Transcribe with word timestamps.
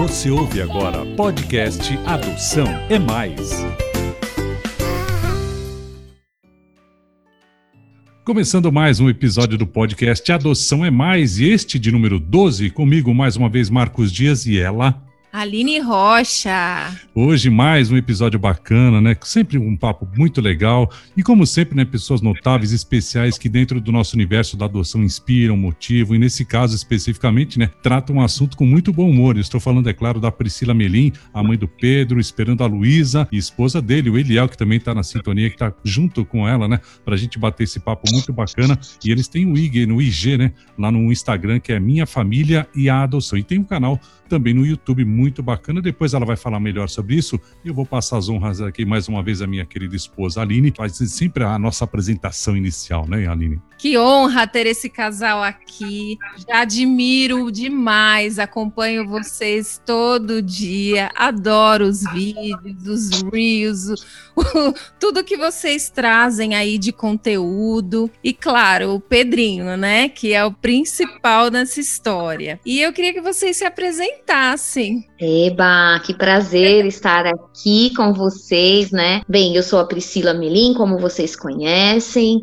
Você 0.00 0.30
ouve 0.30 0.62
agora 0.62 1.04
podcast 1.14 1.94
Adoção 2.06 2.64
é 2.88 2.98
Mais. 2.98 3.50
Começando 8.24 8.72
mais 8.72 8.98
um 8.98 9.10
episódio 9.10 9.58
do 9.58 9.66
podcast 9.66 10.32
Adoção 10.32 10.82
é 10.86 10.90
Mais, 10.90 11.38
e 11.38 11.50
este 11.50 11.78
de 11.78 11.92
número 11.92 12.18
12, 12.18 12.70
comigo 12.70 13.12
mais 13.12 13.36
uma 13.36 13.50
vez 13.50 13.68
Marcos 13.68 14.10
Dias 14.10 14.46
e 14.46 14.58
ela, 14.58 15.06
Aline 15.32 15.78
Rocha. 15.78 16.92
Hoje 17.14 17.50
mais 17.50 17.88
um 17.88 17.96
episódio 17.96 18.36
bacana, 18.36 19.00
né? 19.00 19.16
Sempre 19.22 19.58
um 19.58 19.76
papo 19.76 20.08
muito 20.16 20.40
legal 20.40 20.90
e 21.16 21.22
como 21.22 21.46
sempre, 21.46 21.76
né, 21.76 21.84
pessoas 21.84 22.20
notáveis, 22.20 22.72
especiais 22.72 23.38
que 23.38 23.48
dentro 23.48 23.80
do 23.80 23.92
nosso 23.92 24.16
universo 24.16 24.56
da 24.56 24.64
adoção 24.64 25.04
inspiram, 25.04 25.56
motivam 25.56 26.16
e 26.16 26.18
nesse 26.18 26.44
caso 26.44 26.74
especificamente, 26.74 27.60
né, 27.60 27.70
tratam 27.80 28.16
um 28.16 28.20
assunto 28.20 28.56
com 28.56 28.66
muito 28.66 28.92
bom 28.92 29.08
humor. 29.08 29.36
Eu 29.36 29.40
estou 29.40 29.60
falando, 29.60 29.88
é 29.88 29.92
claro, 29.92 30.18
da 30.18 30.32
Priscila 30.32 30.74
Melim, 30.74 31.12
a 31.32 31.44
mãe 31.44 31.56
do 31.56 31.68
Pedro, 31.68 32.18
esperando 32.18 32.64
a 32.64 32.66
Luísa 32.66 33.28
e 33.30 33.36
esposa 33.36 33.80
dele, 33.80 34.10
o 34.10 34.18
Eliel, 34.18 34.48
que 34.48 34.58
também 34.58 34.78
está 34.78 34.92
na 34.92 35.04
sintonia, 35.04 35.48
que 35.48 35.54
está 35.54 35.72
junto 35.84 36.24
com 36.24 36.48
ela, 36.48 36.66
né, 36.66 36.80
para 37.04 37.14
a 37.14 37.18
gente 37.18 37.38
bater 37.38 37.64
esse 37.64 37.78
papo 37.78 38.10
muito 38.12 38.32
bacana. 38.32 38.76
E 39.04 39.12
eles 39.12 39.28
têm 39.28 39.46
o 39.46 39.56
IG, 39.56 39.86
no 39.86 40.02
IG, 40.02 40.36
né, 40.36 40.52
lá 40.76 40.90
no 40.90 41.12
Instagram, 41.12 41.60
que 41.60 41.72
é 41.72 41.78
Minha 41.78 42.04
Família 42.04 42.66
e 42.74 42.88
a 42.88 43.02
Adoção. 43.04 43.38
E 43.38 43.44
tem 43.44 43.60
um 43.60 43.64
canal 43.64 44.00
também 44.30 44.54
no 44.54 44.64
YouTube 44.64 45.04
muito 45.04 45.42
bacana. 45.42 45.82
Depois 45.82 46.14
ela 46.14 46.24
vai 46.24 46.36
falar 46.36 46.60
melhor 46.60 46.88
sobre 46.88 47.16
isso. 47.16 47.38
Eu 47.64 47.74
vou 47.74 47.84
passar 47.84 48.16
as 48.16 48.28
honras 48.28 48.60
aqui 48.60 48.84
mais 48.84 49.08
uma 49.08 49.22
vez 49.22 49.42
à 49.42 49.46
minha 49.46 49.66
querida 49.66 49.96
esposa 49.96 50.40
Aline, 50.40 50.72
faz 50.74 50.96
sempre 50.96 51.42
a 51.42 51.58
nossa 51.58 51.84
apresentação 51.84 52.56
inicial, 52.56 53.08
né, 53.08 53.26
Aline? 53.26 53.60
Que 53.76 53.98
honra 53.98 54.46
ter 54.46 54.66
esse 54.66 54.88
casal 54.88 55.42
aqui. 55.42 56.16
Já 56.48 56.60
admiro 56.60 57.50
demais, 57.50 58.38
acompanho 58.38 59.08
vocês 59.08 59.82
todo 59.84 60.40
dia, 60.40 61.10
adoro 61.16 61.86
os 61.86 62.02
vídeos, 62.12 62.86
os 62.86 63.22
reels, 63.32 64.06
tudo 64.98 65.24
que 65.24 65.36
vocês 65.36 65.90
trazem 65.90 66.54
aí 66.54 66.78
de 66.78 66.92
conteúdo. 66.92 68.10
E 68.22 68.32
claro, 68.32 68.94
o 68.94 69.00
Pedrinho, 69.00 69.76
né, 69.76 70.08
que 70.08 70.32
é 70.32 70.44
o 70.44 70.52
principal 70.52 71.50
nessa 71.50 71.80
história. 71.80 72.60
E 72.64 72.80
eu 72.80 72.92
queria 72.92 73.12
que 73.12 73.20
vocês 73.20 73.56
se 73.56 73.64
apresentassem. 73.64 74.19
Eba, 75.18 76.00
que 76.04 76.14
prazer 76.14 76.86
estar 76.86 77.26
aqui 77.26 77.92
com 77.94 78.12
vocês, 78.12 78.90
né? 78.90 79.22
Bem, 79.28 79.54
eu 79.54 79.62
sou 79.62 79.78
a 79.78 79.84
Priscila 79.84 80.34
Melim, 80.34 80.74
como 80.74 80.98
vocês 80.98 81.36
conhecem. 81.36 82.42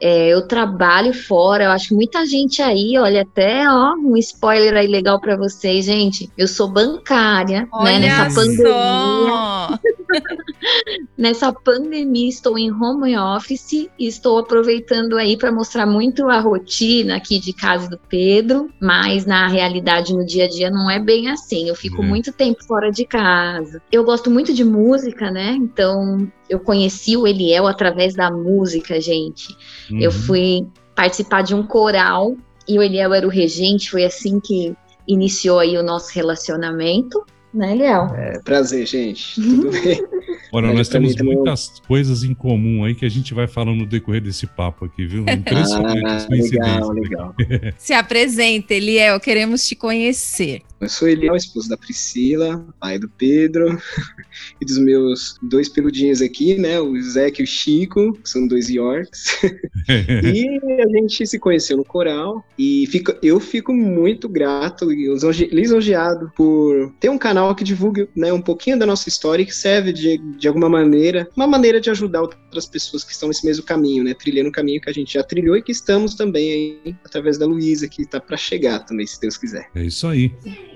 É, 0.00 0.28
eu 0.28 0.46
trabalho 0.46 1.14
fora, 1.14 1.64
eu 1.64 1.70
acho 1.70 1.88
que 1.88 1.94
muita 1.94 2.26
gente 2.26 2.60
aí, 2.60 2.98
olha, 2.98 3.22
até 3.22 3.66
ó, 3.66 3.94
um 3.94 4.16
spoiler 4.16 4.76
aí 4.76 4.86
legal 4.86 5.20
para 5.20 5.36
vocês, 5.36 5.86
gente. 5.86 6.30
Eu 6.36 6.46
sou 6.46 6.68
bancária, 6.68 7.62
né, 7.62 7.68
olha 7.72 7.98
né? 7.98 8.08
Nessa 8.08 8.34
pandemia. 8.34 9.80
nessa 11.16 11.52
pandemia 11.52 12.28
estou 12.28 12.58
em 12.58 12.70
home 12.70 13.16
office 13.16 13.72
e 13.72 14.06
estou 14.06 14.38
aproveitando 14.38 15.16
aí 15.16 15.36
para 15.36 15.52
mostrar 15.52 15.86
muito 15.86 16.28
a 16.28 16.40
rotina 16.40 17.16
aqui 17.16 17.38
de 17.38 17.52
casa 17.52 17.88
do 17.88 17.98
Pedro, 18.08 18.70
mas 18.80 19.26
na 19.26 19.46
realidade 19.48 20.14
no 20.14 20.24
dia 20.24 20.44
a 20.44 20.48
dia 20.48 20.70
não 20.70 20.90
é 20.90 20.98
bem 20.98 21.28
assim. 21.28 21.68
Eu 21.68 21.74
fico 21.74 22.02
é. 22.02 22.06
muito 22.06 22.32
tempo 22.32 22.64
fora 22.64 22.90
de 22.90 23.04
casa. 23.04 23.82
Eu 23.90 24.04
gosto 24.04 24.30
muito 24.30 24.52
de 24.52 24.64
música, 24.64 25.30
né? 25.30 25.56
Então 25.58 26.30
eu 26.48 26.60
conheci 26.60 27.16
o 27.16 27.26
Eliel 27.26 27.66
através 27.66 28.14
da 28.14 28.30
música, 28.30 29.00
gente. 29.00 29.56
Uhum. 29.90 30.00
Eu 30.00 30.10
fui 30.10 30.66
participar 30.94 31.42
de 31.42 31.54
um 31.54 31.66
coral 31.66 32.36
e 32.68 32.78
o 32.78 32.82
Eliel 32.82 33.12
era 33.12 33.26
o 33.26 33.30
regente, 33.30 33.90
foi 33.90 34.04
assim 34.04 34.40
que 34.40 34.74
iniciou 35.06 35.58
aí 35.58 35.76
o 35.76 35.82
nosso 35.82 36.12
relacionamento, 36.14 37.24
né, 37.54 37.72
Eliel? 37.72 38.06
É, 38.14 38.38
prazer, 38.40 38.86
gente. 38.86 39.34
Tudo 39.34 39.70
bem? 39.82 40.04
Olha, 40.52 40.72
nós 40.72 40.88
temos 40.88 41.16
muitas 41.16 41.80
coisas 41.86 42.22
em 42.22 42.34
comum 42.34 42.84
aí 42.84 42.94
que 42.94 43.04
a 43.04 43.08
gente 43.08 43.34
vai 43.34 43.46
falando 43.46 43.78
no 43.78 43.86
decorrer 43.86 44.20
desse 44.20 44.46
papo 44.46 44.84
aqui, 44.84 45.06
viu? 45.06 45.24
Impressionante 45.28 46.04
ah, 46.06 46.26
legal, 46.30 46.90
legal. 46.92 47.34
Se 47.76 47.92
apresenta, 47.92 48.74
Eliel, 48.74 49.18
queremos 49.18 49.66
te 49.66 49.74
conhecer. 49.74 50.62
Eu 50.84 50.88
sou 50.90 51.08
Eliel, 51.08 51.34
esposo 51.34 51.66
da 51.66 51.78
Priscila, 51.78 52.62
pai 52.78 52.98
do 52.98 53.08
Pedro 53.08 53.80
e 54.60 54.66
dos 54.66 54.76
meus 54.76 55.38
dois 55.42 55.66
peludinhos 55.66 56.20
aqui, 56.20 56.58
né? 56.58 56.78
O 56.78 57.00
Zeca 57.00 57.40
e 57.40 57.44
o 57.44 57.46
Chico, 57.46 58.12
que 58.12 58.28
são 58.28 58.46
dois 58.46 58.68
Yorks. 58.68 59.40
e 59.88 60.82
a 60.82 60.88
gente 60.88 61.26
se 61.26 61.38
conheceu 61.38 61.78
no 61.78 61.84
coral 61.84 62.44
e 62.58 62.86
fico, 62.88 63.14
eu 63.22 63.40
fico 63.40 63.72
muito 63.72 64.28
grato 64.28 64.92
e 64.92 65.08
lisonjeado 65.50 66.30
por 66.36 66.92
ter 67.00 67.08
um 67.08 67.16
canal 67.16 67.54
que 67.54 67.64
divulgue 67.64 68.06
né, 68.14 68.30
um 68.30 68.42
pouquinho 68.42 68.78
da 68.78 68.84
nossa 68.84 69.08
história 69.08 69.42
e 69.42 69.46
que 69.46 69.56
serve 69.56 69.90
de, 69.90 70.18
de 70.36 70.46
alguma 70.46 70.68
maneira, 70.68 71.26
uma 71.34 71.46
maneira 71.46 71.80
de 71.80 71.88
ajudar 71.88 72.20
outras 72.20 72.66
pessoas 72.66 73.04
que 73.04 73.12
estão 73.12 73.28
nesse 73.28 73.46
mesmo 73.46 73.64
caminho, 73.64 74.04
né? 74.04 74.12
Trilhando 74.12 74.50
o 74.50 74.52
caminho 74.52 74.82
que 74.82 74.90
a 74.90 74.92
gente 74.92 75.14
já 75.14 75.22
trilhou 75.22 75.56
e 75.56 75.62
que 75.62 75.72
estamos 75.72 76.14
também 76.14 76.52
aí, 76.84 76.96
através 77.02 77.38
da 77.38 77.46
Luísa, 77.46 77.88
que 77.88 78.02
está 78.02 78.20
para 78.20 78.36
chegar 78.36 78.80
também, 78.80 79.06
se 79.06 79.18
Deus 79.18 79.38
quiser. 79.38 79.70
É 79.74 79.82
isso 79.82 80.06
aí. 80.06 80.30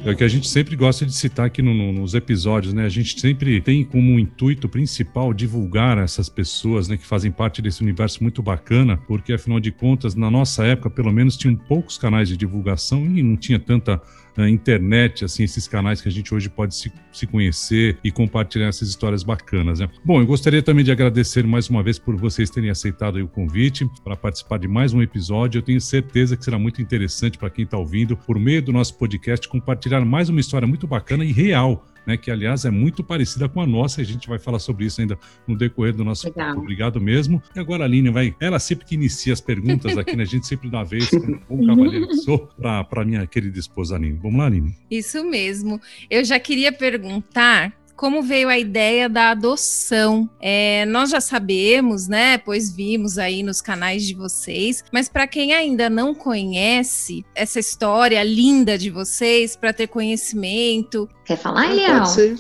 É 0.05 0.15
que 0.15 0.23
a 0.23 0.29
gente 0.29 0.49
sempre 0.49 0.77
gosta 0.77 1.05
de 1.05 1.13
citar 1.13 1.47
aqui 1.47 1.61
no, 1.61 1.75
no, 1.75 1.93
nos 1.93 2.15
episódios, 2.15 2.73
né? 2.73 2.85
A 2.85 2.89
gente 2.89 3.21
sempre 3.21 3.61
tem 3.61 3.85
como 3.85 4.19
intuito 4.19 4.69
principal 4.69 5.35
divulgar 5.35 5.99
essas 5.99 6.29
pessoas, 6.29 6.89
né, 6.89 6.97
que 6.97 7.05
fazem 7.05 7.33
parte 7.33 7.61
desse 7.61 7.83
universo 7.83 8.23
muito 8.23 8.41
bacana, 8.41 8.97
porque 8.97 9.33
afinal 9.33 9.59
de 9.59 9.73
contas, 9.73 10.15
na 10.15 10.31
nossa 10.31 10.65
época, 10.65 10.89
pelo 10.89 11.13
menos, 11.13 11.37
tinham 11.37 11.57
poucos 11.57 11.99
canais 11.99 12.29
de 12.29 12.37
divulgação 12.37 13.05
e 13.07 13.23
não 13.23 13.37
tinha 13.37 13.59
tanta 13.59 14.01
na 14.39 14.49
internet, 14.49 15.25
assim, 15.25 15.43
esses 15.43 15.67
canais 15.67 16.01
que 16.01 16.09
a 16.09 16.13
gente 16.13 16.33
hoje 16.33 16.49
pode 16.49 16.73
se, 16.73 16.93
se 17.13 17.27
conhecer 17.27 17.99
e 18.05 18.13
compartilhar 18.13 18.69
essas 18.69 18.89
histórias 18.89 19.25
bacanas, 19.25 19.81
né? 19.81 19.89
Bom, 20.05 20.21
eu 20.21 20.27
gostaria 20.27 20.63
também 20.63 20.85
de 20.85 20.93
agradecer 20.93 21.45
mais 21.45 21.69
uma 21.69 21.83
vez 21.83 21.99
por 21.99 22.15
vocês 22.15 22.49
terem 22.49 22.71
aceitado 22.71 23.17
o 23.17 23.27
convite 23.27 23.85
para 24.05 24.15
participar 24.15 24.61
de 24.61 24.69
mais 24.69 24.95
um 24.95 25.03
episódio. 25.03 25.59
Eu 25.59 25.63
tenho 25.63 25.81
certeza 25.81 26.37
que 26.37 26.45
será 26.45 26.57
muito 26.57 26.81
interessante 26.81 27.37
para 27.37 27.51
quem 27.51 27.65
está 27.65 27.77
ouvindo, 27.77 28.17
por 28.17 28.39
meio 28.39 28.63
do 28.63 28.73
nosso 28.73 28.97
podcast, 28.97 29.49
compartilhar 29.49 30.05
mais 30.05 30.29
uma 30.29 30.39
história 30.39 30.69
muito 30.69 30.87
bacana 30.87 31.25
e 31.25 31.33
real 31.33 31.85
né, 32.09 32.17
que 32.17 32.31
aliás 32.31 32.65
é 32.65 32.71
muito 32.71 33.05
parecida 33.05 33.51
com 33.51 33.61
a 33.61 33.67
nossa, 33.67 34.01
e 34.01 34.03
a 34.03 34.07
gente 34.07 34.27
vai 34.27 34.39
falar 34.39 34.59
sobre 34.59 34.87
isso 34.87 34.99
ainda 34.99 35.19
no 35.47 35.55
decorrer 35.55 35.95
do 35.95 36.03
nosso 36.03 36.27
Legal. 36.27 36.57
Obrigado 36.57 36.99
mesmo. 36.99 37.43
E 37.55 37.61
agora 37.61 37.85
a 37.85 37.87
Aline 37.87 38.09
vai, 38.09 38.35
ela 38.41 38.59
sempre 38.59 38.87
que 38.87 38.95
inicia 38.95 39.35
as 39.35 39.43
perguntas 39.43 39.99
aqui, 39.99 40.17
né, 40.17 40.23
a 40.23 40.27
gente 40.27 40.47
sempre 40.47 40.71
dá 40.71 40.83
vez, 40.83 41.11
como 41.11 41.39
bom 41.47 41.67
cavaleiro 41.67 42.09
que 42.09 42.17
sou, 42.17 42.49
para 42.59 43.05
minha 43.05 43.27
querida 43.27 43.59
esposa 43.59 43.97
Aline. 43.97 44.19
Vamos 44.23 44.39
lá, 44.39 44.47
Aline. 44.47 44.75
Isso 44.91 45.23
mesmo. 45.23 45.79
Eu 46.09 46.25
já 46.25 46.41
queria 46.41 46.73
perguntar 46.73 47.78
como 47.99 48.23
veio 48.23 48.49
a 48.49 48.57
ideia 48.57 49.09
da 49.09 49.33
adoção. 49.33 50.31
É, 50.41 50.87
nós 50.87 51.11
já 51.11 51.21
sabemos, 51.21 52.07
né? 52.07 52.39
Pois 52.39 52.71
vimos 52.71 53.19
aí 53.19 53.43
nos 53.43 53.61
canais 53.61 54.07
de 54.07 54.15
vocês, 54.15 54.85
mas 54.93 55.09
para 55.09 55.27
quem 55.27 55.53
ainda 55.53 55.91
não 55.91 56.15
conhece 56.15 57.27
essa 57.35 57.59
história 57.59 58.23
linda 58.23 58.79
de 58.79 58.89
vocês, 58.89 59.57
para 59.57 59.73
ter 59.73 59.89
conhecimento. 59.89 61.09
Quer 61.25 61.37
falar, 61.37 61.73
Eliel? 61.73 61.99
Pode 61.99 62.11
ser. 62.13 62.37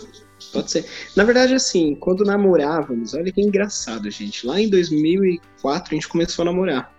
Pode 0.52 0.70
ser. 0.70 0.86
Na 1.16 1.24
verdade, 1.24 1.54
assim, 1.54 1.96
quando 1.96 2.24
namorávamos, 2.24 3.12
olha 3.14 3.32
que 3.32 3.42
engraçado, 3.42 4.08
gente. 4.12 4.46
Lá 4.46 4.60
em 4.60 4.70
2004 4.70 5.88
a 5.90 5.94
gente 5.94 6.08
começou 6.08 6.44
a 6.44 6.46
namorar. 6.46 6.94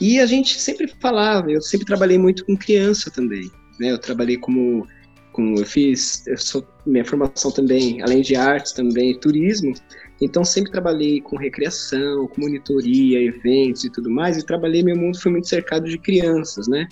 E 0.00 0.20
a 0.20 0.26
gente 0.26 0.60
sempre 0.60 0.86
falava, 1.00 1.50
eu 1.50 1.60
sempre 1.60 1.84
trabalhei 1.84 2.16
muito 2.16 2.46
com 2.46 2.56
criança 2.56 3.10
também. 3.10 3.50
Né? 3.80 3.90
Eu 3.90 3.98
trabalhei 3.98 4.36
como 4.36 4.86
com 5.34 5.56
eu 5.56 5.66
fiz, 5.66 6.24
eu 6.28 6.38
sou 6.38 6.64
minha 6.86 7.04
formação 7.04 7.50
também, 7.50 8.00
além 8.02 8.22
de 8.22 8.36
artes 8.36 8.72
também, 8.72 9.18
turismo. 9.18 9.74
Então 10.22 10.44
sempre 10.44 10.70
trabalhei 10.70 11.20
com 11.20 11.36
recreação, 11.36 12.28
com 12.28 12.40
monitoria, 12.40 13.20
eventos 13.20 13.84
e 13.84 13.90
tudo 13.90 14.08
mais. 14.08 14.38
E 14.38 14.46
trabalhei 14.46 14.82
meu 14.84 14.96
mundo 14.96 15.20
foi 15.20 15.32
muito 15.32 15.48
cercado 15.48 15.88
de 15.88 15.98
crianças, 15.98 16.68
né? 16.68 16.88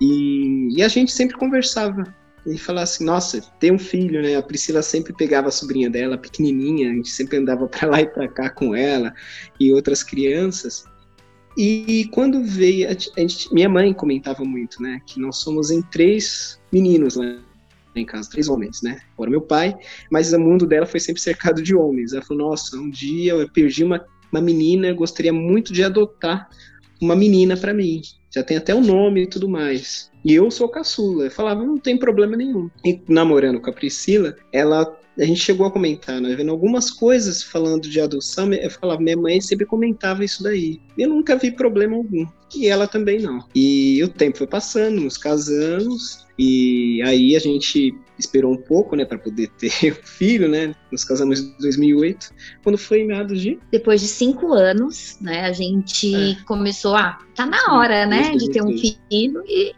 E, 0.00 0.76
e 0.76 0.82
a 0.82 0.88
gente 0.88 1.10
sempre 1.10 1.36
conversava 1.38 2.14
e 2.46 2.58
falava 2.58 2.84
assim, 2.84 3.04
nossa, 3.04 3.40
tem 3.58 3.72
um 3.72 3.78
filho, 3.78 4.22
né? 4.22 4.36
A 4.36 4.42
Priscila 4.42 4.82
sempre 4.82 5.14
pegava 5.14 5.48
a 5.48 5.50
sobrinha 5.50 5.88
dela, 5.88 6.18
pequenininha, 6.18 6.90
a 6.90 6.94
gente 6.94 7.08
sempre 7.08 7.38
andava 7.38 7.66
para 7.66 7.88
lá 7.88 8.02
e 8.02 8.06
para 8.06 8.28
cá 8.28 8.50
com 8.50 8.74
ela 8.74 9.14
e 9.58 9.72
outras 9.72 10.02
crianças. 10.02 10.84
E 11.56 12.06
quando 12.12 12.44
veio, 12.44 12.86
a 12.88 13.20
gente, 13.20 13.52
minha 13.52 13.68
mãe 13.68 13.94
comentava 13.94 14.44
muito, 14.44 14.80
né, 14.82 15.00
que 15.06 15.18
nós 15.18 15.38
somos 15.38 15.70
em 15.70 15.80
três 15.82 16.60
meninos 16.70 17.16
lá 17.16 17.47
em 18.00 18.06
casa, 18.06 18.30
três 18.30 18.48
homens, 18.48 18.82
né? 18.82 19.00
Fora 19.16 19.30
meu 19.30 19.40
pai, 19.40 19.76
mas 20.10 20.32
o 20.32 20.38
mundo 20.38 20.66
dela 20.66 20.86
foi 20.86 21.00
sempre 21.00 21.20
cercado 21.20 21.62
de 21.62 21.74
homens. 21.74 22.12
Ela 22.12 22.22
falou: 22.22 22.50
Nossa, 22.50 22.76
um 22.76 22.90
dia 22.90 23.32
eu 23.32 23.48
perdi 23.48 23.84
uma, 23.84 24.04
uma 24.32 24.40
menina, 24.40 24.88
eu 24.88 24.96
gostaria 24.96 25.32
muito 25.32 25.72
de 25.72 25.82
adotar 25.82 26.48
uma 27.00 27.14
menina 27.14 27.56
para 27.56 27.72
mim. 27.74 28.00
Já 28.30 28.42
tem 28.42 28.56
até 28.56 28.74
o 28.74 28.80
nome 28.80 29.22
e 29.22 29.26
tudo 29.26 29.48
mais. 29.48 30.10
E 30.24 30.34
eu 30.34 30.50
sou 30.50 30.68
caçula. 30.68 31.24
Eu 31.24 31.30
falava: 31.30 31.64
Não 31.64 31.78
tem 31.78 31.96
problema 31.96 32.36
nenhum. 32.36 32.70
E 32.84 33.00
namorando 33.08 33.60
com 33.60 33.70
a 33.70 33.72
Priscila, 33.72 34.36
ela 34.52 34.97
a 35.18 35.24
gente 35.24 35.40
chegou 35.40 35.66
a 35.66 35.70
comentar, 35.70 36.20
né, 36.20 36.34
vendo 36.34 36.50
algumas 36.50 36.90
coisas 36.90 37.42
falando 37.42 37.88
de 37.88 38.00
adoção, 38.00 38.52
eu 38.52 38.70
falava, 38.70 39.00
minha 39.00 39.16
mãe 39.16 39.40
sempre 39.40 39.66
comentava 39.66 40.24
isso 40.24 40.42
daí. 40.42 40.80
Eu 40.96 41.08
nunca 41.08 41.36
vi 41.36 41.50
problema 41.50 41.96
algum. 41.96 42.26
E 42.54 42.66
ela 42.68 42.86
também 42.86 43.20
não. 43.20 43.44
E 43.54 44.02
o 44.02 44.08
tempo 44.08 44.38
foi 44.38 44.46
passando, 44.46 45.00
nos 45.00 45.18
casamos, 45.18 46.26
e 46.38 47.02
aí 47.04 47.34
a 47.34 47.38
gente 47.40 47.94
esperou 48.18 48.52
um 48.52 48.56
pouco, 48.56 48.96
né, 48.96 49.04
para 49.04 49.18
poder 49.18 49.48
ter 49.58 49.92
o 49.92 50.06
filho, 50.06 50.48
né? 50.48 50.74
Nos 50.90 51.04
casamos 51.04 51.40
em 51.40 51.56
2008. 51.60 52.30
Quando 52.62 52.78
foi 52.78 53.00
em 53.00 53.06
meados 53.06 53.40
de 53.40 53.58
depois 53.70 54.00
de 54.00 54.08
cinco 54.08 54.52
anos, 54.52 55.16
né, 55.20 55.44
a 55.44 55.52
gente 55.52 56.14
é. 56.14 56.36
começou 56.44 56.94
a 56.94 57.18
tá 57.34 57.46
na 57.46 57.72
hora, 57.72 58.02
Sim, 58.02 58.10
né, 58.10 58.36
de 58.36 58.50
ter 58.50 58.62
um 58.62 58.76
filho 58.76 59.42
e 59.46 59.72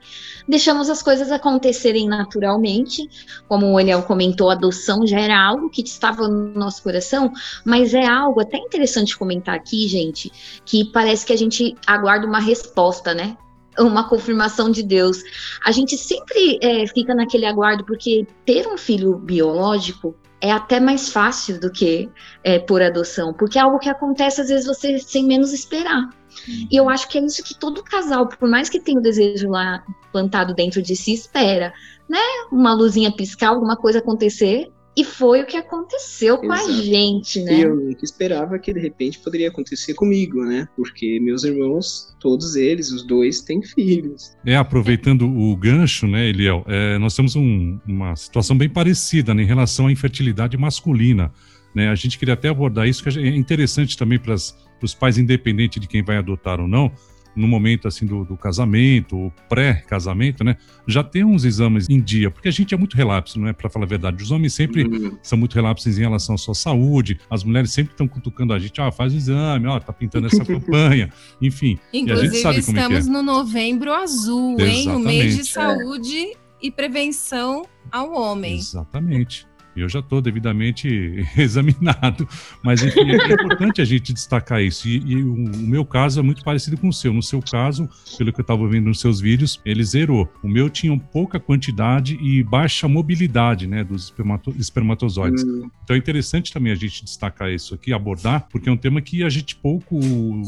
deixamos 0.49 0.89
as 0.89 1.03
coisas 1.03 1.31
acontecerem 1.31 2.09
naturalmente. 2.09 3.07
Como 3.47 3.67
o 3.67 3.79
Eliel 3.79 4.03
comentou, 4.03 4.49
a 4.49 4.55
adoção 4.55 5.07
já 5.07 5.21
era 5.21 5.39
algo 5.39 5.69
que 5.69 5.83
estava 5.83 6.27
no 6.27 6.55
nosso 6.55 6.83
coração, 6.83 7.31
mas 7.65 7.93
é 7.93 8.07
algo 8.07 8.41
até 8.41 8.57
interessante 8.57 9.17
comentar 9.17 9.55
aqui, 9.55 9.87
gente, 9.89 10.33
que 10.65 10.91
parece 10.91 11.27
que 11.27 11.33
a 11.35 11.37
gente 11.37 11.75
aguarda 11.87 12.27
uma 12.27 12.41
resposta, 12.41 13.13
né? 13.13 13.37
Uma 13.79 14.09
confirmação 14.09 14.71
de 14.71 14.83
Deus. 14.83 15.23
A 15.65 15.71
gente 15.71 15.97
sempre 15.97 16.59
é, 16.63 16.87
fica 16.87 17.15
naquele 17.15 17.47
aguardo, 17.47 17.85
porque 17.85 18.27
ter 18.45 18.67
um 18.67 18.77
filho 18.77 19.17
biológico 19.17 20.15
é 20.41 20.51
até 20.51 20.81
mais 20.81 21.11
fácil 21.11 21.61
do 21.61 21.71
que 21.71 22.09
é, 22.43 22.59
por 22.59 22.81
adoção, 22.81 23.35
porque 23.35 23.59
é 23.59 23.63
algo 23.63 23.79
que 23.79 23.91
acontece 23.91 24.41
às 24.41 24.49
vezes 24.49 24.67
você 24.67 24.99
sem 24.99 25.27
menos 25.27 25.53
esperar. 25.53 26.09
Uhum. 26.49 26.69
E 26.71 26.77
eu 26.77 26.89
acho 26.89 27.09
que 27.09 27.19
é 27.19 27.25
isso 27.25 27.45
que 27.45 27.55
todo 27.55 27.85
casal, 27.85 28.27
por 28.27 28.49
mais 28.49 28.69
que 28.69 28.81
tenha 28.81 28.99
o 28.99 29.03
desejo 29.03 29.51
lá 29.51 29.85
plantado 30.11 30.55
dentro 30.55 30.81
de 30.81 30.97
si, 30.97 31.13
espera, 31.13 31.73
né? 32.09 32.19
Uma 32.51 32.73
luzinha 32.73 33.13
piscar, 33.13 33.51
alguma 33.51 33.77
coisa 33.77 33.99
acontecer 33.99 34.73
e 35.01 35.05
foi 35.05 35.41
o 35.41 35.47
que 35.47 35.57
aconteceu 35.57 36.37
com 36.37 36.53
Exato. 36.53 36.71
a 36.71 36.73
gente, 36.73 37.41
né? 37.43 37.55
E 37.55 37.61
eu 37.63 37.75
nunca 37.75 38.05
esperava 38.05 38.59
que 38.59 38.71
de 38.73 38.81
repente 38.81 39.19
poderia 39.19 39.49
acontecer 39.49 39.95
comigo, 39.95 40.45
né? 40.45 40.69
Porque 40.77 41.19
meus 41.21 41.43
irmãos, 41.43 42.15
todos 42.21 42.55
eles, 42.55 42.93
os 42.93 43.03
dois, 43.03 43.41
têm 43.41 43.63
filhos. 43.63 44.37
É, 44.45 44.57
aproveitando 44.57 45.27
o 45.27 45.57
gancho, 45.57 46.07
né, 46.07 46.29
Eliel, 46.29 46.63
é, 46.67 46.99
nós 46.99 47.17
temos 47.17 47.35
um, 47.35 47.79
uma 47.87 48.15
situação 48.15 48.59
bem 48.59 48.69
parecida 48.69 49.33
né, 49.33 49.43
em 49.43 49.47
relação 49.47 49.87
à 49.87 49.93
infertilidade 49.93 50.55
masculina. 50.59 51.33
Né? 51.75 51.89
A 51.89 51.95
gente 51.95 52.19
queria 52.19 52.35
até 52.35 52.49
abordar 52.49 52.87
isso, 52.87 53.03
que 53.03 53.19
é 53.19 53.29
interessante 53.29 53.97
também 53.97 54.19
para 54.19 54.35
os 54.35 54.95
pais, 54.99 55.17
independente 55.17 55.81
de 55.81 55.89
quem 55.89 56.03
vai 56.03 56.19
adotar 56.19 56.61
ou 56.61 56.69
não, 56.69 56.93
no 57.35 57.47
momento 57.47 57.89
assim 57.89 58.07
do, 58.07 58.25
do 58.25 58.37
casamento, 58.37 59.17
ou 59.17 59.33
pré-casamento, 59.49 60.43
né, 60.45 60.57
já 60.87 61.03
tem 61.03 61.25
uns 61.25 61.45
exames 61.45 61.89
em 61.89 62.01
dia, 62.01 62.31
porque 62.31 62.49
a 62.49 62.51
gente 62.51 62.75
é 62.75 62.77
muito 62.77 62.97
relapso, 62.97 63.39
não 63.39 63.49
é 63.49 63.53
para 63.53 63.69
falar 63.69 63.85
a 63.85 63.89
verdade. 63.89 64.23
Os 64.23 64.31
homens 64.31 64.55
sempre 64.55 64.85
uhum. 64.85 65.17
são 65.23 65.39
muito 65.39 65.55
relapsos 65.55 65.99
em 65.99 66.01
relação 66.01 66.35
à 66.35 66.39
sua 66.39 66.55
saúde, 66.55 67.19
as 67.31 67.45
mulheres 67.45 67.73
sempre 67.73 67.93
estão 67.93 68.09
cutucando 68.09 68.53
a 68.53 68.59
gente, 68.59 68.81
ah, 68.81 68.91
faz 68.91 69.13
o 69.13 69.17
exame, 69.17 69.67
ó, 69.67 69.79
tá 69.79 69.93
pintando 69.93 70.27
essa 70.27 70.43
campanha, 70.45 71.13
enfim. 71.41 71.79
Inclusive, 71.93 72.37
estamos 72.37 73.07
é. 73.07 73.11
no 73.11 73.23
novembro 73.23 73.93
azul, 73.93 74.57
Exatamente. 74.59 74.89
hein, 74.89 74.95
o 74.95 74.99
mês 74.99 75.37
de 75.37 75.45
saúde 75.45 76.37
e 76.63 76.71
prevenção 76.71 77.65
ao 77.91 78.13
homem. 78.13 78.57
Exatamente 78.57 79.50
eu 79.83 79.89
já 79.89 80.01
estou 80.01 80.21
devidamente 80.21 81.27
examinado. 81.37 82.29
Mas, 82.63 82.83
enfim, 82.83 83.11
é 83.11 83.33
importante 83.33 83.81
a 83.81 83.85
gente 83.85 84.13
destacar 84.13 84.63
isso. 84.63 84.89
E, 84.89 84.99
e 84.99 85.23
o, 85.23 85.35
o, 85.35 85.67
meu 85.67 85.85
caso 85.85 86.21
é 86.21 86.23
muito 86.23 86.45
parecido 86.45 86.77
com 86.77 86.89
o 86.89 86.93
seu. 86.93 87.13
No 87.13 87.23
seu 87.23 87.41
caso, 87.41 87.89
pelo 88.17 88.33
que 88.33 88.41
eu 88.41 88.43
estava 88.43 88.67
vendo 88.69 88.87
nos 88.87 89.01
seus 89.01 89.21
vídeos, 89.21 89.61
ele 89.65 89.83
zerou. 89.83 90.29
O 90.43 90.49
meu 90.49 90.69
tinha 90.69 90.97
pouca 90.99 91.41
quantidade 91.41 92.19
e 92.21 92.43
baixa 92.43 92.87
mobilidade 92.87 93.67
né, 93.67 93.83
dos 93.83 94.05
espermato 94.05 94.55
espermatozoides. 94.59 95.45
Hum. 95.45 95.71
Então 95.83 95.97
é 95.97 95.99
interessante 95.99 96.53
também 96.53 96.73
a 96.73 96.77
gente 96.77 97.05
destacar 97.05 97.51
isso 97.51 97.75
aqui, 97.75 97.93
abordar, 97.93 98.47
porque 98.51 98.69
é 98.69 98.73
um 98.73 98.77
tema 98.77 99.01
que 99.01 99.23
a 99.23 99.29
gente 99.29 99.57
pouco 99.57 99.99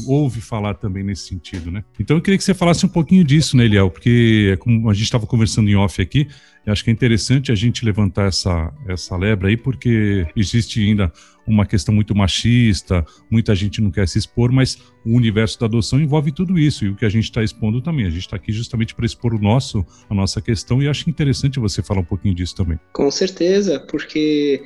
ouve 0.07 0.41
falar 0.41 0.75
também 0.75 1.03
nesse 1.03 1.27
sentido. 1.27 1.71
Né? 1.71 1.83
Então 1.99 2.17
eu 2.17 2.21
queria 2.21 2.37
que 2.37 2.43
você 2.43 2.53
falasse 2.53 2.85
um 2.85 2.89
pouquinho 2.89 3.23
disso, 3.23 3.57
né, 3.57 3.65
Eliel? 3.65 3.89
Porque, 3.89 4.57
como 4.59 4.89
a 4.89 4.93
gente 4.93 5.03
estava 5.03 5.25
conversando 5.25 5.69
em 5.69 5.75
off 5.75 6.01
aqui, 6.01 6.27
eu 6.65 6.71
acho 6.71 6.83
que 6.83 6.89
é 6.89 6.93
interessante 6.93 7.51
a 7.51 7.55
gente 7.55 7.83
levantar 7.83 8.27
essa, 8.27 8.73
essa 8.87 9.17
lebre 9.17 9.49
aí, 9.49 9.57
porque 9.57 10.25
existe 10.35 10.79
ainda 10.79 11.11
uma 11.45 11.65
questão 11.65 11.93
muito 11.93 12.15
machista, 12.15 13.05
muita 13.29 13.53
gente 13.53 13.81
não 13.81 13.91
quer 13.91 14.07
se 14.07 14.17
expor, 14.17 14.51
mas 14.51 14.77
o 15.05 15.13
universo 15.13 15.59
da 15.59 15.65
adoção 15.65 15.99
envolve 15.99 16.31
tudo 16.31 16.57
isso 16.57 16.85
e 16.85 16.89
o 16.89 16.95
que 16.95 17.05
a 17.05 17.09
gente 17.09 17.25
está 17.25 17.43
expondo 17.43 17.81
também. 17.81 18.05
A 18.05 18.09
gente 18.09 18.21
está 18.21 18.37
aqui 18.37 18.51
justamente 18.53 18.95
para 18.95 19.05
expor 19.05 19.33
o 19.33 19.39
nosso, 19.39 19.85
a 20.09 20.13
nossa 20.13 20.41
questão 20.41 20.81
e 20.81 20.87
acho 20.87 21.09
interessante 21.09 21.59
você 21.59 21.83
falar 21.83 21.99
um 21.99 22.05
pouquinho 22.05 22.33
disso 22.33 22.55
também. 22.55 22.79
Com 22.93 23.11
certeza, 23.11 23.79
porque 23.79 24.63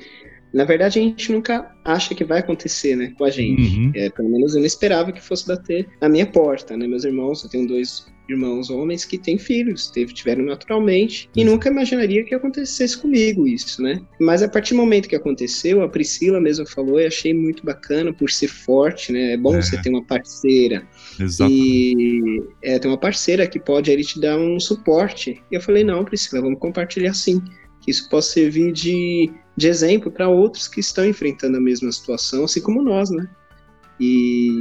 na 0.53 0.63
verdade 0.63 0.99
a 0.99 1.01
gente 1.01 1.31
nunca 1.31 1.75
acha 1.83 2.15
que 2.15 2.23
vai 2.23 2.39
acontecer, 2.39 2.95
né, 2.95 3.13
com 3.17 3.23
a 3.23 3.29
gente. 3.29 3.77
Uhum. 3.77 3.91
É, 3.95 4.09
pelo 4.09 4.29
menos 4.29 4.53
eu 4.53 4.59
não 4.59 4.67
esperava 4.67 5.11
que 5.11 5.21
fosse 5.21 5.47
bater 5.47 5.87
na 6.01 6.09
minha 6.09 6.25
porta, 6.25 6.75
né? 6.75 6.87
Meus 6.87 7.03
irmãos, 7.03 7.43
eu 7.43 7.49
tenho 7.49 7.67
dois 7.67 8.05
irmãos 8.29 8.69
homens 8.69 9.05
que 9.05 9.17
têm 9.17 9.37
filhos, 9.37 9.89
teve, 9.89 10.13
tiveram 10.13 10.43
naturalmente, 10.43 11.29
e 11.35 11.43
nunca 11.43 11.69
imaginaria 11.69 12.23
que 12.23 12.35
acontecesse 12.35 12.97
comigo 12.97 13.47
isso, 13.47 13.81
né? 13.81 14.01
Mas 14.19 14.43
a 14.43 14.49
partir 14.49 14.73
do 14.73 14.77
momento 14.77 15.07
que 15.07 15.15
aconteceu, 15.15 15.81
a 15.81 15.89
Priscila 15.89 16.39
mesmo 16.39 16.67
falou, 16.67 16.99
e 16.99 17.05
achei 17.05 17.33
muito 17.33 17.65
bacana 17.65 18.13
por 18.13 18.29
ser 18.29 18.49
forte, 18.49 19.11
né? 19.11 19.33
É 19.33 19.37
bom 19.37 19.55
é. 19.55 19.61
você 19.61 19.81
ter 19.81 19.89
uma 19.89 20.03
parceira. 20.03 20.85
Exatamente. 21.19 21.97
E 21.97 22.43
é, 22.63 22.79
ter 22.79 22.87
uma 22.87 22.97
parceira 22.97 23.47
que 23.47 23.59
pode 23.59 23.89
aí 23.89 24.03
te 24.03 24.19
dar 24.19 24.37
um 24.37 24.59
suporte. 24.59 25.41
E 25.51 25.55
eu 25.55 25.61
falei, 25.61 25.83
não, 25.83 26.03
Priscila, 26.03 26.41
vamos 26.41 26.59
compartilhar 26.59 27.13
sim. 27.13 27.41
Que 27.87 27.91
isso 27.91 28.09
possa 28.09 28.33
servir 28.33 28.73
de, 28.73 29.31
de 29.55 29.67
exemplo 29.69 30.11
para 30.11 30.27
outros 30.27 30.67
que 30.67 30.81
estão 30.81 31.05
enfrentando 31.05 31.55
a 31.55 31.61
mesma 31.61 31.89
situação, 31.89 32.43
assim 32.43 32.59
como 32.59 32.83
nós, 32.83 33.09
né? 33.09 33.29
e 33.99 34.59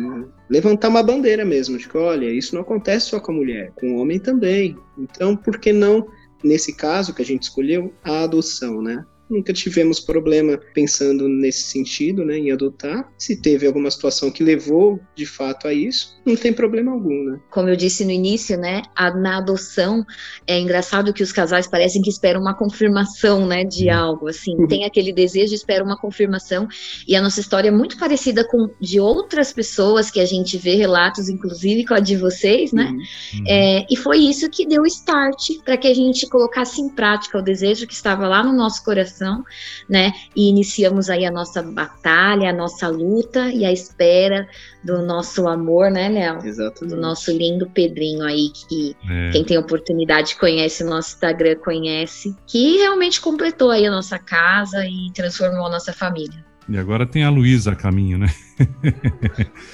levantar 0.49 0.89
uma 0.89 1.03
bandeira 1.03 1.45
mesmo, 1.45 1.77
de 1.77 1.89
que 1.89 1.97
olha, 1.99 2.31
isso 2.31 2.55
não 2.55 2.63
acontece 2.63 3.11
só 3.11 3.21
com 3.21 3.33
a 3.33 3.35
mulher, 3.35 3.73
com 3.75 3.95
o 3.95 4.01
homem 4.01 4.19
também. 4.19 4.77
Então, 4.97 5.37
por 5.37 5.59
que 5.59 5.73
não, 5.73 6.09
nesse 6.43 6.75
caso 6.75 7.15
que 7.15 7.23
a 7.23 7.25
gente 7.25 7.43
escolheu, 7.43 7.93
a 8.03 8.23
adoção, 8.23 8.81
né? 8.81 9.05
Nunca 9.29 9.53
tivemos 9.53 9.99
problema 9.99 10.59
pensando 10.73 11.29
nesse 11.29 11.65
sentido, 11.65 12.25
né, 12.25 12.39
em 12.39 12.53
adotar. 12.53 13.11
Se 13.19 13.37
teve 13.37 13.67
alguma 13.67 13.91
situação 13.91 14.31
que 14.31 14.45
levou 14.45 15.01
de 15.17 15.27
fato 15.27 15.67
a 15.67 15.73
isso, 15.73 16.17
não 16.25 16.37
tem 16.37 16.53
problema 16.53 16.93
algum, 16.93 17.25
né? 17.25 17.41
Como 17.51 17.69
eu 17.69 17.75
disse 17.75 18.05
no 18.05 18.13
início, 18.13 18.57
né, 18.57 18.83
a, 18.95 19.13
na 19.13 19.39
adoção 19.39 20.05
é 20.47 20.59
engraçado 20.61 21.13
que 21.13 21.23
os 21.23 21.33
casais 21.33 21.67
parecem 21.67 22.01
que 22.01 22.09
esperam 22.09 22.41
uma 22.41 22.55
confirmação, 22.55 23.47
né, 23.47 23.65
de 23.65 23.87
uhum. 23.87 23.97
algo 23.97 24.29
assim. 24.29 24.55
Uhum. 24.57 24.69
Tem 24.69 24.85
aquele 24.85 25.13
desejo, 25.13 25.55
espera 25.55 25.83
uma 25.83 25.97
confirmação. 25.97 26.69
E 27.07 27.17
a 27.17 27.21
nossa 27.21 27.41
história 27.41 27.69
é 27.69 27.73
muito 27.73 27.99
parecida 27.99 28.47
com 28.47 28.71
de 28.81 29.01
outras 29.01 29.53
pessoas 29.53 30.11
que 30.11 30.21
a 30.21 30.27
gente 30.27 30.57
vê 30.57 30.77
relatos, 30.77 31.29
inclusive 31.29 31.85
com 31.85 31.95
a 31.95 32.01
de 32.01 32.17
vocês, 32.17 32.73
né? 32.73 32.91
Uhum. 32.91 33.45
É, 33.49 33.87
e 33.91 33.97
foi 33.97 34.19
isso 34.19 34.49
que 34.49 34.67
deu 34.67 34.87
start 34.87 35.59
para 35.65 35.77
que 35.77 35.89
a 35.89 35.95
gente 35.95 36.29
colocasse 36.29 36.81
em 36.81 36.89
prática 36.89 37.39
o 37.39 37.43
desejo 37.43 37.87
que 37.87 37.95
estava 37.95 38.29
lá 38.29 38.45
no 38.45 38.53
nosso 38.53 38.85
coração 38.85 39.16
coração, 39.17 39.45
né? 39.89 40.13
E 40.35 40.49
iniciamos 40.51 41.09
aí 41.09 41.25
a 41.25 41.31
nossa 41.31 41.63
batalha, 41.63 42.51
a 42.51 42.53
nossa 42.53 42.89
luta 42.89 43.51
e 43.51 43.65
a 43.65 43.73
espera 43.73 44.47
do 44.85 45.03
nosso 45.03 45.49
amor, 45.49 45.91
né, 45.91 46.09
Léo? 46.09 46.39
Exatamente. 46.45 46.95
Do 46.95 47.01
nosso 47.01 47.33
lindo 47.33 47.69
Pedrinho 47.71 48.23
aí, 48.25 48.51
que 48.51 48.97
é. 49.11 49.31
quem 49.31 49.45
tem 49.45 49.59
oportunidade 49.59 50.37
conhece 50.37 50.85
o 50.85 50.87
nosso 50.87 51.15
Instagram, 51.15 51.57
conhece, 51.57 52.37
que 52.47 52.77
realmente 52.79 53.21
completou 53.21 53.71
aí 53.71 53.87
a 53.87 53.91
nossa 53.91 54.19
casa 54.19 54.85
e 54.85 55.11
transformou 55.15 55.67
a 55.67 55.71
nossa 55.71 55.93
família. 55.93 56.45
E 56.69 56.77
agora 56.77 57.07
tem 57.07 57.23
a 57.23 57.31
Luísa 57.31 57.73
a 57.73 57.77
caminho, 57.77 58.19
né? 58.19 58.27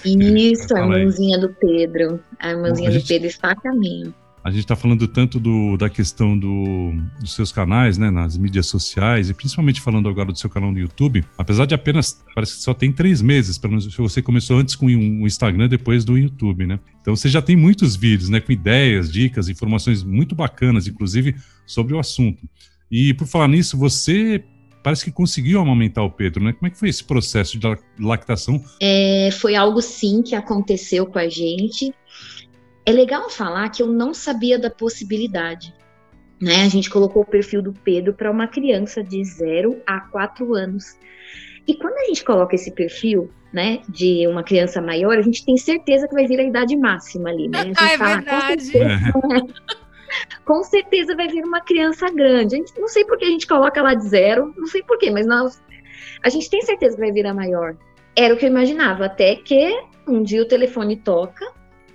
Isso, 0.05 0.75
a 0.77 0.81
irmãzinha 0.81 1.39
do 1.39 1.49
Pedro. 1.49 2.23
A 2.39 2.51
irmãzinha 2.51 2.91
Bom, 2.91 2.97
a 2.97 2.99
do 2.99 3.01
gente... 3.01 3.09
Pedro 3.09 3.29
está 3.29 3.53
a 3.53 3.57
caminho. 3.57 4.15
A 4.45 4.51
gente 4.51 4.61
está 4.61 4.75
falando 4.75 5.07
tanto 5.07 5.39
do, 5.39 5.77
da 5.77 5.89
questão 5.89 6.37
do, 6.37 6.93
dos 7.21 7.33
seus 7.35 7.53
canais, 7.53 7.97
né, 7.97 8.11
nas 8.11 8.37
mídias 8.37 8.67
sociais, 8.67 9.31
e 9.31 9.35
principalmente 9.35 9.81
falando 9.81 10.09
agora 10.09 10.33
do 10.33 10.39
seu 10.39 10.51
canal 10.51 10.73
no 10.73 10.79
YouTube, 10.79 11.25
apesar 11.39 11.65
de 11.65 11.75
apenas, 11.75 12.21
parece 12.35 12.57
que 12.57 12.63
só 12.63 12.75
tem 12.75 12.93
três 12.93 13.23
meses, 13.23 13.57
pelo 13.57 13.75
menos 13.75 13.95
você 13.95 14.21
começou 14.21 14.59
antes 14.59 14.75
com 14.75 14.87
o 14.87 15.27
Instagram, 15.27 15.69
depois 15.69 16.05
do 16.05 16.19
YouTube, 16.19 16.67
né? 16.67 16.81
Então 17.01 17.15
você 17.15 17.29
já 17.29 17.41
tem 17.41 17.55
muitos 17.55 17.95
vídeos, 17.95 18.29
né, 18.29 18.41
com 18.41 18.51
ideias, 18.51 19.13
dicas, 19.13 19.49
informações 19.49 20.03
muito 20.03 20.35
bacanas, 20.35 20.89
inclusive 20.89 21.37
sobre 21.65 21.95
o 21.95 22.01
assunto. 22.01 22.49
E 22.91 23.15
por 23.15 23.29
falar 23.29 23.49
nisso, 23.49 23.79
você 23.79 24.45
parece 24.83 25.05
que 25.05 25.13
conseguiu 25.13 25.61
amamentar 25.61 26.05
o 26.05 26.11
Pedro, 26.11 26.43
né? 26.43 26.53
Como 26.53 26.67
é 26.67 26.71
que 26.71 26.79
foi 26.79 26.89
esse 26.89 27.05
processo 27.05 27.59
de 27.59 27.67
lactação? 27.99 28.63
É, 28.81 29.31
foi 29.31 29.55
algo 29.55 29.81
sim 29.81 30.23
que 30.23 30.35
aconteceu 30.35 31.07
com 31.07 31.19
a 31.19 31.29
gente. 31.29 31.95
É 32.85 32.93
legal 32.93 33.31
falar 33.31 33.69
que 33.69 33.83
eu 33.83 33.87
não 33.87 34.13
sabia 34.13 34.59
da 34.59 34.71
possibilidade. 34.71 35.75
Né? 36.41 36.65
A 36.65 36.69
gente 36.69 36.91
colocou 36.91 37.23
o 37.23 37.27
perfil 37.27 37.63
do 37.63 37.73
Pedro 37.73 38.13
para 38.13 38.31
uma 38.31 38.49
criança 38.49 39.03
de 39.03 39.25
0 39.25 39.81
a 39.87 40.01
4 40.01 40.55
anos. 40.55 40.99
E 41.67 41.75
quando 41.75 41.97
a 41.99 42.05
gente 42.07 42.25
coloca 42.25 42.57
esse 42.57 42.73
perfil, 42.73 43.31
né, 43.53 43.81
de 43.89 44.27
uma 44.27 44.43
criança 44.43 44.81
maior, 44.81 45.17
a 45.17 45.23
gente 45.23 45.45
tem 45.45 45.57
certeza 45.57 46.09
que 46.09 46.15
vai 46.15 46.27
vir 46.27 46.41
a 46.41 46.43
idade 46.43 46.77
máxima 46.77 47.31
ali, 47.31 47.49
né? 47.49 47.61
A 47.61 47.65
gente 47.65 47.79
ah, 47.81 47.93
é 47.93 47.99
fala, 47.99 48.17
verdade. 48.17 48.73
Com 48.73 48.81
certeza, 48.81 49.55
com 50.45 50.63
certeza, 50.65 51.17
vai 51.17 51.29
vir 51.29 51.45
uma 51.45 51.61
criança 51.61 52.11
grande. 52.11 52.57
A 52.57 52.59
gente, 52.59 52.81
não 52.81 52.89
sei 52.89 53.05
por 53.05 53.17
que 53.17 53.25
a 53.25 53.31
gente 53.31 53.47
coloca 53.47 53.81
lá 53.81 53.95
de 53.95 54.09
zero, 54.09 54.53
não 54.57 54.67
sei 54.67 54.83
por 54.83 54.99
quê, 54.99 55.11
mas 55.11 55.27
nós, 55.27 55.63
a 56.25 56.29
gente 56.29 56.51
tem 56.51 56.63
certeza 56.63 56.97
que 56.97 57.01
vai 57.01 57.13
vir 57.13 57.27
a 57.27 57.35
maior. 57.35 57.77
Era 58.17 58.35
o 58.35 58.37
que 58.37 58.45
eu 58.45 58.51
imaginava, 58.51 59.05
até 59.05 59.37
que 59.37 59.73
um 60.09 60.23
dia 60.23 60.43
o 60.43 60.49
telefone 60.49 60.97
toca 60.97 61.47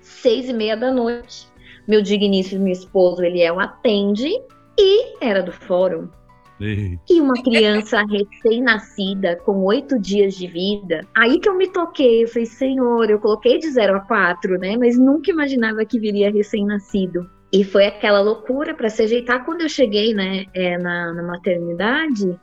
seis 0.07 0.49
e 0.49 0.53
meia 0.53 0.75
da 0.75 0.91
noite. 0.91 1.47
Meu 1.87 2.01
digníssimo 2.01 2.67
esposo, 2.67 3.23
ele 3.23 3.41
é 3.41 3.51
o 3.51 3.59
atende 3.59 4.29
e 4.77 5.23
era 5.23 5.41
do 5.41 5.51
fórum. 5.51 6.09
Ei. 6.59 6.99
E 7.07 7.21
uma 7.21 7.35
criança 7.35 8.03
recém-nascida, 8.03 9.35
com 9.37 9.63
oito 9.63 9.99
dias 9.99 10.33
de 10.33 10.47
vida, 10.47 11.01
aí 11.15 11.39
que 11.39 11.47
eu 11.47 11.55
me 11.55 11.67
toquei, 11.67 12.23
eu 12.23 12.27
falei, 12.27 12.47
senhor, 12.47 13.09
eu 13.09 13.19
coloquei 13.19 13.59
de 13.59 13.69
0 13.69 13.97
a 13.97 13.99
4, 13.99 14.57
né? 14.57 14.75
Mas 14.75 14.97
nunca 14.97 15.29
imaginava 15.29 15.85
que 15.85 15.99
viria 15.99 16.31
recém-nascido. 16.31 17.29
E 17.53 17.63
foi 17.63 17.85
aquela 17.85 18.21
loucura 18.21 18.73
para 18.73 18.89
se 18.89 19.03
ajeitar 19.03 19.45
quando 19.45 19.61
eu 19.61 19.69
cheguei, 19.69 20.13
né, 20.13 20.45
é, 20.53 20.77
na, 20.77 21.13
na 21.13 21.23
maternidade, 21.23 22.37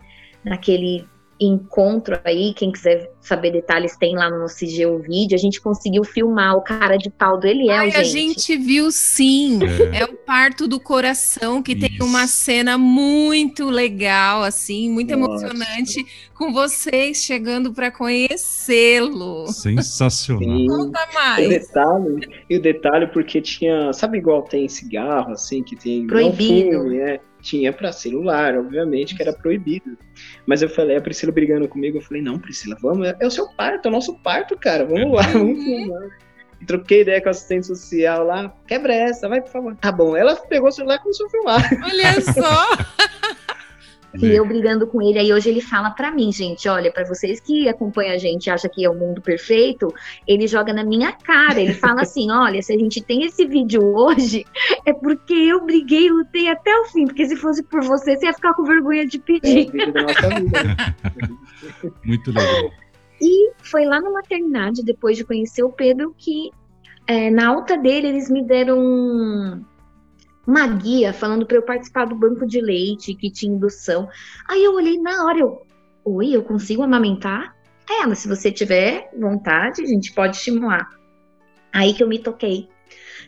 naquele 0.45 1.05
encontro 1.41 2.19
aí, 2.25 2.55
quem 2.55 2.71
quiser 2.71 3.11
saber 3.21 3.51
detalhes 3.51 3.97
tem 3.97 4.15
lá 4.15 4.31
no 4.31 4.39
nosso 4.41 4.57
CGU 4.59 4.99
vídeo, 4.99 5.35
a 5.35 5.39
gente 5.39 5.61
conseguiu 5.61 6.05
filmar 6.05 6.57
o 6.57 6.63
cara 6.63 6.97
de 6.97 7.11
pau 7.11 7.39
do 7.39 7.47
Eliel, 7.47 7.75
Ai, 7.77 7.91
gente. 7.91 7.97
a 8.01 8.05
gente 8.05 8.57
viu 8.57 8.91
sim. 8.93 9.59
É. 9.93 10.01
É. 10.01 10.05
o 10.05 10.15
parto 10.15 10.69
do 10.69 10.79
coração 10.79 11.63
que 11.63 11.75
tem 11.75 11.91
Isso. 11.95 12.05
uma 12.05 12.27
cena 12.27 12.77
muito 12.79 13.69
legal, 13.71 14.43
assim, 14.43 14.91
muito 14.91 15.17
Nossa. 15.17 15.47
emocionante, 15.47 16.05
com 16.35 16.53
vocês 16.53 17.19
chegando 17.25 17.73
para 17.73 17.91
conhecê-lo. 17.91 19.47
Sensacional. 19.49 20.43
Sim. 20.57 20.67
Conta 20.67 21.01
E 21.01 21.11
o 21.11 21.15
mais. 21.15 21.49
detalhe, 21.49 22.29
e 22.51 22.57
o 22.57 22.63
detalhe 22.63 23.07
porque 23.09 23.41
tinha, 23.41 23.93
sabe 23.93 24.19
igual 24.19 24.43
tem 24.43 24.69
cigarro 24.69 25.33
assim 25.33 25.63
que 25.63 25.77
tem 25.77 26.01
não 26.01 26.07
Proibido. 26.09 26.79
fume, 26.83 26.99
é, 26.99 27.21
tinha 27.45 27.73
para 27.73 27.93
celular, 27.93 28.57
obviamente 28.57 29.15
que 29.15 29.23
era 29.23 29.33
proibido. 29.33 29.97
Mas 30.47 30.63
eu 30.63 30.69
falei, 30.69 30.97
a 30.97 31.01
Priscila 31.01 31.31
brigando 31.31 31.69
comigo, 31.69 31.99
eu 31.99 32.03
falei, 32.03 32.23
não, 32.23 32.39
Priscila, 32.39 32.77
vamos, 32.81 33.07
é, 33.07 33.17
é 33.21 33.27
o 33.27 33.31
seu 33.31 33.47
parto, 33.49 33.87
é 33.87 33.89
o 33.91 33.93
nosso 33.93 34.15
parto, 34.19 34.57
cara, 34.57 34.85
vamos 34.85 35.15
lá, 35.15 35.23
vamos 35.31 35.63
filmar. 35.63 36.09
Troquei 36.67 37.03
ideia 37.03 37.21
com 37.21 37.29
a 37.29 37.33
assistente 37.33 37.67
social 37.67 38.25
lá, 38.25 38.55
quebra 38.67 38.95
essa, 38.95 39.29
vai, 39.29 39.43
por 39.43 39.51
favor. 39.51 39.77
Tá 39.77 39.93
bom, 39.93 40.17
ela 40.17 40.35
pegou 40.35 40.69
o 40.69 40.73
celular 40.73 40.97
e 40.97 40.99
começou 41.01 41.27
a 41.27 41.31
filmar. 41.31 41.71
Olha 41.85 42.21
só. 42.23 43.35
E 44.23 44.27
eu 44.27 44.47
brigando 44.47 44.87
com 44.87 45.03
ele, 45.03 45.19
aí 45.19 45.33
hoje 45.33 45.49
ele 45.49 45.61
fala 45.61 45.91
pra 45.91 46.11
mim, 46.11 46.31
gente, 46.31 46.69
olha, 46.69 46.93
pra 46.93 47.05
vocês 47.05 47.41
que 47.41 47.69
acompanham 47.69 48.15
a 48.15 48.19
gente 48.19 48.47
e 48.47 48.51
acham 48.51 48.71
que 48.71 48.85
é 48.85 48.89
o 48.89 48.95
mundo 48.95 49.21
perfeito, 49.21 49.93
ele 50.27 50.47
joga 50.47 50.73
na 50.73 50.85
minha 50.85 51.13
cara, 51.13 51.61
ele 51.61 51.75
fala 51.75 52.03
assim, 52.07 52.31
olha, 52.31 52.63
se 52.63 52.73
a 52.73 52.79
gente 52.79 53.03
tem 53.03 53.25
esse 53.25 53.45
vídeo 53.47 53.83
hoje, 53.85 54.45
é 54.87 54.93
porque 54.93 55.35
eu 55.35 55.65
briguei 55.65 56.07
e 56.07 56.11
lutei 56.11 56.49
até 56.49 56.73
o 56.79 56.85
fim, 56.87 57.07
porque 57.07 57.27
se 57.27 57.37
fosse 57.37 57.63
por 57.65 57.83
você, 57.83 58.17
você 58.17 58.27
ia 58.27 58.33
ficar 58.33 58.55
com 58.55 58.65
vergonha 58.65 59.07
de 59.07 59.17
É 59.17 59.21
pedir. 59.21 59.73
né? 59.75 59.83
Muito 62.05 62.31
legal. 62.31 62.71
E 63.21 63.53
foi 63.63 63.85
lá 63.85 64.01
na 64.01 64.11
maternidade, 64.11 64.83
depois 64.85 65.17
de 65.17 65.25
conhecer 65.25 65.63
o 65.63 65.71
Pedro, 65.71 66.15
que 66.17 66.51
é, 67.07 67.31
na 67.31 67.49
alta 67.49 67.77
dele 67.77 68.09
eles 68.09 68.31
me 68.31 68.43
deram 68.45 68.79
um- 68.79 69.65
uma 70.47 70.67
guia 70.67 71.13
falando 71.13 71.47
para 71.47 71.57
eu 71.57 71.63
participar 71.63 72.07
do 72.07 72.15
banco 72.15 72.47
de 72.47 72.61
leite, 72.61 73.15
que 73.15 73.31
tinha 73.31 73.53
indução. 73.55 74.09
Aí 74.49 74.63
eu 74.63 74.75
olhei 74.75 74.99
na 74.99 75.25
hora, 75.25 75.39
eu, 75.39 75.67
oi, 76.05 76.31
eu 76.37 76.43
consigo 76.43 76.83
amamentar? 76.83 77.55
É, 77.91 78.07
mas 78.07 78.19
se 78.21 78.29
você 78.29 78.51
tiver 78.51 79.11
vontade, 79.19 79.83
a 79.83 79.87
gente 79.87 80.13
pode 80.13 80.37
estimular. 80.37 80.89
Aí 81.73 81.93
que 81.95 82.03
eu 82.03 82.09
me 82.09 82.19
toquei. 82.19 82.69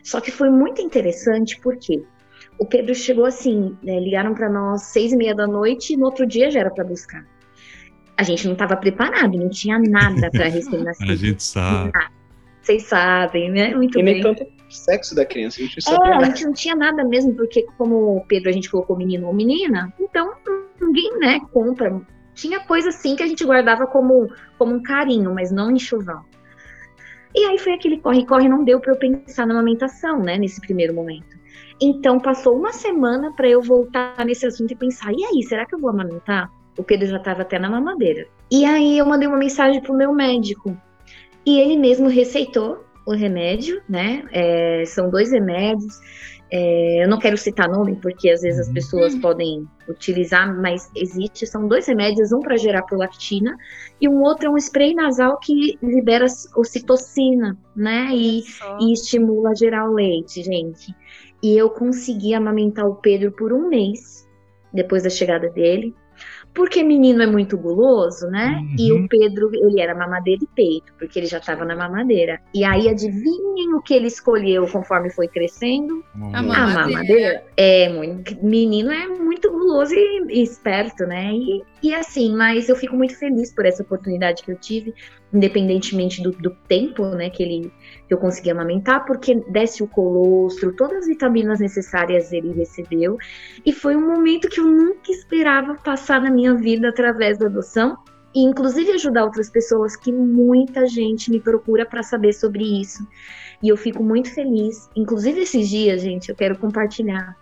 Só 0.03 0.21
que 0.21 0.31
foi 0.31 0.51
muito 0.51 0.81
interessante 0.81 1.59
porque 1.61 2.03
o 2.59 2.65
Pedro 2.67 2.95
chegou 2.95 3.25
assim, 3.27 3.77
né, 3.83 3.99
ligaram 4.01 4.33
para 4.35 4.49
nós 4.49 4.83
seis 4.85 5.13
e 5.13 5.17
meia 5.17 5.35
da 5.35 5.47
noite 5.47 5.93
e 5.93 5.97
no 5.97 6.05
outro 6.07 6.27
dia 6.27 6.51
já 6.51 6.61
era 6.61 6.71
para 6.71 6.85
buscar. 6.85 7.27
A 8.17 8.23
gente 8.23 8.47
não 8.47 8.55
estava 8.55 8.77
preparado, 8.77 9.37
não 9.37 9.51
tinha 9.51 9.79
nada 9.79 10.31
para 10.31 10.47
A 10.47 10.49
recém-nascido. 10.49 11.17
gente 11.17 11.43
sabe. 11.43 11.93
Vocês 12.63 12.85
sabem, 12.85 13.51
né? 13.51 13.75
Muito 13.75 13.99
E 13.99 14.03
nem 14.03 14.15
bem. 14.15 14.23
tanto 14.23 14.47
sexo 14.69 15.15
da 15.15 15.25
criança, 15.25 15.61
a 15.61 15.65
gente 15.65 15.81
É, 15.89 16.15
a 16.15 16.25
gente 16.25 16.45
não 16.45 16.53
tinha 16.53 16.75
nada 16.75 17.05
mesmo, 17.05 17.35
porque 17.35 17.67
como 17.79 18.17
o 18.17 18.27
Pedro 18.27 18.49
a 18.49 18.53
gente 18.53 18.71
colocou 18.71 18.97
menino 18.97 19.27
ou 19.27 19.35
menina, 19.35 19.93
então 20.01 20.33
ninguém, 20.81 21.19
né, 21.19 21.41
compra. 21.53 22.01
Tinha 22.35 22.61
coisa 22.61 22.91
assim 22.91 23.17
que 23.17 23.23
a 23.23 23.27
gente 23.27 23.45
guardava 23.45 23.87
como, 23.87 24.29
como 24.59 24.75
um 24.75 24.83
carinho, 24.83 25.35
mas 25.35 25.51
não 25.51 25.71
enxoval. 25.71 26.25
E 27.35 27.45
aí 27.45 27.59
foi 27.59 27.75
aquele 27.75 27.99
corre-corre, 27.99 28.49
não 28.49 28.65
deu 28.65 28.81
para 28.81 28.93
eu 28.93 28.99
pensar 28.99 29.47
na 29.47 29.55
amamentação, 29.55 30.21
né, 30.21 30.39
nesse 30.39 30.61
primeiro 30.61 30.95
momento. 30.95 31.37
Então 31.81 32.19
passou 32.19 32.57
uma 32.57 32.73
semana 32.73 33.33
para 33.33 33.49
eu 33.49 33.61
voltar 33.63 34.25
nesse 34.25 34.47
assunto 34.47 34.73
e 34.73 34.77
pensar, 34.77 35.13
e 35.13 35.23
aí, 35.25 35.43
será 35.43 35.67
que 35.67 35.75
eu 35.75 35.79
vou 35.79 35.91
amamentar? 35.91 36.51
O 36.79 36.83
Pedro 36.83 37.07
já 37.07 37.17
estava 37.17 37.43
até 37.43 37.59
na 37.59 37.71
mamadeira. 37.71 38.27
E 38.51 38.65
aí 38.65 38.99
eu 38.99 39.07
mandei 39.07 39.29
uma 39.29 39.37
mensagem 39.37 39.81
pro 39.83 39.95
meu 39.95 40.13
médico. 40.13 40.77
E 41.45 41.61
ele 41.61 41.77
mesmo 41.77 42.09
receitou 42.09 42.85
o 43.07 43.13
remédio, 43.13 43.81
né? 43.89 44.25
É, 44.33 44.85
são 44.87 45.09
dois 45.09 45.31
remédios. 45.31 45.95
É, 46.51 47.03
eu 47.05 47.09
não 47.09 47.19
quero 47.19 47.37
citar 47.37 47.69
nome, 47.69 47.97
porque 48.01 48.31
às 48.31 48.41
vezes 48.43 48.61
as 48.61 48.69
Uhum. 48.69 48.75
pessoas 48.75 49.17
podem 49.17 49.67
utilizar, 49.89 50.55
mas 50.61 50.91
existe, 50.95 51.47
são 51.47 51.67
dois 51.67 51.87
remédios, 51.87 52.33
um 52.33 52.41
para 52.41 52.57
gerar 52.57 52.83
prolactina 52.83 53.57
e 54.01 54.09
um 54.09 54.23
outro 54.23 54.47
é 54.47 54.51
um 54.51 54.57
spray 54.57 54.95
nasal 54.95 55.39
que 55.41 55.77
libera 55.83 56.27
ocitocina, 56.57 57.59
né? 57.75 58.09
E, 58.13 58.43
e 58.81 58.93
estimula 58.93 59.51
a 59.51 59.55
gerar 59.55 59.89
o 59.91 59.95
leite, 59.95 60.43
gente. 60.43 60.95
E 61.43 61.57
eu 61.57 61.71
consegui 61.71 62.35
amamentar 62.35 62.87
o 62.87 62.97
Pedro 62.97 63.33
por 63.33 63.53
um 63.53 63.69
mês, 63.69 64.27
depois 64.73 65.03
da 65.03 65.11
chegada 65.11 65.49
dele. 65.51 65.95
Porque 66.57 66.83
menino 66.83 67.23
é 67.23 67.27
muito 67.27 67.57
guloso, 67.59 68.27
né? 68.29 68.59
E 68.79 68.91
Uhum. 68.91 69.05
o 69.05 69.09
Pedro, 69.09 69.51
ele 69.55 69.79
era 69.81 69.95
mamadeira 69.95 70.43
e 70.43 70.47
peito, 70.57 70.93
porque 70.99 71.19
ele 71.19 71.27
já 71.27 71.37
estava 71.39 71.65
na 71.65 71.77
mamadeira. 71.77 72.41
E 72.55 72.65
aí, 72.65 72.89
adivinhem 72.89 73.75
o 73.75 73.83
que 73.83 73.93
ele 73.95 74.07
escolheu 74.07 74.67
conforme 74.67 75.11
foi 75.11 75.29
crescendo? 75.29 76.03
A 76.33 76.39
A 76.39 76.43
Mamadeira. 76.43 76.91
mamadeira. 76.91 77.45
É, 77.57 77.89
muito, 77.91 78.43
menino 78.45 78.91
é 78.91 79.07
muito 79.07 79.51
guloso 79.53 79.95
e, 79.95 80.25
e 80.31 80.43
esperto, 80.43 81.05
né? 81.07 81.31
E, 81.33 81.63
e 81.83 81.95
assim, 81.95 82.35
mas 82.35 82.69
eu 82.71 82.75
fico 82.75 82.97
muito 82.97 83.17
feliz 83.19 83.55
por 83.55 83.67
essa 83.67 83.83
oportunidade 83.83 84.43
que 84.43 84.51
eu 84.51 84.57
tive, 84.57 84.95
independentemente 85.33 86.23
do, 86.23 86.31
do 86.31 86.51
tempo, 86.69 87.05
né, 87.11 87.31
que 87.31 87.43
ele 87.43 87.73
que 88.07 88.15
eu 88.15 88.19
consegui 88.19 88.51
amamentar, 88.51 89.05
porque 89.05 89.35
desce 89.51 89.83
o 89.83 89.89
colostro, 89.89 90.73
todas 90.77 90.99
as 90.99 91.07
vitaminas 91.07 91.59
necessárias 91.59 92.33
ele 92.33 92.53
recebeu, 92.53 93.19
e 93.65 93.73
foi 93.73 93.97
um 93.97 94.07
momento 94.07 94.49
que 94.49 94.61
eu 94.61 94.65
nunca 94.65 95.11
esperava 95.11 95.75
passar 95.75 96.21
na 96.21 96.31
minha 96.31 96.55
vida 96.55 96.89
através 96.89 97.39
da 97.39 97.47
adoção. 97.47 97.97
E 98.35 98.41
inclusive 98.41 98.93
ajudar 98.93 99.25
outras 99.25 99.49
pessoas 99.49 99.97
que 99.97 100.13
muita 100.13 100.87
gente 100.87 101.31
me 101.31 101.41
procura 101.41 101.87
para 101.87 102.03
saber 102.03 102.35
sobre 102.35 102.81
isso. 102.83 103.03
E 103.63 103.69
eu 103.71 103.79
fico 103.79 104.05
muito 104.05 104.31
feliz. 104.33 104.91
Inclusive, 104.95 105.41
esses 105.41 105.67
dias, 105.71 106.03
gente, 106.03 106.29
eu 106.29 106.37
quero 106.37 106.59
compartilhar. 106.59 107.35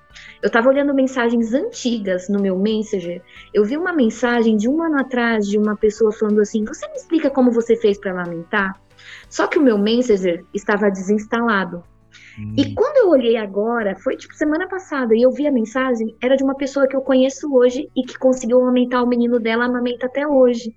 Eu 0.43 0.49
estava 0.49 0.69
olhando 0.69 0.95
mensagens 0.95 1.53
antigas 1.55 2.29
no 2.29 2.41
meu 2.41 2.59
Messenger. 2.59 3.23
Eu 3.53 3.65
vi 3.65 3.77
uma 3.77 3.93
mensagem 3.93 4.57
de 4.57 4.69
um 4.69 4.83
ano 4.83 4.99
atrás 5.01 5.47
de 5.47 5.59
uma 5.59 5.77
pessoa 5.77 6.13
falando 6.13 6.41
assim: 6.41 6.65
Você 6.65 6.87
me 6.89 6.97
explica 6.97 7.31
como 7.31 7.51
você 7.51 7.77
fez 7.77 7.99
para 7.99 8.13
amamentar? 8.13 8.81
Só 9.29 9.47
que 9.47 9.59
o 9.59 9.63
meu 9.63 9.77
Messenger 9.79 10.45
estava 10.55 10.91
desinstalado. 10.91 11.83
Hum, 12.39 12.55
E 12.57 12.75
quando 12.75 12.97
eu 12.99 13.11
olhei 13.11 13.37
agora, 13.37 13.97
foi 13.97 14.17
tipo 14.17 14.35
semana 14.35 14.69
passada, 14.69 15.15
e 15.15 15.23
eu 15.23 15.31
vi 15.31 15.47
a 15.47 15.53
mensagem, 15.53 16.17
era 16.23 16.37
de 16.37 16.45
uma 16.45 16.55
pessoa 16.57 16.87
que 16.87 16.97
eu 16.97 17.01
conheço 17.01 17.53
hoje 17.55 17.89
e 17.97 18.03
que 18.03 18.19
conseguiu 18.19 18.61
amamentar 18.61 19.03
o 19.03 19.07
menino 19.07 19.39
dela, 19.41 19.65
amamenta 19.67 20.07
até 20.07 20.27
hoje. 20.27 20.75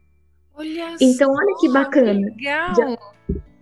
Olha 0.56 0.96
Então, 1.00 1.34
só, 1.34 1.40
olha 1.40 1.56
que 1.60 1.70
bacana. 1.70 2.14
Legal. 2.36 2.76
Já- 2.76 2.98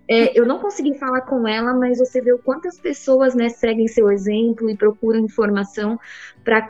É, 0.07 0.39
eu 0.39 0.45
não 0.45 0.59
consegui 0.59 0.97
falar 0.97 1.21
com 1.21 1.47
ela, 1.47 1.74
mas 1.74 1.97
você 1.97 2.21
vê 2.21 2.31
o 2.31 2.38
quantas 2.38 2.79
pessoas 2.79 3.33
né, 3.33 3.50
seguem 3.50 3.88
seu 3.88 4.12
exemplo 4.12 4.69
e 4.69 4.77
procuram 4.77 5.19
informação 5.19 6.00
para 6.43 6.62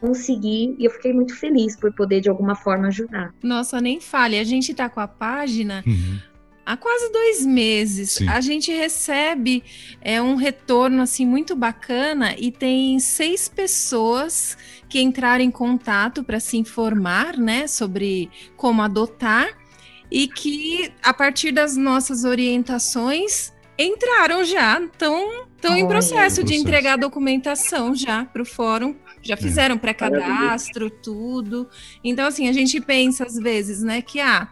conseguir. 0.00 0.76
E 0.78 0.84
eu 0.84 0.90
fiquei 0.90 1.12
muito 1.12 1.34
feliz 1.34 1.76
por 1.76 1.92
poder, 1.92 2.20
de 2.20 2.28
alguma 2.28 2.54
forma, 2.54 2.88
ajudar. 2.88 3.34
Nossa, 3.42 3.80
nem 3.80 4.00
fale. 4.00 4.38
A 4.38 4.44
gente 4.44 4.72
tá 4.72 4.88
com 4.88 5.00
a 5.00 5.08
página 5.08 5.82
uhum. 5.84 6.18
há 6.64 6.76
quase 6.76 7.10
dois 7.10 7.44
meses. 7.44 8.12
Sim. 8.12 8.28
A 8.28 8.40
gente 8.40 8.72
recebe 8.72 9.64
é, 10.00 10.22
um 10.22 10.36
retorno 10.36 11.02
assim 11.02 11.26
muito 11.26 11.56
bacana 11.56 12.36
e 12.38 12.52
tem 12.52 13.00
seis 13.00 13.48
pessoas 13.48 14.56
que 14.88 15.00
entraram 15.00 15.42
em 15.42 15.50
contato 15.50 16.22
para 16.22 16.38
se 16.38 16.56
informar, 16.56 17.36
né, 17.36 17.66
sobre 17.66 18.30
como 18.56 18.80
adotar 18.80 19.65
e 20.10 20.28
que 20.28 20.92
a 21.02 21.12
partir 21.12 21.52
das 21.52 21.76
nossas 21.76 22.24
orientações 22.24 23.52
entraram 23.78 24.44
já, 24.44 24.80
estão 24.80 25.46
estão 25.56 25.76
em 25.76 25.86
processo 25.86 26.36
de 26.36 26.52
Processo. 26.52 26.60
entregar 26.60 26.92
a 26.94 26.96
documentação 26.96 27.94
já 27.94 28.24
para 28.24 28.42
o 28.42 28.46
fórum. 28.46 28.94
Já 29.22 29.36
fizeram 29.36 29.76
pré-cadastro, 29.76 30.88
tudo. 30.88 31.68
Então, 32.04 32.26
assim, 32.26 32.48
a 32.48 32.52
gente 32.52 32.80
pensa 32.80 33.24
às 33.24 33.34
vezes, 33.34 33.82
né, 33.82 34.00
que 34.00 34.20
ah, 34.20 34.48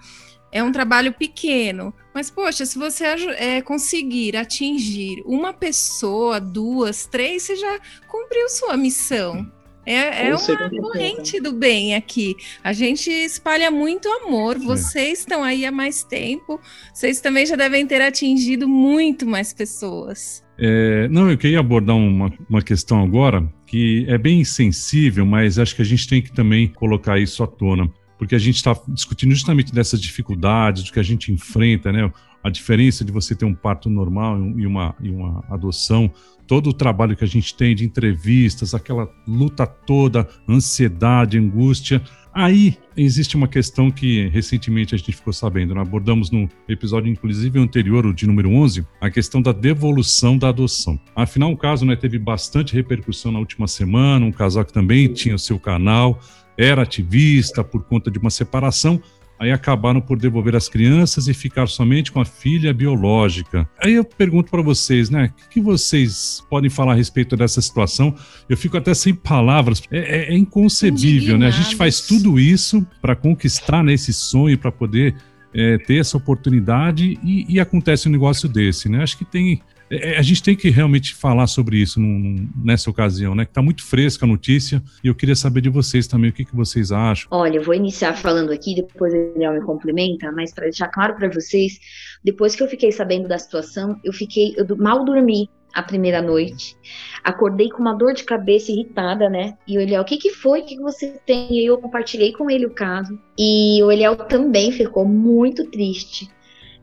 é 0.51 0.63
um 0.63 0.73
trabalho 0.73 1.13
pequeno. 1.13 1.95
Mas, 2.13 2.31
poxa, 2.31 2.67
se 2.67 2.77
você 2.77 3.05
é, 3.05 3.63
conseguir 3.63 4.37
atingir 4.37 5.23
uma 5.25 5.53
pessoa, 5.53 6.41
duas, 6.41 7.07
três, 7.07 7.45
você 7.45 7.57
já 7.57 7.79
cumpriu 8.09 8.49
sua 8.49 8.77
missão. 8.77 9.51
É, 9.87 10.29
é 10.29 10.35
uma 10.35 10.71
corrente 10.71 11.41
do 11.41 11.53
bem 11.53 11.95
aqui. 11.95 12.35
A 12.63 12.73
gente 12.73 13.11
espalha 13.11 13.71
muito 13.71 14.09
amor. 14.09 14.59
Vocês 14.59 15.21
estão 15.21 15.43
aí 15.43 15.67
há 15.67 15.73
mais 15.73 16.05
tempo. 16.05 16.61
Vocês 16.93 17.21
também 17.21 17.47
já 17.47 17.57
devem 17.57 17.87
ter 17.87 18.01
atingido 18.01 18.67
muito 18.69 19.27
mais 19.27 19.53
pessoas. 19.53 20.45
É, 20.59 21.09
não, 21.09 21.31
eu 21.31 21.37
queria 21.37 21.61
abordar 21.61 21.97
uma, 21.97 22.33
uma 22.49 22.63
questão 22.63 23.03
agora, 23.03 23.47
que 23.67 24.07
é 24.09 24.17
bem 24.17 24.45
sensível, 24.45 25.27
mas 25.27 25.59
acho 25.59 25.75
que 25.75 25.83
a 25.83 25.85
gente 25.85 26.07
tem 26.09 26.23
que 26.23 26.33
também 26.33 26.69
colocar 26.69 27.19
isso 27.19 27.43
à 27.43 27.47
tona, 27.47 27.91
porque 28.17 28.35
a 28.35 28.39
gente 28.39 28.57
está 28.57 28.75
discutindo 28.89 29.35
justamente 29.35 29.73
dessas 29.73 30.01
dificuldades, 30.01 30.85
do 30.85 30.93
que 30.93 31.01
a 31.01 31.03
gente 31.03 31.33
enfrenta, 31.33 31.93
né? 31.93 32.11
A 32.45 32.51
diferença 32.51 33.05
de 33.05 33.11
você 33.11 33.35
ter 33.35 33.47
um 33.47 33.55
parto 33.55 33.89
normal 33.89 34.39
e 34.57 34.67
uma, 34.67 34.95
e 35.01 35.11
uma 35.11 35.43
adoção, 35.49 36.13
todo 36.47 36.69
o 36.69 36.75
trabalho 36.75 37.17
que 37.17 37.25
a 37.25 37.27
gente 37.27 37.55
tem 37.55 37.75
de 37.75 37.85
entrevistas, 37.85 38.75
aquela 38.75 39.11
luta 39.27 39.67
toda, 39.67 40.29
ansiedade, 40.49 41.39
angústia. 41.39 42.03
Aí 42.35 42.77
existe 42.97 43.37
uma 43.37 43.49
questão 43.49 43.91
que 43.91 44.29
recentemente 44.29 44.95
a 44.95 44.99
gente 44.99 45.13
ficou 45.13 45.33
sabendo, 45.33 45.75
né? 45.75 45.81
abordamos 45.81 46.31
no 46.31 46.49
episódio 46.69 47.11
inclusive 47.11 47.59
anterior, 47.59 48.05
o 48.05 48.13
de 48.13 48.27
número 48.27 48.51
11, 48.51 48.85
a 49.01 49.09
questão 49.09 49.41
da 49.41 49.53
devolução 49.53 50.37
da 50.37 50.49
adoção. 50.49 51.01
Afinal, 51.15 51.53
o 51.53 51.57
caso 51.57 51.87
né, 51.87 51.97
teve 51.97 52.19
bastante 52.19 52.75
repercussão 52.75 53.33
na 53.33 53.39
última 53.39 53.67
semana, 53.67 54.27
um 54.27 54.33
casal 54.33 54.65
que 54.65 54.73
também 54.73 55.09
tinha 55.13 55.35
o 55.35 55.39
seu 55.39 55.59
canal, 55.59 56.21
era 56.59 56.83
ativista 56.83 57.65
por 57.65 57.85
conta 57.85 58.11
de 58.11 58.19
uma 58.19 58.31
separação, 58.31 59.01
aí 59.39 59.51
acabaram 59.51 60.01
por 60.01 60.19
devolver 60.19 60.55
as 60.57 60.69
crianças 60.69 61.29
e 61.29 61.35
ficar 61.35 61.67
somente 61.69 62.13
com 62.13 62.21
a 62.21 62.25
filha 62.25 62.73
biológica. 62.73 63.69
Aí 63.83 63.95
eu 63.95 64.05
pergunto 64.05 64.51
para 64.51 64.63
vocês, 64.63 65.11
né? 65.11 65.33
O 65.47 65.51
que 65.51 65.61
vocês 65.61 66.43
podem 66.49 66.71
falar 66.71 66.93
a 66.93 66.97
respeito 66.97 67.37
dessa 67.37 67.61
situação? 67.61 68.15
Eu 68.49 68.57
fico 68.57 68.77
até 68.77 68.95
sem 68.95 69.15
palavras. 69.15 69.83
É, 69.91 69.99
é, 69.99 70.35
é 70.35 70.37
inconcebível, 70.37 71.37
né? 71.37 71.49
A 71.49 71.51
gente 71.51 71.77
faz 71.77 72.01
tudo 72.01 72.39
isso 72.39 72.87
para 73.01 73.17
conquistar 73.17 73.83
né, 73.83 73.93
esse 73.93 74.13
sonho, 74.13 74.57
para 74.57 74.73
poder 74.73 75.15
é, 75.55 75.79
ter 75.79 76.01
essa 76.01 76.17
oportunidade 76.17 77.19
e, 77.23 77.47
e, 77.49 77.61
acontece 77.61 78.09
um 78.09 78.13
negócio 78.13 78.49
desse, 78.49 78.89
né? 78.89 79.03
Acho 79.03 79.17
que 79.17 79.25
tem 79.25 79.63
é, 79.95 80.15
é, 80.15 80.19
a 80.19 80.23
gente 80.23 80.43
tem 80.43 80.57
que 80.57 80.71
realmente 80.71 81.15
falar 81.15 81.47
sobre 81.47 81.77
isso 81.77 82.01
num, 82.01 82.49
nessa 82.63 82.91
ocasião, 82.91 83.35
né? 83.35 83.45
Que 83.45 83.51
está 83.51 83.63
muito 83.63 83.85
fresca 83.85 84.25
a 84.25 84.29
notícia 84.29 84.83
e 85.03 85.09
eu 85.09 85.15
queria 85.15 85.37
saber 85.37 85.61
de 85.61 85.69
vocês 85.69 86.07
também 86.07 86.31
o 86.31 86.33
que, 86.33 86.45
que 86.45 86.55
vocês 86.55 86.93
acham. 86.93 87.29
Olha, 87.31 87.57
eu 87.57 87.63
vou 87.63 87.75
iniciar 87.75 88.15
falando 88.15 88.53
aqui, 88.53 88.75
depois 88.75 89.13
o 89.13 89.33
Daniel 89.33 89.55
me 89.55 89.61
complementa, 89.63 90.31
mas 90.33 90.53
para 90.53 90.65
deixar 90.65 90.89
claro 90.89 91.15
para 91.15 91.29
vocês, 91.29 91.79
depois 92.23 92.55
que 92.55 92.63
eu 92.63 92.69
fiquei 92.69 92.91
sabendo 92.93 93.29
da 93.29 93.39
situação, 93.39 93.99
eu 94.03 94.13
fiquei, 94.13 94.55
eu 94.57 94.77
mal 94.77 95.05
dormi 95.05 95.49
a 95.75 95.83
primeira 95.83 96.23
noite. 96.23 96.77
Acordei 97.23 97.69
com 97.69 97.81
uma 97.81 97.95
dor 97.95 98.15
de 98.15 98.23
cabeça 98.23 98.71
irritada, 98.71 99.29
né? 99.29 99.59
E 99.67 99.77
o 99.77 99.81
Eliel, 99.81 100.03
o 100.03 100.05
que 100.05 100.17
que 100.17 100.31
foi? 100.31 100.61
O 100.61 100.65
que, 100.65 100.77
que 100.77 100.83
você 100.83 101.19
tem? 101.27 101.53
E 101.53 101.67
eu 101.67 101.77
compartilhei 101.79 102.33
com 102.33 102.49
ele 102.49 102.67
o 102.67 102.71
caso. 102.71 103.19
E 103.37 103.83
o 103.83 103.91
Eliel 103.91 104.15
também 104.17 104.71
ficou 104.71 105.05
muito 105.05 105.69
triste. 105.71 106.31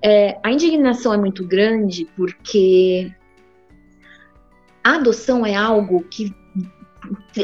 É, 0.03 0.39
a 0.43 0.51
indignação 0.51 1.13
é 1.13 1.17
muito 1.17 1.45
grande 1.47 2.07
porque 2.15 3.11
a 4.83 4.95
adoção 4.95 5.45
é 5.45 5.55
algo 5.55 6.03
que 6.05 6.33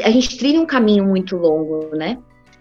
a 0.02 0.10
gente 0.10 0.36
trilha 0.36 0.60
um 0.60 0.66
caminho 0.66 1.04
muito 1.04 1.36
longo, 1.36 1.94
né? 1.94 2.18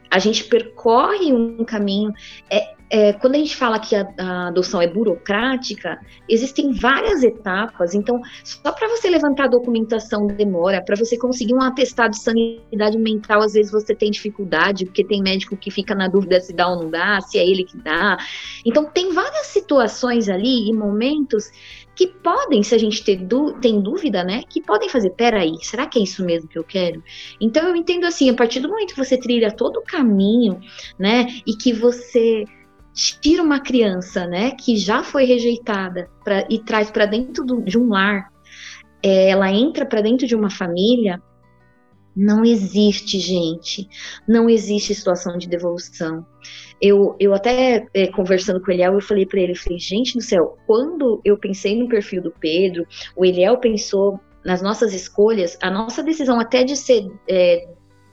A 0.10 0.20
gente 0.20 0.44
percorre 0.46 1.34
um 1.34 1.64
caminho. 1.66 2.14
É, 2.50 2.77
é, 2.90 3.14
quando 3.14 3.36
a 3.36 3.38
gente 3.38 3.56
fala 3.56 3.80
que 3.80 3.96
a, 3.96 4.08
a, 4.18 4.48
adoção 4.48 4.82
é 4.82 4.88
burocrática, 4.88 6.00
existem 6.30 6.72
várias 6.74 7.24
etapas. 7.24 7.94
Então, 7.94 8.20
só 8.44 8.72
para 8.72 8.88
você 8.88 9.10
levantar 9.10 9.46
a 9.46 9.50
documentação 9.50 10.26
demora, 10.28 10.82
para 10.82 10.96
você 10.96 11.18
conseguir 11.18 11.54
um 11.54 11.62
atestado 11.62 12.12
de 12.12 12.22
sanidade 12.22 12.98
mental, 12.98 13.42
às 13.42 13.54
vezes 13.54 13.72
você 13.72 13.94
tem 13.94 14.10
dificuldade, 14.10 14.86
porque 14.86 15.04
tem 15.04 15.22
médico 15.22 15.58
que 15.58 15.70
fica 15.70 15.94
na 15.94 16.08
dúvida 16.08 16.40
se 16.40 16.54
dá 16.54 16.68
ou 16.70 16.84
não 16.84 16.90
dá, 16.90 17.20
se 17.22 17.38
é 17.38 17.46
ele 17.46 17.64
que 17.64 17.78
dá. 17.78 18.18
Então, 18.66 18.86
tem 18.86 19.14
várias 19.14 19.48
situações 19.48 20.30
ali 20.30 20.70
e 20.70 20.74
momentos 20.74 21.52
que 21.98 22.06
podem, 22.06 22.62
se 22.62 22.76
a 22.76 22.78
gente 22.78 23.04
ter 23.04 23.20
tem 23.60 23.82
dúvida, 23.82 24.24
né, 24.24 24.44
que 24.48 24.62
podem 24.62 24.88
fazer, 24.88 25.10
peraí, 25.10 25.54
será 25.64 25.88
que 25.88 25.98
é 25.98 26.04
isso 26.04 26.24
mesmo 26.24 26.48
que 26.48 26.58
eu 26.58 26.64
quero? 26.64 27.04
Então 27.42 27.68
eu 27.68 27.76
entendo 27.76 28.06
assim, 28.06 28.30
a 28.30 28.36
partir 28.36 28.60
do 28.60 28.70
momento 28.70 28.94
que 28.94 29.04
você 29.04 29.18
trilha 29.18 29.52
todo 29.52 29.78
o 29.78 29.82
caminho, 29.82 30.60
né, 31.00 31.26
e 31.46 31.56
que 31.56 31.74
você 31.74 32.46
tira 32.98 33.44
uma 33.44 33.60
criança, 33.60 34.26
né, 34.26 34.52
que 34.52 34.76
já 34.76 35.04
foi 35.04 35.24
rejeitada 35.26 36.10
pra, 36.24 36.48
e 36.50 36.58
traz 36.60 36.90
para 36.90 37.06
dentro 37.06 37.46
do, 37.46 37.62
de 37.62 37.78
um 37.78 37.90
lar, 37.90 38.32
é, 39.04 39.30
ela 39.30 39.52
entra 39.52 39.86
para 39.86 40.02
dentro 40.02 40.26
de 40.26 40.36
uma 40.36 40.50
família, 40.50 41.22
não 42.16 42.44
existe, 42.44 43.20
gente, 43.20 43.88
não 44.28 44.50
existe 44.50 44.96
situação 44.96 45.38
de 45.38 45.48
devolução. 45.48 46.26
Eu, 46.82 47.16
eu 47.20 47.36
até 47.36 47.86
é, 47.94 48.08
conversando 48.08 48.60
com 48.60 48.72
o 48.72 48.74
Eliel, 48.74 48.94
eu 48.94 49.02
falei 49.02 49.28
para 49.28 49.40
ele, 49.40 49.52
eu 49.52 49.56
falei, 49.56 49.78
gente 49.78 50.16
do 50.16 50.22
céu, 50.22 50.58
quando 50.66 51.22
eu 51.24 51.38
pensei 51.38 51.78
no 51.78 51.88
perfil 51.88 52.24
do 52.24 52.32
Pedro, 52.32 52.88
o 53.16 53.24
Eliel 53.24 53.60
pensou 53.60 54.20
nas 54.44 54.64
nossas 54.64 54.94
escolhas, 54.94 55.58
a 55.62 55.70
nossa 55.70 56.02
decisão 56.02 56.40
até 56.40 56.64
de 56.64 56.76
ser 56.76 57.08
é, 57.30 57.68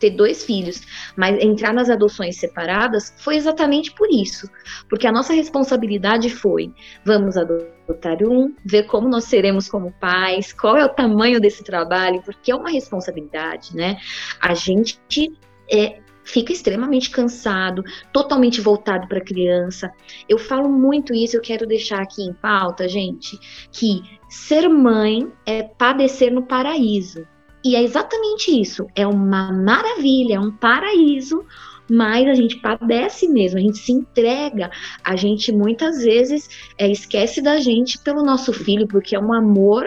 ter 0.04 0.10
dois 0.10 0.44
filhos, 0.44 0.82
mas 1.16 1.42
entrar 1.42 1.72
nas 1.72 1.88
adoções 1.88 2.36
separadas 2.36 3.14
foi 3.18 3.36
exatamente 3.36 3.92
por 3.92 4.08
isso. 4.10 4.48
Porque 4.88 5.06
a 5.06 5.12
nossa 5.12 5.32
responsabilidade 5.32 6.28
foi: 6.28 6.72
vamos 7.04 7.36
adotar 7.36 8.22
um, 8.22 8.54
ver 8.64 8.84
como 8.84 9.08
nós 9.08 9.24
seremos 9.24 9.68
como 9.68 9.92
pais, 9.92 10.52
qual 10.52 10.76
é 10.76 10.84
o 10.84 10.88
tamanho 10.90 11.40
desse 11.40 11.64
trabalho, 11.64 12.22
porque 12.22 12.52
é 12.52 12.54
uma 12.54 12.70
responsabilidade, 12.70 13.74
né? 13.74 13.96
A 14.40 14.54
gente 14.54 14.98
é, 15.72 16.00
fica 16.22 16.52
extremamente 16.52 17.10
cansado, 17.10 17.82
totalmente 18.12 18.60
voltado 18.60 19.08
para 19.08 19.18
a 19.18 19.24
criança. 19.24 19.90
Eu 20.28 20.38
falo 20.38 20.68
muito 20.68 21.14
isso, 21.14 21.36
eu 21.36 21.40
quero 21.40 21.66
deixar 21.66 22.02
aqui 22.02 22.22
em 22.22 22.32
pauta, 22.34 22.86
gente, 22.88 23.38
que 23.72 24.02
ser 24.28 24.68
mãe 24.68 25.30
é 25.46 25.62
padecer 25.62 26.30
no 26.30 26.42
paraíso. 26.42 27.26
E 27.64 27.74
é 27.74 27.82
exatamente 27.82 28.60
isso. 28.60 28.86
É 28.94 29.06
uma 29.06 29.50
maravilha, 29.50 30.34
é 30.34 30.40
um 30.40 30.50
paraíso, 30.50 31.44
mas 31.90 32.28
a 32.28 32.34
gente 32.34 32.56
padece 32.60 33.28
mesmo, 33.28 33.58
a 33.58 33.62
gente 33.62 33.78
se 33.78 33.92
entrega, 33.92 34.70
a 35.02 35.16
gente 35.16 35.50
muitas 35.52 36.02
vezes 36.02 36.48
é, 36.78 36.90
esquece 36.90 37.40
da 37.40 37.58
gente 37.58 37.98
pelo 37.98 38.22
nosso 38.22 38.52
filho, 38.52 38.86
porque 38.86 39.16
é 39.16 39.20
um 39.20 39.32
amor, 39.32 39.86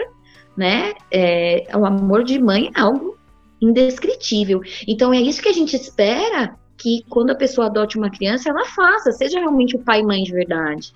né? 0.56 0.92
É, 1.10 1.66
o 1.74 1.84
amor 1.86 2.24
de 2.24 2.40
mãe 2.40 2.70
é 2.74 2.80
algo 2.80 3.16
indescritível. 3.60 4.60
Então 4.86 5.12
é 5.12 5.20
isso 5.20 5.42
que 5.42 5.48
a 5.48 5.52
gente 5.52 5.76
espera 5.76 6.56
que 6.76 7.04
quando 7.08 7.30
a 7.30 7.34
pessoa 7.34 7.66
adote 7.66 7.98
uma 7.98 8.10
criança, 8.10 8.48
ela 8.48 8.64
faça, 8.64 9.10
seja 9.10 9.40
realmente 9.40 9.74
o 9.74 9.80
pai 9.80 10.00
e 10.00 10.04
mãe 10.04 10.22
de 10.22 10.32
verdade. 10.32 10.92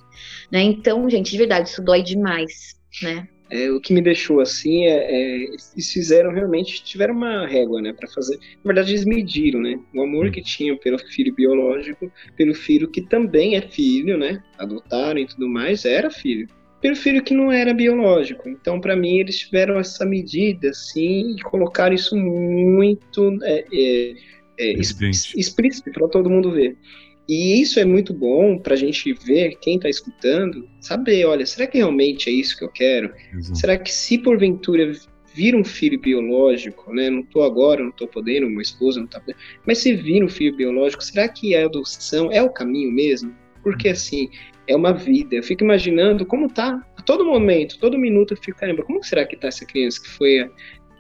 Né? 0.51 0.63
Então, 0.63 1.11
gente, 1.11 1.33
de 1.33 1.39
verdade, 1.39 1.69
isso 1.69 1.83
dói 1.83 2.03
demais, 2.03 2.77
né? 3.03 3.29
É, 3.53 3.71
o 3.71 3.79
que 3.79 3.93
me 3.93 4.01
deixou 4.01 4.41
assim 4.41 4.87
é, 4.87 5.15
é, 5.15 5.45
eles 5.45 5.93
fizeram 5.93 6.33
realmente 6.33 6.83
tiveram 6.83 7.15
uma 7.15 7.47
régua, 7.47 7.83
né, 7.83 7.93
para 7.93 8.09
fazer. 8.09 8.37
Na 8.65 8.73
verdade, 8.73 8.93
eles 8.93 9.05
mediram, 9.05 9.61
né, 9.61 9.79
o 9.95 10.03
amor 10.03 10.31
que 10.31 10.41
tinham 10.41 10.79
pelo 10.79 10.99
filho 10.99 11.35
biológico, 11.35 12.11
pelo 12.35 12.55
filho 12.55 12.91
que 12.91 13.03
também 13.03 13.55
é 13.55 13.61
filho, 13.61 14.17
né, 14.17 14.43
adotaram 14.57 15.21
e 15.21 15.27
tudo 15.27 15.47
mais, 15.47 15.85
era 15.85 16.11
filho, 16.11 16.49
pelo 16.81 16.97
filho 16.97 17.23
que 17.23 17.35
não 17.35 17.53
era 17.53 17.75
biológico. 17.75 18.49
Então, 18.49 18.81
para 18.81 18.97
mim, 18.97 19.19
eles 19.19 19.39
tiveram 19.41 19.79
essa 19.79 20.07
medida, 20.07 20.71
assim, 20.71 21.37
e 21.37 21.43
colocaram 21.43 21.95
isso 21.95 22.17
muito 22.17 23.39
é, 23.43 23.67
é, 23.71 24.15
é 24.59 24.73
explícito 24.73 25.93
para 25.93 26.09
todo 26.09 26.31
mundo 26.31 26.53
ver. 26.53 26.75
E 27.29 27.61
isso 27.61 27.79
é 27.79 27.85
muito 27.85 28.13
bom 28.13 28.59
para 28.59 28.75
a 28.75 28.77
gente 28.77 29.13
ver, 29.13 29.57
quem 29.61 29.77
está 29.77 29.89
escutando, 29.89 30.69
saber, 30.81 31.25
olha, 31.25 31.47
será 31.47 31.67
que 31.67 31.79
realmente 31.79 32.29
é 32.29 32.33
isso 32.33 32.59
que 32.59 32.65
eu 32.65 32.69
quero? 32.69 33.13
Exato. 33.33 33.59
Será 33.59 33.79
que 33.79 33.93
se 33.93 34.19
porventura 34.19 34.93
vir 35.35 35.55
um 35.55 35.65
filho 35.65 35.99
biológico, 35.99 36.93
né? 36.93 37.09
Não 37.09 37.21
estou 37.21 37.43
agora, 37.43 37.83
não 37.83 37.91
estou 37.91 38.07
podendo, 38.07 38.47
uma 38.47 38.63
esposa 38.63 38.99
não 38.99 39.07
está 39.07 39.21
podendo, 39.21 39.39
mas 39.67 39.79
se 39.79 39.95
vir 39.95 40.23
um 40.23 40.29
filho 40.29 40.55
biológico, 40.57 41.03
será 41.03 41.29
que 41.29 41.55
a 41.55 41.65
adoção 41.65 42.31
é 42.31 42.43
o 42.43 42.51
caminho 42.51 42.93
mesmo? 42.93 43.35
Porque 43.63 43.89
uhum. 43.89 43.93
assim, 43.93 44.29
é 44.67 44.77
uma 44.77 44.93
vida. 44.93 45.37
Eu 45.37 45.43
fico 45.43 45.65
imaginando 45.65 46.27
como 46.27 46.49
tá 46.49 46.85
a 46.97 47.03
todo 47.03 47.25
momento, 47.25 47.79
todo 47.79 47.99
minuto 47.99 48.35
eu 48.35 48.37
fico, 48.37 48.59
caramba, 48.59 48.83
como 48.83 49.03
será 49.03 49.25
que 49.25 49.37
tá 49.37 49.49
essa 49.49 49.65
criança 49.65 50.03
que 50.03 50.11
foi 50.11 50.51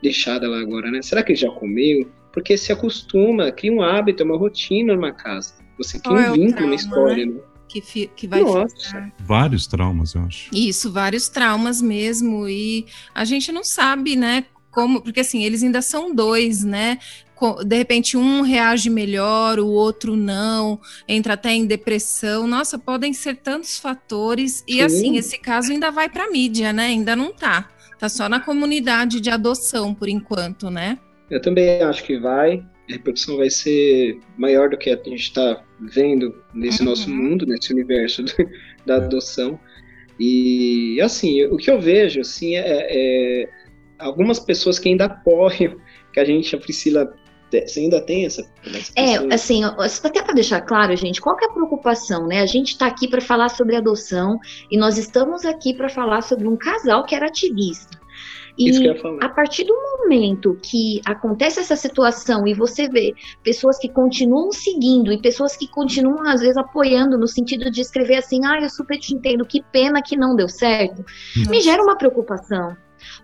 deixada 0.03 0.49
lá 0.49 0.61
agora, 0.61 0.91
né? 0.91 1.03
Será 1.03 1.23
que 1.23 1.33
ele 1.33 1.39
já 1.39 1.51
comeu? 1.51 2.11
Porque 2.33 2.57
se 2.57 2.73
acostuma, 2.73 3.53
cria 3.53 3.73
um 3.73 3.83
hábito, 3.83 4.25
uma 4.25 4.37
rotina 4.37 4.95
numa 4.95 5.13
casa. 5.13 5.62
Você 5.79 5.99
cria 5.99 6.17
um 6.17 6.21
é 6.21 6.33
vínculo 6.33 6.69
na 6.69 6.75
história, 6.75 7.27
né? 7.27 7.33
né? 7.33 7.41
Que, 7.69 8.07
que 8.07 8.27
vai 8.27 8.43
Nossa. 8.43 8.77
Ficar. 8.77 9.13
Vários 9.21 9.67
traumas, 9.67 10.15
eu 10.15 10.23
acho. 10.23 10.51
Isso, 10.55 10.93
vários 10.93 11.29
traumas 11.31 11.81
mesmo. 11.81 12.47
E 12.47 12.87
a 13.15 13.25
gente 13.25 13.51
não 13.51 13.65
sabe, 13.65 14.15
né? 14.15 14.45
Como, 14.71 15.01
porque 15.01 15.21
assim, 15.21 15.43
eles 15.43 15.63
ainda 15.63 15.81
são 15.81 16.15
dois, 16.15 16.63
né? 16.63 16.99
de 17.67 17.77
repente 17.77 18.17
um 18.17 18.43
reage 18.43 18.89
melhor, 18.89 19.59
o 19.59 19.67
outro 19.67 20.17
não, 20.17 20.81
entra 21.09 21.35
até 21.35 21.53
em 21.53 21.67
depressão. 21.67 22.47
Nossa, 22.47 22.79
podem 22.79 23.13
ser 23.13 23.37
tantos 23.37 23.79
fatores. 23.79 24.63
E 24.69 24.75
Sim. 24.75 24.83
assim, 24.83 25.17
esse 25.17 25.39
caso 25.39 25.73
ainda 25.73 25.91
vai 25.91 26.09
para 26.09 26.31
mídia, 26.31 26.73
né? 26.73 26.87
Ainda 26.87 27.17
não 27.17 27.33
tá. 27.33 27.69
Tá 27.99 28.09
só 28.09 28.29
na 28.29 28.41
comunidade 28.41 29.21
de 29.21 29.31
adoção 29.31 29.95
por 29.95 30.09
enquanto, 30.09 30.71
né? 30.71 30.99
Eu 31.31 31.41
também 31.41 31.83
acho 31.83 32.05
que 32.05 32.19
vai 32.19 32.65
a 32.89 32.93
repercussão 32.93 33.37
vai 33.37 33.51
ser 33.51 34.19
maior 34.37 34.71
do 34.71 34.77
que 34.77 34.91
a 34.91 34.97
gente 34.97 35.23
está 35.23 35.63
vendo 35.81 36.35
nesse 36.53 36.81
uhum. 36.81 36.89
nosso 36.89 37.11
mundo, 37.11 37.47
nesse 37.47 37.73
universo 37.73 38.25
da 38.87 38.97
adoção. 38.97 39.59
E 40.19 41.01
assim, 41.01 41.45
o 41.47 41.57
que 41.57 41.71
eu 41.71 41.81
vejo 41.81 42.21
assim 42.21 42.57
é, 42.57 42.87
é 42.91 43.49
algumas 43.99 44.39
pessoas 44.39 44.79
que 44.79 44.89
ainda 44.89 45.07
apoiam 45.07 45.77
que 46.13 46.21
a 46.21 46.25
gente, 46.25 46.55
a 46.55 46.59
Priscila, 46.59 47.15
você 47.51 47.81
ainda 47.81 48.01
tem 48.01 48.25
essa. 48.25 48.51
essa 48.65 48.93
é, 48.97 49.35
assim, 49.35 49.63
até 49.65 50.23
para 50.23 50.35
deixar 50.35 50.63
claro, 50.63 50.97
gente, 50.97 51.21
qual 51.21 51.37
que 51.37 51.45
é 51.45 51.49
a 51.49 51.53
preocupação, 51.53 52.27
né? 52.27 52.41
A 52.41 52.47
gente 52.47 52.69
está 52.73 52.87
aqui 52.87 53.09
para 53.09 53.21
falar 53.21 53.51
sobre 53.51 53.77
adoção 53.77 54.39
e 54.71 54.79
nós 54.79 54.97
estamos 54.97 55.45
aqui 55.45 55.75
para 55.75 55.89
falar 55.89 56.23
sobre 56.23 56.49
um 56.49 56.57
casal 56.57 57.05
que 57.05 57.15
era 57.15 57.27
ativista. 57.27 58.01
E 58.59 58.71
a 59.21 59.29
partir 59.29 59.65
do 59.65 59.75
momento 59.75 60.59
que 60.63 61.01
acontece 61.05 61.61
essa 61.61 61.77
situação 61.77 62.47
e 62.47 62.55
você 62.55 62.89
vê 62.89 63.15
pessoas 63.43 63.79
que 63.79 63.89
continuam 63.89 64.53
seguindo 64.53 65.13
e 65.13 65.21
pessoas 65.21 65.57
que 65.57 65.67
continuam, 65.67 66.29
às 66.29 66.41
vezes, 66.41 66.57
apoiando 66.57 67.17
no 67.17 67.27
sentido 67.27 67.71
de 67.71 67.81
escrever 67.81 68.17
assim: 68.17 68.45
ah, 68.45 68.61
eu 68.61 68.69
super 68.69 68.99
te 68.99 69.15
entendo, 69.15 69.47
que 69.47 69.63
pena 69.73 70.03
que 70.03 70.17
não 70.17 70.37
deu 70.37 70.49
certo, 70.49 71.05
Nossa. 71.37 71.51
me 71.51 71.61
gera 71.61 71.83
uma 71.83 71.97
preocupação. 71.97 72.77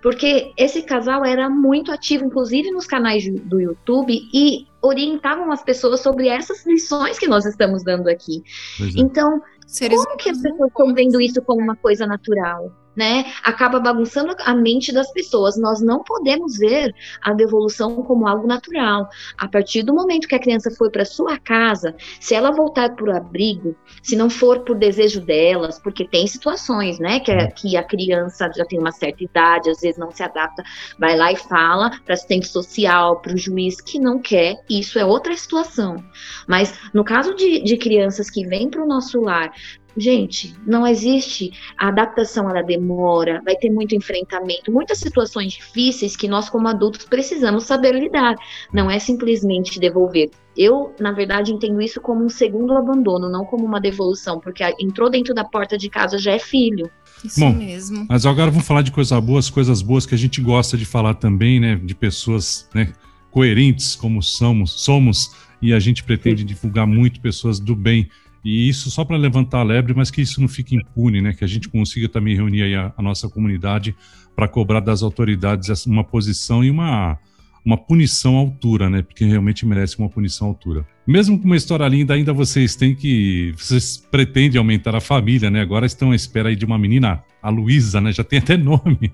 Porque 0.02 0.52
esse 0.56 0.82
casal 0.82 1.24
era 1.24 1.48
muito 1.48 1.92
ativo, 1.92 2.24
inclusive 2.24 2.70
nos 2.70 2.86
canais 2.86 3.24
do 3.44 3.60
YouTube, 3.60 4.20
e 4.34 4.66
orientavam 4.82 5.50
as 5.52 5.62
pessoas 5.62 6.00
sobre 6.00 6.28
essas 6.28 6.66
lições 6.66 7.18
que 7.18 7.28
nós 7.28 7.44
estamos 7.44 7.84
dando 7.84 8.08
aqui. 8.08 8.42
É. 8.80 9.00
Então, 9.00 9.40
Seres 9.66 10.02
como 10.02 10.16
que 10.16 10.30
as 10.30 10.40
pessoas 10.40 10.70
estão 10.70 10.94
vendo 10.94 11.20
isso 11.20 11.42
como 11.42 11.60
uma 11.60 11.76
coisa 11.76 12.06
natural? 12.06 12.72
Né, 12.98 13.32
acaba 13.44 13.78
bagunçando 13.78 14.34
a 14.44 14.52
mente 14.56 14.92
das 14.92 15.12
pessoas. 15.12 15.56
Nós 15.56 15.80
não 15.80 16.02
podemos 16.02 16.58
ver 16.58 16.92
a 17.22 17.32
devolução 17.32 18.02
como 18.02 18.26
algo 18.26 18.44
natural. 18.44 19.08
A 19.38 19.46
partir 19.46 19.84
do 19.84 19.94
momento 19.94 20.26
que 20.26 20.34
a 20.34 20.40
criança 20.40 20.68
for 20.72 20.90
para 20.90 21.04
sua 21.04 21.38
casa, 21.38 21.94
se 22.18 22.34
ela 22.34 22.50
voltar 22.50 22.96
para 22.96 23.04
o 23.04 23.16
abrigo, 23.16 23.76
se 24.02 24.16
não 24.16 24.28
for 24.28 24.64
por 24.64 24.76
desejo 24.76 25.20
delas, 25.20 25.78
porque 25.78 26.08
tem 26.08 26.26
situações, 26.26 26.98
né, 26.98 27.20
que 27.20 27.30
a, 27.30 27.44
uhum. 27.44 27.50
que 27.54 27.76
a 27.76 27.84
criança 27.84 28.50
já 28.52 28.64
tem 28.64 28.80
uma 28.80 28.90
certa 28.90 29.22
idade, 29.22 29.70
às 29.70 29.80
vezes 29.80 29.96
não 29.96 30.10
se 30.10 30.24
adapta, 30.24 30.64
vai 30.98 31.16
lá 31.16 31.30
e 31.30 31.36
fala 31.36 31.92
para 32.04 32.14
assistente 32.14 32.48
social, 32.48 33.20
para 33.20 33.32
o 33.32 33.38
juiz 33.38 33.80
que 33.80 34.00
não 34.00 34.18
quer, 34.18 34.56
isso 34.68 34.98
é 34.98 35.04
outra 35.04 35.36
situação. 35.36 36.02
Mas 36.48 36.76
no 36.92 37.04
caso 37.04 37.32
de, 37.36 37.62
de 37.62 37.76
crianças 37.76 38.28
que 38.28 38.44
vêm 38.44 38.68
para 38.68 38.82
o 38.82 38.88
nosso 38.88 39.20
lar 39.20 39.52
Gente, 39.98 40.54
não 40.64 40.86
existe. 40.86 41.52
A 41.76 41.88
adaptação 41.88 42.48
ela 42.48 42.62
demora, 42.62 43.42
vai 43.44 43.56
ter 43.56 43.68
muito 43.68 43.96
enfrentamento, 43.96 44.70
muitas 44.70 44.98
situações 44.98 45.54
difíceis 45.54 46.14
que 46.14 46.28
nós, 46.28 46.48
como 46.48 46.68
adultos, 46.68 47.04
precisamos 47.04 47.64
saber 47.64 47.94
lidar. 47.94 48.36
Não 48.72 48.88
é 48.88 49.00
simplesmente 49.00 49.80
devolver. 49.80 50.30
Eu, 50.56 50.94
na 51.00 51.10
verdade, 51.10 51.52
entendo 51.52 51.80
isso 51.80 52.00
como 52.00 52.24
um 52.24 52.28
segundo 52.28 52.76
abandono, 52.76 53.28
não 53.28 53.44
como 53.44 53.64
uma 53.64 53.80
devolução, 53.80 54.38
porque 54.38 54.62
entrou 54.78 55.10
dentro 55.10 55.34
da 55.34 55.44
porta 55.44 55.76
de 55.76 55.90
casa 55.90 56.16
já 56.16 56.32
é 56.32 56.38
filho. 56.38 56.88
Isso 57.24 57.40
Bom, 57.40 57.52
mesmo. 57.52 58.06
Mas 58.08 58.24
agora 58.24 58.50
vamos 58.50 58.66
falar 58.66 58.82
de 58.82 58.92
coisas 58.92 59.18
boas, 59.20 59.50
coisas 59.50 59.82
boas 59.82 60.06
que 60.06 60.14
a 60.14 60.18
gente 60.18 60.40
gosta 60.40 60.76
de 60.76 60.84
falar 60.84 61.14
também, 61.14 61.58
né? 61.58 61.74
De 61.74 61.94
pessoas 61.94 62.68
né, 62.72 62.92
coerentes 63.32 63.96
como 63.96 64.22
somos, 64.22 64.80
somos, 64.80 65.34
e 65.60 65.72
a 65.72 65.80
gente 65.80 66.04
pretende 66.04 66.44
divulgar 66.44 66.86
muito 66.86 67.20
pessoas 67.20 67.58
do 67.58 67.74
bem 67.74 68.08
e 68.48 68.66
isso 68.66 68.90
só 68.90 69.04
para 69.04 69.18
levantar 69.18 69.58
a 69.58 69.62
lebre, 69.62 69.92
mas 69.94 70.10
que 70.10 70.22
isso 70.22 70.40
não 70.40 70.48
fique 70.48 70.74
impune, 70.74 71.20
né? 71.20 71.34
Que 71.34 71.44
a 71.44 71.46
gente 71.46 71.68
consiga 71.68 72.08
também 72.08 72.34
reunir 72.34 72.74
a, 72.74 72.94
a, 72.96 73.02
nossa 73.02 73.28
comunidade 73.28 73.94
para 74.34 74.48
cobrar 74.48 74.80
das 74.80 75.02
autoridades 75.02 75.84
uma 75.84 76.02
posição 76.02 76.64
e 76.64 76.70
uma, 76.70 77.18
uma 77.62 77.76
punição 77.76 78.36
à 78.36 78.38
altura, 78.38 78.88
né? 78.88 79.02
Porque 79.02 79.22
realmente 79.26 79.66
merece 79.66 79.98
uma 79.98 80.08
punição 80.08 80.46
à 80.46 80.50
altura. 80.50 80.86
Mesmo 81.06 81.38
com 81.38 81.44
uma 81.44 81.56
história 81.56 81.86
linda, 81.86 82.14
ainda 82.14 82.32
vocês 82.32 82.74
têm 82.74 82.94
que. 82.94 83.52
Vocês 83.54 84.02
pretendem 84.10 84.56
aumentar 84.56 84.94
a 84.94 85.00
família, 85.00 85.50
né? 85.50 85.60
Agora 85.60 85.84
estão 85.84 86.12
à 86.12 86.16
espera 86.16 86.48
aí 86.48 86.56
de 86.56 86.64
uma 86.64 86.78
menina, 86.78 87.22
a 87.42 87.50
Luísa, 87.50 88.00
né? 88.00 88.12
Já 88.12 88.24
tem 88.24 88.38
até 88.38 88.56
nome. 88.58 89.12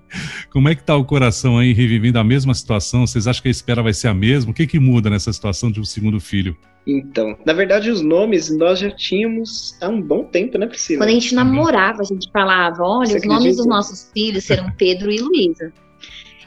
Como 0.49 0.68
é 0.68 0.77
que 0.77 0.85
tá 0.85 0.94
o 0.94 1.05
coração 1.05 1.59
aí 1.59 1.73
revivendo 1.73 2.20
a 2.20 2.25
mesma 2.25 2.55
situação? 2.55 3.05
Vocês 3.05 3.27
acham 3.27 3.42
que 3.42 3.49
a 3.49 3.51
espera 3.51 3.83
vai 3.83 3.94
ser 3.94 4.07
a 4.07 4.14
mesma? 4.14 4.53
O 4.53 4.55
que, 4.55 4.64
que 4.64 4.79
muda 4.79 5.11
nessa 5.11 5.33
situação 5.33 5.73
de 5.73 5.81
um 5.81 5.85
segundo 5.85 6.20
filho? 6.20 6.57
Então, 6.87 7.37
na 7.47 7.53
verdade, 7.53 7.90
os 7.90 8.03
nomes 8.03 8.55
nós 8.55 8.79
já 8.79 8.90
tínhamos 8.90 9.77
há 9.81 9.88
um 9.88 10.01
bom 10.03 10.25
tempo, 10.25 10.59
né, 10.59 10.66
Priscila? 10.66 11.01
Quando 11.05 11.09
a 11.11 11.12
gente 11.14 11.35
namorava, 11.35 12.03
a 12.03 12.05
gente 12.05 12.31
falava: 12.31 12.83
olha, 12.83 13.07
Você 13.07 13.12
os 13.12 13.23
acredita? 13.23 13.40
nomes 13.40 13.57
dos 13.57 13.66
nossos 13.66 14.11
filhos 14.12 14.44
serão 14.44 14.70
Pedro 14.77 15.11
e 15.11 15.18
Luísa. 15.18 15.73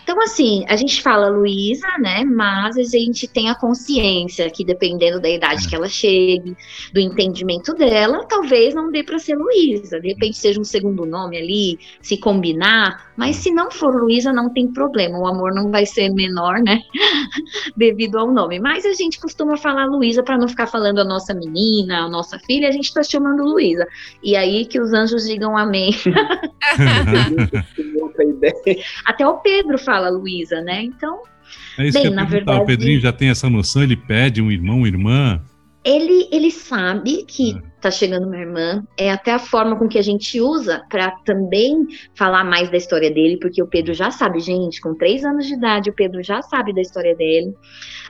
Então, 0.07 0.21
assim, 0.21 0.63
a 0.69 0.77
gente 0.77 1.01
fala 1.01 1.27
Luísa, 1.27 1.85
né? 1.99 2.23
Mas 2.23 2.77
a 2.77 2.83
gente 2.83 3.27
tem 3.27 3.49
a 3.49 3.55
consciência 3.55 4.49
que, 4.49 4.63
dependendo 4.63 5.19
da 5.19 5.29
idade 5.29 5.65
é. 5.65 5.69
que 5.69 5.75
ela 5.75 5.89
chegue, 5.89 6.55
do 6.93 6.99
entendimento 7.01 7.73
dela, 7.73 8.25
talvez 8.25 8.73
não 8.73 8.89
dê 8.89 9.03
para 9.03 9.19
ser 9.19 9.35
Luísa. 9.35 9.99
De 9.99 10.07
repente 10.07 10.37
seja 10.37 10.61
um 10.61 10.63
segundo 10.63 11.05
nome 11.05 11.37
ali, 11.37 11.77
se 12.01 12.15
combinar. 12.15 13.11
Mas 13.17 13.35
se 13.35 13.51
não 13.51 13.69
for 13.69 13.93
Luísa, 13.93 14.31
não 14.31 14.49
tem 14.49 14.71
problema. 14.71 15.19
O 15.19 15.27
amor 15.27 15.53
não 15.53 15.69
vai 15.69 15.85
ser 15.85 16.07
menor, 16.13 16.61
né? 16.61 16.79
Devido 17.75 18.17
ao 18.17 18.31
nome. 18.31 18.61
Mas 18.61 18.85
a 18.85 18.93
gente 18.93 19.19
costuma 19.19 19.57
falar 19.57 19.87
Luísa 19.87 20.23
para 20.23 20.37
não 20.37 20.47
ficar 20.47 20.67
falando 20.67 20.99
a 20.99 21.03
nossa 21.03 21.33
menina, 21.33 22.05
a 22.05 22.09
nossa 22.09 22.39
filha, 22.39 22.69
a 22.69 22.71
gente 22.71 22.85
está 22.85 23.03
chamando 23.03 23.43
Luísa. 23.43 23.85
E 24.23 24.37
aí 24.37 24.65
que 24.65 24.79
os 24.79 24.93
anjos 24.93 25.27
digam 25.27 25.57
amém. 25.57 25.91
Até 29.05 29.27
o 29.27 29.37
Pedro 29.37 29.77
fala 29.77 30.09
Luísa, 30.09 30.61
né? 30.61 30.83
Então, 30.83 31.21
é 31.77 31.87
isso 31.87 31.97
bem, 31.97 32.09
que 32.09 32.15
na 32.15 32.25
verdade, 32.25 32.61
o 32.61 32.65
Pedrinho 32.65 32.99
já 32.99 33.11
tem 33.11 33.29
essa 33.29 33.49
noção, 33.49 33.83
ele 33.83 33.95
pede 33.95 34.41
um 34.41 34.51
irmão, 34.51 34.77
uma 34.77 34.87
irmã. 34.87 35.41
Ele, 35.83 36.27
ele 36.31 36.51
sabe 36.51 37.23
que 37.23 37.55
é. 37.55 37.61
tá 37.79 37.89
chegando 37.89 38.27
uma 38.27 38.37
irmã, 38.37 38.83
é 38.97 39.09
até 39.09 39.31
a 39.31 39.39
forma 39.39 39.77
com 39.77 39.87
que 39.87 39.97
a 39.97 40.01
gente 40.01 40.41
usa 40.41 40.83
para 40.89 41.11
também 41.23 41.87
falar 42.13 42.43
mais 42.43 42.69
da 42.69 42.75
história 42.75 43.09
dele, 43.09 43.37
porque 43.37 43.63
o 43.63 43.67
Pedro 43.67 43.93
já 43.93 44.11
sabe, 44.11 44.39
gente, 44.39 44.81
com 44.81 44.93
três 44.95 45.23
anos 45.23 45.45
de 45.45 45.53
idade, 45.53 45.89
o 45.89 45.93
Pedro 45.93 46.21
já 46.21 46.41
sabe 46.41 46.73
da 46.73 46.81
história 46.81 47.15
dele. 47.15 47.55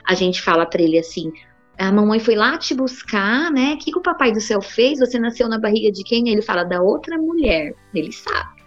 A 0.04 0.14
gente 0.14 0.42
fala 0.42 0.66
para 0.66 0.82
ele 0.82 0.98
assim: 0.98 1.30
a 1.78 1.92
mamãe 1.92 2.18
foi 2.18 2.34
lá 2.34 2.58
te 2.58 2.74
buscar, 2.74 3.52
né? 3.52 3.74
O 3.74 3.78
que, 3.78 3.92
que 3.92 3.98
o 3.98 4.02
papai 4.02 4.32
do 4.32 4.40
céu 4.40 4.60
fez? 4.60 4.98
Você 4.98 5.16
nasceu 5.16 5.48
na 5.48 5.60
barriga 5.60 5.92
de 5.92 6.02
quem? 6.02 6.28
Ele 6.28 6.42
fala 6.42 6.64
da 6.64 6.82
outra 6.82 7.16
mulher. 7.16 7.72
Ele 7.94 8.10
sabe. 8.10 8.57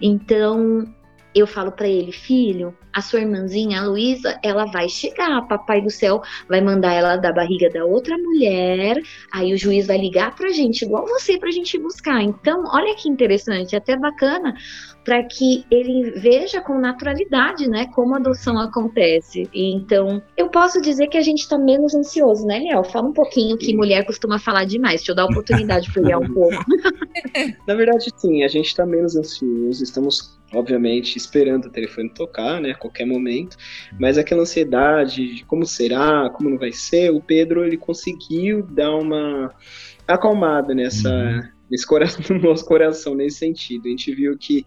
Então, 0.00 0.86
eu 1.34 1.46
falo 1.46 1.72
para 1.72 1.88
ele, 1.88 2.12
filho, 2.12 2.76
a 2.92 3.00
sua 3.00 3.20
irmãzinha, 3.20 3.80
a 3.80 3.86
Luísa, 3.86 4.38
ela 4.42 4.66
vai 4.66 4.88
chegar, 4.88 5.46
papai 5.48 5.80
do 5.80 5.90
céu 5.90 6.20
vai 6.46 6.60
mandar 6.60 6.92
ela 6.92 7.16
da 7.16 7.32
barriga 7.32 7.70
da 7.70 7.84
outra 7.84 8.16
mulher, 8.18 9.00
aí 9.32 9.54
o 9.54 9.56
juiz 9.56 9.86
vai 9.86 9.96
ligar 9.96 10.34
pra 10.34 10.50
gente, 10.50 10.84
igual 10.84 11.06
você, 11.06 11.38
pra 11.38 11.50
gente 11.50 11.78
buscar. 11.78 12.20
Então, 12.22 12.64
olha 12.66 12.94
que 12.94 13.08
interessante, 13.08 13.74
até 13.74 13.96
bacana, 13.96 14.54
para 15.04 15.22
que 15.24 15.64
ele 15.70 16.12
veja 16.12 16.60
com 16.60 16.78
naturalidade, 16.78 17.68
né, 17.68 17.86
como 17.94 18.14
a 18.14 18.18
adoção 18.18 18.58
acontece. 18.58 19.48
Então, 19.52 20.22
eu 20.36 20.48
posso 20.48 20.80
dizer 20.80 21.08
que 21.08 21.18
a 21.18 21.22
gente 21.22 21.40
está 21.40 21.58
menos 21.58 21.94
ansioso, 21.94 22.46
né, 22.46 22.60
Léo? 22.60 22.84
Fala 22.84 23.08
um 23.08 23.12
pouquinho 23.12 23.56
que 23.56 23.74
mulher 23.74 24.04
costuma 24.04 24.38
falar 24.38 24.64
demais. 24.64 25.00
Deixa 25.00 25.12
eu 25.12 25.16
dar 25.16 25.22
a 25.22 25.26
oportunidade 25.26 25.90
para 25.92 26.02
ele 26.02 26.16
um 26.16 26.32
pouco. 26.32 26.64
Na 27.66 27.74
verdade, 27.74 28.10
sim, 28.16 28.44
a 28.44 28.48
gente 28.48 28.66
está 28.66 28.86
menos 28.86 29.16
ansioso. 29.16 29.82
Estamos, 29.82 30.38
obviamente, 30.54 31.16
esperando 31.16 31.66
o 31.66 31.70
telefone 31.70 32.08
tocar, 32.10 32.60
né, 32.60 32.70
a 32.70 32.76
qualquer 32.76 33.06
momento. 33.06 33.56
Mas 33.98 34.18
aquela 34.18 34.42
ansiedade 34.42 35.36
de 35.36 35.44
como 35.44 35.66
será, 35.66 36.30
como 36.30 36.50
não 36.50 36.58
vai 36.58 36.72
ser, 36.72 37.10
o 37.10 37.20
Pedro 37.20 37.64
ele 37.64 37.76
conseguiu 37.76 38.62
dar 38.62 38.94
uma 38.94 39.52
acalmada 40.06 40.74
nessa 40.74 41.10
uhum 41.10 41.61
nesse 41.72 41.86
coração, 41.86 42.20
no 42.36 42.42
nosso 42.42 42.64
coração 42.66 43.14
nesse 43.14 43.38
sentido. 43.38 43.86
A 43.86 43.88
gente 43.88 44.14
viu 44.14 44.36
que, 44.36 44.64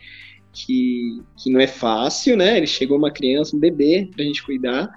que, 0.52 1.22
que 1.38 1.52
não 1.52 1.60
é 1.60 1.68
fácil, 1.68 2.36
né? 2.36 2.58
Ele 2.58 2.68
chegou 2.68 2.98
uma 2.98 3.12
criança, 3.12 3.56
um 3.56 3.60
bebê 3.60 4.10
pra 4.14 4.26
gente 4.26 4.44
cuidar, 4.44 4.90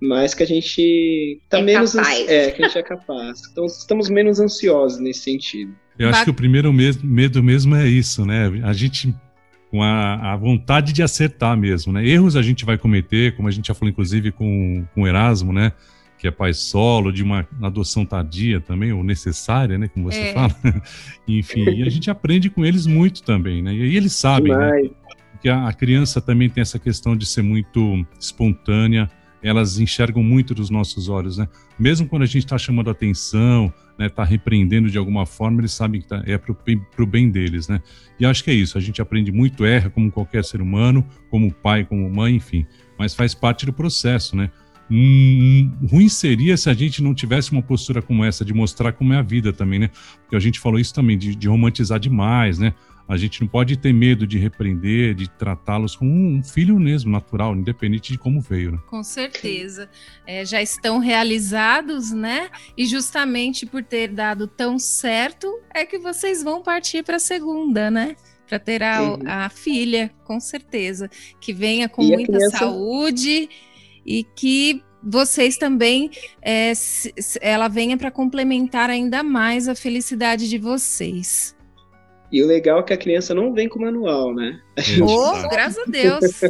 mas 0.00 0.32
que 0.32 0.44
a 0.44 0.46
gente 0.46 1.40
tá 1.50 1.58
é 1.58 1.62
menos 1.62 1.94
capaz. 1.94 2.28
é 2.28 2.50
que 2.52 2.62
a 2.62 2.68
gente 2.68 2.78
é 2.78 2.82
capaz. 2.82 3.42
Então 3.50 3.66
estamos 3.66 4.08
menos 4.08 4.38
ansiosos 4.38 5.00
nesse 5.00 5.20
sentido. 5.20 5.74
Eu 5.98 6.10
acho 6.10 6.24
que 6.24 6.30
o 6.30 6.34
primeiro 6.34 6.72
medo 6.72 7.42
mesmo 7.42 7.74
é 7.74 7.88
isso, 7.88 8.24
né? 8.24 8.52
A 8.62 8.72
gente 8.74 9.14
com 9.70 9.82
a, 9.82 10.32
a, 10.32 10.36
vontade 10.36 10.92
de 10.92 11.02
acertar 11.02 11.56
mesmo, 11.56 11.92
né? 11.92 12.06
Erros 12.06 12.36
a 12.36 12.42
gente 12.42 12.64
vai 12.64 12.78
cometer, 12.78 13.34
como 13.34 13.48
a 13.48 13.50
gente 13.50 13.66
já 13.66 13.74
falou 13.74 13.90
inclusive 13.90 14.30
com, 14.30 14.86
com 14.94 15.02
o 15.02 15.06
Erasmo, 15.06 15.52
né? 15.52 15.72
Que 16.18 16.26
é 16.26 16.30
pai 16.30 16.52
solo, 16.54 17.12
de 17.12 17.22
uma 17.22 17.46
adoção 17.62 18.04
tardia 18.04 18.60
também, 18.60 18.92
ou 18.92 19.04
necessária, 19.04 19.78
né, 19.78 19.88
como 19.88 20.10
você 20.10 20.20
é. 20.20 20.32
fala. 20.32 20.54
Enfim, 21.28 21.64
e 21.64 21.82
a 21.82 21.88
gente 21.88 22.10
aprende 22.10 22.48
com 22.48 22.64
eles 22.64 22.86
muito 22.86 23.22
também, 23.22 23.62
né? 23.62 23.74
E 23.74 23.82
aí 23.82 23.96
eles 23.96 24.12
sabem, 24.12 24.56
né, 24.56 24.90
que 25.40 25.48
a, 25.48 25.68
a 25.68 25.72
criança 25.72 26.20
também 26.20 26.48
tem 26.48 26.62
essa 26.62 26.78
questão 26.78 27.16
de 27.16 27.26
ser 27.26 27.42
muito 27.42 28.04
espontânea, 28.18 29.10
elas 29.42 29.78
enxergam 29.78 30.22
muito 30.22 30.54
dos 30.54 30.70
nossos 30.70 31.08
olhos, 31.08 31.38
né? 31.38 31.48
Mesmo 31.78 32.08
quando 32.08 32.22
a 32.22 32.26
gente 32.26 32.44
está 32.44 32.58
chamando 32.58 32.90
atenção, 32.90 33.72
né, 33.98 34.08
tá 34.08 34.24
repreendendo 34.24 34.90
de 34.90 34.98
alguma 34.98 35.24
forma, 35.24 35.60
eles 35.60 35.72
sabem 35.72 36.00
que 36.00 36.08
tá, 36.08 36.22
é 36.26 36.36
para 36.36 36.52
o 37.02 37.06
bem 37.06 37.30
deles, 37.30 37.68
né? 37.68 37.80
E 38.18 38.26
acho 38.26 38.42
que 38.42 38.50
é 38.50 38.54
isso, 38.54 38.76
a 38.76 38.80
gente 38.80 39.00
aprende 39.00 39.30
muito, 39.30 39.64
erra 39.64 39.90
como 39.90 40.10
qualquer 40.10 40.44
ser 40.44 40.60
humano, 40.60 41.06
como 41.30 41.52
pai, 41.52 41.84
como 41.84 42.08
mãe, 42.10 42.36
enfim, 42.36 42.66
mas 42.98 43.14
faz 43.14 43.34
parte 43.34 43.66
do 43.66 43.72
processo, 43.72 44.36
né? 44.36 44.50
Hum, 44.90 45.72
ruim 45.90 46.08
seria 46.08 46.56
se 46.56 46.70
a 46.70 46.74
gente 46.74 47.02
não 47.02 47.14
tivesse 47.14 47.50
uma 47.52 47.62
postura 47.62 48.00
como 48.00 48.24
essa, 48.24 48.44
de 48.44 48.54
mostrar 48.54 48.92
como 48.92 49.12
é 49.12 49.18
a 49.18 49.22
vida 49.22 49.52
também, 49.52 49.78
né? 49.80 49.90
Porque 50.22 50.36
a 50.36 50.40
gente 50.40 50.60
falou 50.60 50.78
isso 50.78 50.94
também, 50.94 51.18
de, 51.18 51.34
de 51.34 51.48
romantizar 51.48 51.98
demais, 51.98 52.58
né? 52.58 52.72
A 53.08 53.16
gente 53.16 53.40
não 53.40 53.46
pode 53.46 53.76
ter 53.76 53.92
medo 53.92 54.26
de 54.26 54.36
repreender, 54.36 55.14
de 55.14 55.30
tratá-los 55.30 55.94
como 55.94 56.10
um 56.10 56.42
filho 56.42 56.78
mesmo, 56.78 57.10
natural, 57.10 57.54
independente 57.54 58.12
de 58.12 58.18
como 58.18 58.40
veio. 58.40 58.72
Né? 58.72 58.78
Com 58.88 59.02
certeza. 59.02 59.88
É, 60.26 60.44
já 60.44 60.60
estão 60.60 60.98
realizados, 60.98 62.10
né? 62.10 62.50
E 62.76 62.84
justamente 62.84 63.64
por 63.64 63.82
ter 63.82 64.08
dado 64.08 64.48
tão 64.48 64.76
certo, 64.78 65.60
é 65.72 65.84
que 65.84 65.98
vocês 65.98 66.42
vão 66.42 66.62
partir 66.62 67.04
para 67.04 67.16
a 67.16 67.20
segunda, 67.20 67.90
né? 67.90 68.16
Para 68.48 68.58
ter 68.58 68.82
a, 68.82 69.44
a, 69.44 69.48
filha, 69.48 70.10
com 70.24 70.40
certeza. 70.40 71.08
Que 71.40 71.52
venha 71.52 71.88
com 71.88 72.02
e 72.02 72.08
muita 72.08 72.32
criança... 72.32 72.58
saúde 72.58 73.48
e 74.06 74.24
que 74.24 74.82
vocês 75.02 75.56
também 75.56 76.10
é, 76.42 76.72
ela 77.40 77.68
venha 77.68 77.96
para 77.96 78.10
complementar 78.10 78.90
ainda 78.90 79.22
mais 79.22 79.68
a 79.68 79.74
felicidade 79.74 80.48
de 80.48 80.58
vocês. 80.58 81.56
E 82.30 82.42
o 82.42 82.46
legal 82.46 82.80
é 82.80 82.82
que 82.82 82.92
a 82.92 82.96
criança 82.96 83.32
não 83.34 83.52
vem 83.52 83.68
com 83.68 83.78
manual, 83.78 84.34
né? 84.34 84.60
Oh, 85.00 85.48
graças 85.48 85.78
a 85.78 85.90
Deus. 85.90 86.40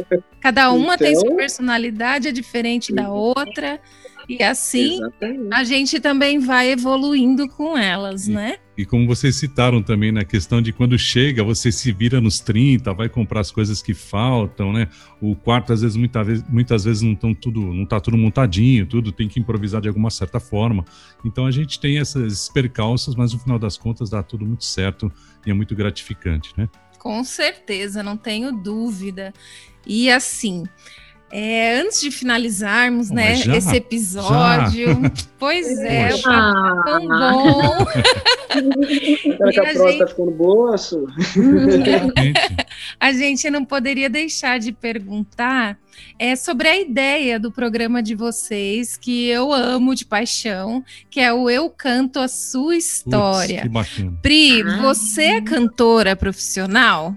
Cada 0.41 0.71
uma 0.73 0.95
então, 0.95 0.97
tem 0.97 1.15
sua 1.15 1.25
então 1.25 1.37
personalidade, 1.37 2.27
é 2.27 2.31
diferente 2.31 2.93
da 2.93 3.11
outra. 3.11 3.79
E 4.27 4.43
assim 4.43 4.95
exatamente. 4.95 5.53
a 5.53 5.63
gente 5.63 5.99
também 5.99 6.39
vai 6.39 6.71
evoluindo 6.71 7.47
com 7.47 7.77
elas, 7.77 8.27
e, 8.27 8.31
né? 8.31 8.57
E 8.77 8.85
como 8.85 9.07
vocês 9.07 9.37
citaram 9.37 9.81
também 9.81 10.11
na 10.11 10.25
questão 10.25 10.61
de 10.61 10.73
quando 10.73 10.99
chega, 10.99 11.43
você 11.43 11.71
se 11.71 11.91
vira 11.93 12.19
nos 12.19 12.39
30, 12.39 12.93
vai 12.93 13.07
comprar 13.07 13.39
as 13.39 13.51
coisas 13.51 13.81
que 13.81 13.93
faltam, 13.93 14.73
né? 14.73 14.89
O 15.21 15.35
quarto, 15.35 15.71
às 15.71 15.81
vezes, 15.81 15.95
muita 15.95 16.23
vez, 16.23 16.43
muitas 16.49 16.83
vezes 16.83 17.01
não 17.01 17.13
estão 17.13 17.33
tudo, 17.33 17.61
não 17.73 17.85
tá 17.85 17.99
tudo 18.01 18.17
montadinho, 18.17 18.85
tudo 18.85 19.11
tem 19.13 19.29
que 19.29 19.39
improvisar 19.39 19.81
de 19.81 19.87
alguma 19.87 20.09
certa 20.09 20.39
forma. 20.39 20.83
Então 21.23 21.45
a 21.45 21.51
gente 21.51 21.79
tem 21.79 21.97
essas 21.97 22.49
percalços, 22.49 23.15
mas 23.15 23.33
no 23.33 23.39
final 23.39 23.57
das 23.57 23.77
contas 23.77 24.09
dá 24.09 24.21
tudo 24.21 24.45
muito 24.45 24.65
certo 24.65 25.11
e 25.45 25.51
é 25.51 25.53
muito 25.53 25.73
gratificante, 25.73 26.53
né? 26.57 26.67
Com 26.99 27.23
certeza, 27.23 28.03
não 28.03 28.17
tenho 28.17 28.51
dúvida. 28.51 29.33
E 29.85 30.11
assim, 30.11 30.65
é, 31.29 31.81
antes 31.81 31.99
de 31.99 32.09
finalizarmos, 32.09 33.09
né, 33.09 33.35
já, 33.35 33.57
esse 33.57 33.75
episódio, 33.75 34.87
já. 34.87 35.11
pois 35.37 35.77
é, 35.79 36.11
Poxa. 36.11 36.29
o 36.29 36.83
tão 36.83 37.07
bom. 37.07 37.85
Será 39.37 39.51
que 39.51 39.59
a, 39.59 39.63
a 39.63 39.73
prova 39.73 39.91
gente... 39.91 39.99
tá 39.99 40.07
ficando 40.07 40.31
boa, 40.31 40.75
A 42.99 43.11
gente 43.11 43.49
não 43.49 43.65
poderia 43.65 44.09
deixar 44.09 44.57
de 44.57 44.71
perguntar 44.71 45.77
é, 46.17 46.35
sobre 46.35 46.69
a 46.69 46.79
ideia 46.79 47.39
do 47.39 47.51
programa 47.51 48.01
de 48.01 48.15
vocês, 48.15 48.95
que 48.95 49.27
eu 49.27 49.51
amo 49.51 49.93
de 49.93 50.05
paixão, 50.05 50.83
que 51.09 51.19
é 51.19 51.33
o 51.33 51.49
Eu 51.49 51.69
Canto 51.69 52.19
a 52.19 52.27
Sua 52.27 52.75
História. 52.75 53.61
Puts, 53.61 53.63
que 53.63 53.69
bacana. 53.69 54.19
Pri, 54.21 54.63
você 54.81 55.23
é 55.23 55.41
cantora 55.41 56.15
profissional? 56.15 57.15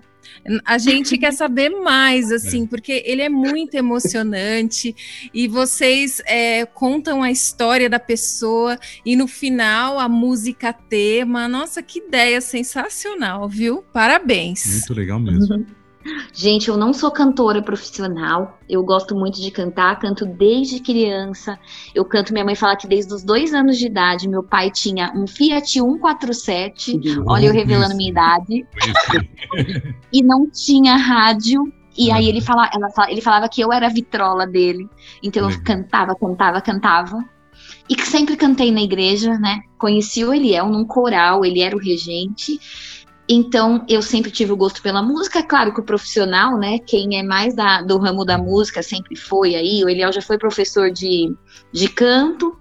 A 0.64 0.78
gente 0.78 1.16
quer 1.18 1.32
saber 1.32 1.68
mais, 1.70 2.30
assim, 2.32 2.64
é. 2.64 2.66
porque 2.66 3.02
ele 3.04 3.22
é 3.22 3.28
muito 3.28 3.74
emocionante 3.74 4.94
e 5.32 5.46
vocês 5.48 6.20
é, 6.26 6.66
contam 6.66 7.22
a 7.22 7.30
história 7.30 7.88
da 7.88 7.98
pessoa 7.98 8.78
e 9.04 9.16
no 9.16 9.26
final 9.26 9.98
a 9.98 10.08
música 10.08 10.72
tema. 10.72 11.48
Nossa, 11.48 11.82
que 11.82 12.00
ideia 12.00 12.40
sensacional, 12.40 13.48
viu? 13.48 13.84
Parabéns. 13.92 14.66
Muito 14.66 14.94
legal 14.94 15.20
mesmo. 15.20 15.54
Uhum. 15.54 15.79
Gente, 16.32 16.68
eu 16.68 16.76
não 16.76 16.92
sou 16.94 17.10
cantora 17.10 17.60
profissional. 17.62 18.58
Eu 18.68 18.82
gosto 18.82 19.14
muito 19.14 19.40
de 19.40 19.50
cantar, 19.50 19.98
canto 19.98 20.24
desde 20.24 20.80
criança. 20.80 21.58
Eu 21.94 22.04
canto, 22.04 22.32
minha 22.32 22.44
mãe 22.44 22.54
fala 22.54 22.76
que 22.76 22.88
desde 22.88 23.12
os 23.12 23.22
dois 23.22 23.52
anos 23.52 23.76
de 23.78 23.86
idade, 23.86 24.28
meu 24.28 24.42
pai 24.42 24.70
tinha 24.70 25.12
um 25.14 25.26
Fiat 25.26 25.68
147. 25.68 26.98
Olha, 27.26 27.46
eu 27.46 27.52
revelando 27.52 27.96
minha 27.96 28.10
idade. 28.10 28.66
e 30.12 30.22
não 30.22 30.48
tinha 30.50 30.96
rádio. 30.96 31.70
E 31.96 32.10
aí 32.10 32.28
ele, 32.28 32.40
fala, 32.40 32.70
ela, 32.72 32.88
ele 33.10 33.20
falava 33.20 33.48
que 33.48 33.60
eu 33.60 33.70
era 33.72 33.86
a 33.86 33.90
vitrola 33.90 34.46
dele. 34.46 34.88
Então 35.22 35.50
eu 35.50 35.62
cantava, 35.62 36.14
cantava, 36.14 36.60
cantava. 36.62 37.18
E 37.88 37.94
que 37.94 38.06
sempre 38.06 38.36
cantei 38.36 38.70
na 38.70 38.80
igreja, 38.80 39.38
né? 39.38 39.60
Conheci 39.76 40.24
o 40.24 40.32
Eliel 40.32 40.68
num 40.68 40.84
coral, 40.84 41.44
ele 41.44 41.60
era 41.60 41.76
o 41.76 41.80
regente. 41.80 42.58
Então, 43.32 43.86
eu 43.88 44.02
sempre 44.02 44.28
tive 44.28 44.50
o 44.50 44.56
gosto 44.56 44.82
pela 44.82 45.00
música. 45.00 45.40
Claro 45.40 45.72
que 45.72 45.78
o 45.78 45.84
profissional, 45.84 46.58
né? 46.58 46.80
Quem 46.80 47.16
é 47.16 47.22
mais 47.22 47.54
da, 47.54 47.80
do 47.80 47.96
ramo 47.96 48.24
da 48.24 48.36
música 48.36 48.82
sempre 48.82 49.14
foi 49.14 49.54
aí. 49.54 49.84
O 49.84 49.88
Eliel 49.88 50.12
já 50.12 50.20
foi 50.20 50.36
professor 50.36 50.90
de, 50.90 51.32
de 51.72 51.88
canto, 51.88 52.58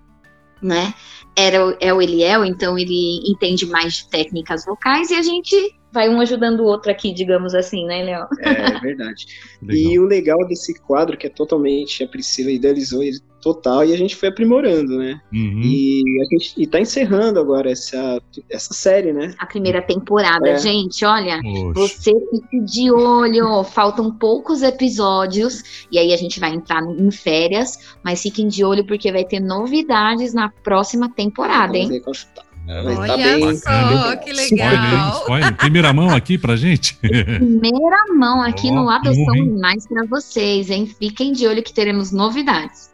né? 0.62 0.93
Era, 1.36 1.75
é 1.79 1.91
o 1.91 1.99
Eliel, 1.99 2.45
então 2.45 2.77
ele 2.77 3.19
entende 3.25 3.65
mais 3.65 3.95
de 3.95 4.10
técnicas 4.10 4.63
vocais 4.63 5.10
e 5.10 5.15
a 5.15 5.23
gente 5.23 5.79
vai 5.91 6.10
um 6.10 6.19
ajudando 6.19 6.62
o 6.62 6.65
outro 6.65 6.91
aqui, 6.91 7.13
digamos 7.13 7.54
assim, 7.56 7.86
né, 7.86 8.04
Léo? 8.04 8.28
É, 8.39 8.75
é 8.75 8.80
verdade. 8.80 9.25
e 9.67 9.99
o 9.99 10.06
legal 10.06 10.47
desse 10.47 10.80
quadro, 10.82 11.17
que 11.17 11.28
é 11.28 11.30
totalmente, 11.30 12.04
a 12.04 12.08
Priscila 12.08 12.52
idealizou 12.52 13.04
ele 13.04 13.19
total 13.41 13.86
e 13.86 13.93
a 13.93 13.97
gente 13.97 14.15
foi 14.15 14.30
aprimorando, 14.30 14.97
né? 14.97 15.21
Uhum. 15.34 15.62
E 15.63 16.04
a 16.21 16.25
gente 16.36 16.54
e 16.58 16.67
tá 16.67 16.80
encerrando 16.80 17.39
agora 17.39 17.71
essa, 17.71 18.21
essa 18.49 18.73
série, 18.73 19.13
né? 19.13 19.34
A 19.39 19.45
primeira 19.45 19.82
temporada, 19.82 20.49
é. 20.49 20.58
gente, 20.58 21.06
olha, 21.06 21.39
Oxe. 21.39 21.73
você 21.73 22.12
fique 22.32 22.60
de 22.65 22.91
olho, 22.91 23.63
faltam 23.63 24.12
poucos 24.12 24.62
episódios 24.62 25.88
e 25.91 25.97
aí 25.97 26.13
a 26.13 26.17
gente 26.17 26.39
vai 26.39 26.54
entrar 26.54 26.84
em 26.84 27.12
férias, 27.12 27.95
mas 28.04 28.21
fiquem 28.21 28.47
de 28.47 28.63
olho 28.63 28.86
porque 28.86 29.12
vai 29.12 29.23
ter 29.23 29.39
novidades 29.39 30.34
na 30.34 30.49
próxima 30.49 31.10
temporada, 31.10 31.78
hein? 31.78 31.89
É, 31.95 31.99
tá 32.02 32.43
Olha 32.69 33.08
tá 33.08 33.17
bem, 33.17 33.55
só, 33.58 34.15
que 34.17 34.32
legal. 34.32 34.69
Spoiler, 34.69 35.10
spoiler. 35.21 35.58
Primeira 35.58 35.91
mão 35.91 36.12
aqui 36.12 36.38
pra 36.38 36.55
gente. 36.55 36.95
Primeira 36.97 38.05
mão 38.15 38.43
aqui 38.43 38.67
oh, 38.69 38.75
no 38.75 38.89
Adoção 38.89 39.58
Mais 39.60 39.88
para 39.88 40.05
vocês, 40.05 40.69
hein? 40.69 40.86
Fiquem 40.99 41.34
de 41.34 41.47
olho 41.47 41.63
que 41.63 41.73
teremos 41.73 42.12
novidades. 42.12 42.89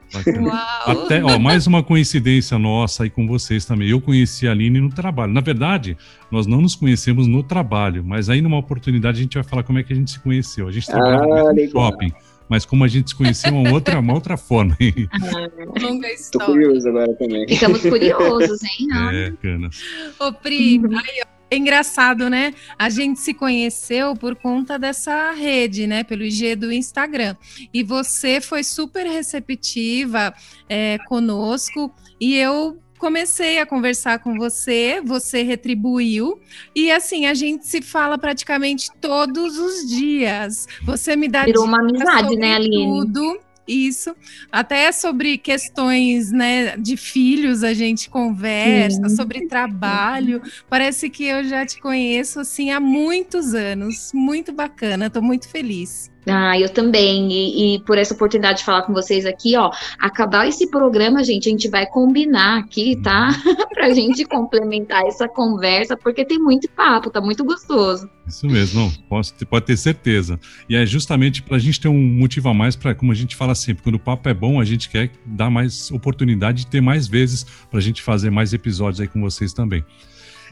Até, 0.85 1.21
ó, 1.21 1.38
mais 1.38 1.67
uma 1.67 1.83
coincidência 1.83 2.57
nossa 2.57 3.03
aí 3.03 3.09
com 3.09 3.27
vocês 3.27 3.65
também. 3.65 3.89
Eu 3.89 3.99
conheci 3.99 4.47
a 4.47 4.51
Aline 4.51 4.79
no 4.79 4.89
trabalho. 4.89 5.33
Na 5.33 5.41
verdade, 5.41 5.97
nós 6.31 6.47
não 6.47 6.61
nos 6.61 6.73
conhecemos 6.73 7.27
no 7.27 7.43
trabalho, 7.43 8.01
mas 8.01 8.29
aí 8.29 8.41
numa 8.41 8.57
oportunidade 8.57 9.19
a 9.19 9.21
gente 9.23 9.33
vai 9.33 9.43
falar 9.43 9.63
como 9.63 9.79
é 9.79 9.83
que 9.83 9.91
a 9.91 9.95
gente 9.95 10.11
se 10.11 10.19
conheceu. 10.19 10.69
A 10.69 10.71
gente 10.71 10.88
trabalhava 10.88 11.49
ah, 11.49 11.53
no 11.53 11.69
shopping, 11.69 12.13
mas 12.49 12.65
como 12.65 12.84
a 12.84 12.88
gente 12.88 13.10
se 13.10 13.15
conhecia 13.15 13.51
uma 13.51 13.71
outra, 13.71 13.99
uma 13.99 14.13
outra 14.13 14.38
forma. 14.38 14.77
Ah, 15.12 15.79
longa 15.81 16.08
história. 16.12 16.45
Tô 16.45 16.51
curioso 16.53 16.88
agora 16.89 17.13
também. 17.15 17.47
Ficamos 17.47 17.81
curiosos, 17.84 18.63
hein? 18.63 18.88
É, 19.13 19.34
canas. 19.41 19.81
Ô, 20.19 20.31
Pri, 20.34 20.77
aí, 20.77 21.21
ó. 21.23 21.36
É 21.49 21.58
engraçado, 21.58 22.27
né? 22.27 22.53
A 22.77 22.89
gente 22.89 23.19
se 23.19 23.34
conheceu 23.34 24.15
por 24.15 24.36
conta 24.36 24.79
dessa 24.79 25.31
rede, 25.31 25.86
né? 25.86 26.03
Pelo 26.03 26.23
IG 26.23 26.55
do 26.55 26.71
Instagram. 26.71 27.36
E 27.71 27.84
você 27.84 28.41
foi 28.41 28.63
super 28.63 29.05
receptiva 29.05 30.34
é, 30.67 30.97
conosco. 31.08 31.93
E 32.19 32.36
eu 32.36 32.81
comecei 32.97 33.60
a 33.60 33.65
conversar 33.65 34.19
com 34.19 34.36
você, 34.36 35.01
você 35.03 35.43
retribuiu, 35.43 36.39
e 36.75 36.91
assim, 36.91 37.25
a 37.25 37.34
gente 37.34 37.67
se 37.67 37.81
fala 37.81 38.17
praticamente 38.17 38.89
todos 38.99 39.58
os 39.58 39.89
dias. 39.89 40.67
Você 40.84 41.15
me 41.15 41.27
dá 41.27 41.45
Virou 41.45 41.65
uma 41.65 41.79
amizade, 41.79 42.36
né, 42.36 42.55
Aline? 42.55 42.86
Tudo. 42.86 43.39
Isso, 43.67 44.15
até 44.51 44.91
sobre 44.91 45.39
questões 45.39 46.31
né, 46.31 46.77
de 46.77 46.95
filhos 46.95 47.63
a 47.63 47.73
gente 47.73 48.12
conversa, 48.12 49.10
Sim. 49.10 49.15
sobre 49.15 49.47
trabalho. 49.47 50.39
Parece 50.69 51.10
que 51.10 51.25
eu 51.25 51.43
já 51.43 51.65
te 51.65 51.79
conheço 51.81 52.39
assim 52.39 52.69
há 52.69 52.79
muitos 52.79 53.55
anos. 53.55 54.12
Muito 54.13 54.53
bacana, 54.53 55.08
estou 55.08 55.21
muito 55.21 55.49
feliz. 55.49 56.12
Ah, 56.27 56.59
eu 56.59 56.69
também. 56.69 57.31
E, 57.31 57.75
e, 57.75 57.79
por 57.79 57.97
essa 57.97 58.13
oportunidade 58.13 58.59
de 58.59 58.65
falar 58.65 58.83
com 58.83 58.93
vocês 58.93 59.25
aqui, 59.25 59.55
ó. 59.55 59.71
Acabar 59.99 60.47
esse 60.47 60.69
programa, 60.69 61.23
gente, 61.23 61.47
a 61.47 61.51
gente 61.51 61.69
vai 61.69 61.85
combinar 61.85 62.59
aqui, 62.59 62.95
tá? 63.01 63.29
pra 63.73 63.93
gente 63.93 64.25
complementar 64.25 65.03
essa 65.05 65.27
conversa, 65.27 65.95
porque 65.95 66.25
tem 66.25 66.39
muito 66.39 66.69
papo, 66.69 67.09
tá 67.09 67.21
muito 67.21 67.43
gostoso. 67.43 68.09
Isso 68.27 68.47
mesmo, 68.47 68.91
pode 69.07 69.65
ter 69.65 69.77
certeza. 69.77 70.39
E 70.67 70.75
é 70.75 70.85
justamente 70.85 71.43
pra 71.43 71.59
gente 71.59 71.79
ter 71.79 71.88
um 71.88 72.01
motivo 72.01 72.49
a 72.49 72.53
mais 72.53 72.75
para, 72.75 72.95
como 72.95 73.11
a 73.11 73.15
gente 73.15 73.35
fala 73.35 73.53
sempre, 73.53 73.83
quando 73.83 73.95
o 73.95 73.99
papo 73.99 74.27
é 74.27 74.33
bom, 74.33 74.59
a 74.59 74.65
gente 74.65 74.89
quer 74.89 75.11
dar 75.25 75.51
mais 75.51 75.91
oportunidade 75.91 76.65
de 76.65 76.67
ter 76.67 76.81
mais 76.81 77.07
vezes 77.07 77.45
pra 77.69 77.79
gente 77.79 78.01
fazer 78.01 78.31
mais 78.31 78.51
episódios 78.51 78.99
aí 78.99 79.07
com 79.07 79.21
vocês 79.21 79.53
também. 79.53 79.85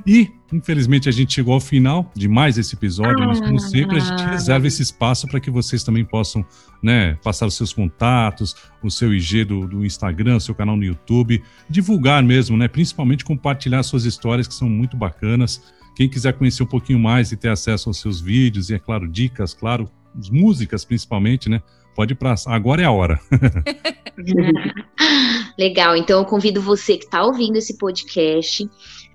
E, 0.05 0.31
infelizmente, 0.51 1.07
a 1.07 1.11
gente 1.11 1.33
chegou 1.33 1.53
ao 1.53 1.59
final 1.59 2.11
de 2.15 2.27
mais 2.27 2.57
esse 2.57 2.75
episódio, 2.75 3.25
mas 3.25 3.39
como 3.39 3.59
sempre, 3.59 3.97
a 3.97 3.99
gente 3.99 4.23
ah. 4.23 4.31
reserva 4.31 4.67
esse 4.67 4.81
espaço 4.81 5.27
para 5.27 5.39
que 5.39 5.51
vocês 5.51 5.83
também 5.83 6.03
possam 6.03 6.45
né, 6.81 7.15
passar 7.23 7.45
os 7.45 7.55
seus 7.55 7.71
contatos, 7.71 8.55
o 8.83 8.89
seu 8.89 9.13
IG 9.13 9.45
do, 9.45 9.67
do 9.67 9.85
Instagram, 9.85 10.37
o 10.37 10.41
seu 10.41 10.55
canal 10.55 10.75
no 10.75 10.83
YouTube, 10.83 11.43
divulgar 11.69 12.23
mesmo, 12.23 12.57
né? 12.57 12.67
Principalmente 12.67 13.23
compartilhar 13.23 13.83
suas 13.83 14.05
histórias 14.05 14.47
que 14.47 14.53
são 14.53 14.69
muito 14.69 14.97
bacanas. 14.97 15.61
Quem 15.95 16.09
quiser 16.09 16.33
conhecer 16.33 16.63
um 16.63 16.67
pouquinho 16.67 16.99
mais 16.99 17.31
e 17.31 17.37
ter 17.37 17.49
acesso 17.49 17.89
aos 17.89 17.99
seus 17.99 18.19
vídeos, 18.19 18.69
e 18.69 18.73
é 18.73 18.79
claro, 18.79 19.07
dicas, 19.07 19.53
claro, 19.53 19.89
músicas 20.31 20.83
principalmente, 20.83 21.49
né? 21.49 21.61
pode 21.95 22.13
ir 22.13 22.15
pra. 22.15 22.35
Agora 22.47 22.81
é 22.81 22.85
a 22.85 22.91
hora. 22.91 23.19
Legal, 25.57 25.95
então 25.95 26.19
eu 26.19 26.25
convido 26.25 26.61
você 26.61 26.97
que 26.97 27.05
está 27.05 27.23
ouvindo 27.23 27.57
esse 27.57 27.77
podcast. 27.77 28.69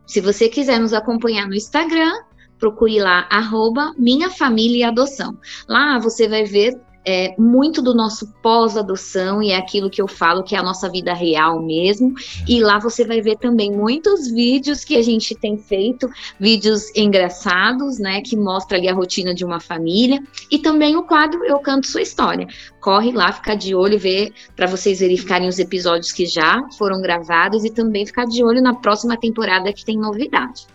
Se 0.08 0.22
você 0.22 0.48
quiser 0.48 0.80
nos 0.80 0.94
acompanhar 0.94 1.46
no 1.46 1.54
Instagram, 1.54 2.14
procure 2.58 2.98
lá, 2.98 3.28
arroba 3.30 3.94
Minha 3.98 4.30
Família 4.30 4.88
Adoção. 4.88 5.36
Lá 5.68 5.98
você 5.98 6.26
vai 6.26 6.44
ver 6.44 6.80
é, 7.04 7.34
muito 7.38 7.80
do 7.80 7.94
nosso 7.94 8.32
pós-adoção 8.42 9.42
e 9.42 9.50
é 9.50 9.56
aquilo 9.56 9.88
que 9.88 10.00
eu 10.00 10.08
falo 10.08 10.42
que 10.42 10.54
é 10.54 10.58
a 10.58 10.62
nossa 10.62 10.90
vida 10.90 11.14
real 11.14 11.62
mesmo. 11.62 12.14
E 12.46 12.60
lá 12.60 12.78
você 12.78 13.04
vai 13.04 13.20
ver 13.20 13.36
também 13.36 13.70
muitos 13.70 14.30
vídeos 14.30 14.84
que 14.84 14.96
a 14.96 15.02
gente 15.02 15.34
tem 15.34 15.56
feito, 15.56 16.08
vídeos 16.40 16.94
engraçados, 16.96 17.98
né, 17.98 18.20
que 18.22 18.36
mostra 18.36 18.76
ali 18.76 18.88
a 18.88 18.94
rotina 18.94 19.34
de 19.34 19.44
uma 19.44 19.60
família 19.60 20.22
e 20.50 20.58
também 20.58 20.96
o 20.96 21.02
quadro 21.02 21.44
Eu 21.44 21.58
Canto 21.60 21.86
Sua 21.86 22.02
História. 22.02 22.46
Corre 22.80 23.12
lá, 23.12 23.32
fica 23.32 23.54
de 23.54 23.74
olho, 23.74 23.98
ver 23.98 24.32
para 24.54 24.66
vocês 24.66 25.00
verificarem 25.00 25.48
os 25.48 25.58
episódios 25.58 26.12
que 26.12 26.26
já 26.26 26.62
foram 26.78 27.00
gravados 27.00 27.64
e 27.64 27.70
também 27.70 28.06
ficar 28.06 28.24
de 28.24 28.42
olho 28.44 28.62
na 28.62 28.74
próxima 28.74 29.16
temporada 29.16 29.72
que 29.72 29.84
tem 29.84 29.98
novidade. 29.98 30.66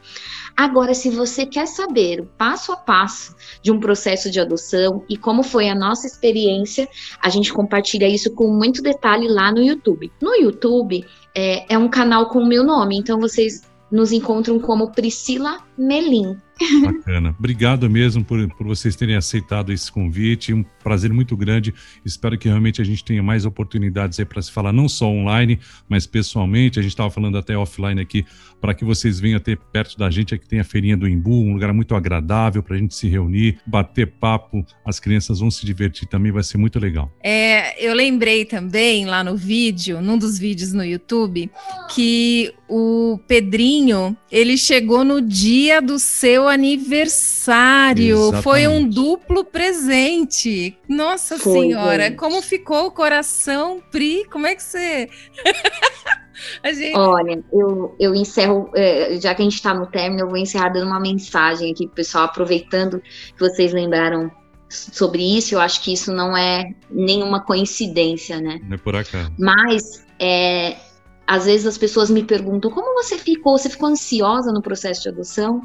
Agora, 0.55 0.93
se 0.93 1.09
você 1.09 1.45
quer 1.45 1.65
saber 1.65 2.21
o 2.21 2.25
passo 2.25 2.71
a 2.71 2.75
passo 2.75 3.35
de 3.61 3.71
um 3.71 3.79
processo 3.79 4.29
de 4.29 4.39
adoção 4.39 5.03
e 5.09 5.17
como 5.17 5.41
foi 5.41 5.67
a 5.67 5.75
nossa 5.75 6.05
experiência, 6.05 6.87
a 7.19 7.29
gente 7.29 7.51
compartilha 7.51 8.07
isso 8.07 8.31
com 8.35 8.47
muito 8.49 8.81
detalhe 8.81 9.27
lá 9.27 9.51
no 9.51 9.61
YouTube. 9.61 10.11
No 10.21 10.35
YouTube 10.35 11.03
é, 11.35 11.73
é 11.73 11.77
um 11.77 11.89
canal 11.89 12.29
com 12.29 12.39
o 12.39 12.47
meu 12.47 12.63
nome, 12.63 12.97
então 12.97 13.19
vocês 13.19 13.63
nos 13.91 14.11
encontram 14.11 14.59
como 14.59 14.91
Priscila 14.91 15.59
Melim. 15.77 16.37
Bacana. 16.81 17.35
Obrigado 17.37 17.89
mesmo 17.89 18.23
por, 18.23 18.47
por 18.55 18.67
vocês 18.67 18.95
terem 18.95 19.15
aceitado 19.15 19.71
esse 19.73 19.91
convite. 19.91 20.53
Um 20.53 20.63
prazer 20.83 21.11
muito 21.11 21.35
grande. 21.35 21.73
Espero 22.05 22.37
que 22.37 22.47
realmente 22.47 22.81
a 22.81 22.85
gente 22.85 23.03
tenha 23.03 23.23
mais 23.23 23.45
oportunidades 23.45 24.19
aí 24.19 24.25
para 24.25 24.41
se 24.41 24.51
falar, 24.51 24.71
não 24.71 24.87
só 24.87 25.07
online, 25.07 25.59
mas 25.89 26.05
pessoalmente. 26.05 26.79
A 26.79 26.81
gente 26.81 26.91
estava 26.91 27.09
falando 27.09 27.37
até 27.37 27.57
offline 27.57 27.99
aqui, 27.99 28.25
para 28.61 28.73
que 28.73 28.85
vocês 28.85 29.19
venham 29.19 29.39
ter 29.39 29.57
perto 29.57 29.97
da 29.97 30.09
gente. 30.09 30.35
Aqui 30.35 30.47
tem 30.47 30.59
a 30.59 30.63
Feirinha 30.63 30.95
do 30.95 31.07
Imbu, 31.07 31.43
um 31.43 31.53
lugar 31.53 31.73
muito 31.73 31.95
agradável 31.95 32.61
para 32.61 32.75
a 32.75 32.79
gente 32.79 32.95
se 32.95 33.07
reunir, 33.07 33.57
bater 33.65 34.07
papo. 34.07 34.65
As 34.85 34.99
crianças 34.99 35.39
vão 35.39 35.49
se 35.49 35.65
divertir 35.65 36.07
também, 36.07 36.31
vai 36.31 36.43
ser 36.43 36.57
muito 36.57 36.79
legal. 36.79 37.11
É, 37.23 37.83
eu 37.83 37.93
lembrei 37.93 38.45
também 38.45 39.05
lá 39.05 39.23
no 39.23 39.35
vídeo, 39.35 40.01
num 40.01 40.17
dos 40.17 40.37
vídeos 40.37 40.71
no 40.71 40.85
YouTube, 40.85 41.49
que 41.93 42.53
o 42.69 43.19
Pedrinho 43.27 44.15
ele 44.31 44.57
chegou 44.57 45.03
no 45.03 45.21
dia 45.21 45.62
do 45.81 45.99
seu 45.99 46.47
aniversário. 46.47 48.15
Exatamente. 48.17 48.43
Foi 48.43 48.67
um 48.67 48.87
duplo 48.87 49.43
presente. 49.43 50.77
Nossa 50.87 51.37
Foi, 51.37 51.53
Senhora, 51.53 52.11
como 52.11 52.41
ficou 52.41 52.87
o 52.87 52.91
coração, 52.91 53.81
Pri? 53.91 54.25
Como 54.31 54.47
é 54.47 54.55
que 54.55 54.63
você. 54.63 55.09
gente... 56.73 56.97
Olha, 56.97 57.43
eu, 57.51 57.95
eu 57.99 58.15
encerro, 58.15 58.69
é, 58.75 59.19
já 59.19 59.33
que 59.33 59.41
a 59.41 59.45
gente 59.45 59.55
está 59.55 59.73
no 59.73 59.85
término, 59.87 60.21
eu 60.21 60.29
vou 60.29 60.37
encerrar 60.37 60.69
dando 60.69 60.87
uma 60.87 60.99
mensagem 60.99 61.71
aqui 61.71 61.85
pro 61.85 61.95
pessoal, 61.95 62.25
aproveitando 62.25 63.01
que 63.01 63.39
vocês 63.39 63.73
lembraram 63.73 64.31
sobre 64.69 65.21
isso, 65.37 65.55
eu 65.55 65.59
acho 65.59 65.81
que 65.83 65.93
isso 65.93 66.11
não 66.11 66.35
é 66.35 66.73
nenhuma 66.89 67.41
coincidência, 67.41 68.41
né? 68.41 68.59
Não 68.63 68.75
é 68.75 68.77
por 68.77 68.95
acaso. 68.95 69.31
Mas 69.37 70.03
é, 70.19 70.77
às 71.25 71.45
vezes 71.45 71.65
as 71.65 71.77
pessoas 71.77 72.09
me 72.09 72.23
perguntam 72.23 72.69
como 72.69 72.93
você 73.01 73.17
ficou, 73.17 73.57
você 73.57 73.69
ficou 73.69 73.89
ansiosa 73.89 74.51
no 74.51 74.61
processo 74.61 75.03
de 75.03 75.09
adoção? 75.09 75.61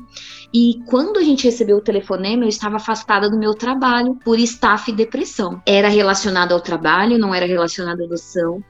E 0.55 0.81
quando 0.87 1.19
a 1.19 1.23
gente 1.23 1.45
recebeu 1.45 1.79
o 1.79 1.83
telefonema, 1.83 2.45
eu 2.45 2.49
estava 2.49 2.77
afastada 2.77 3.29
do 3.29 3.39
meu 3.39 3.55
trabalho 3.55 4.17
por 4.25 4.39
estafa 4.39 4.91
e 4.91 4.95
depressão. 4.95 5.61
Era 5.67 5.89
relacionado 5.89 6.53
ao 6.53 6.61
trabalho, 6.61 7.19
não 7.19 7.35
era 7.35 7.47
relacionado 7.47 8.01
à 8.01 8.05
adoção, 8.05 8.63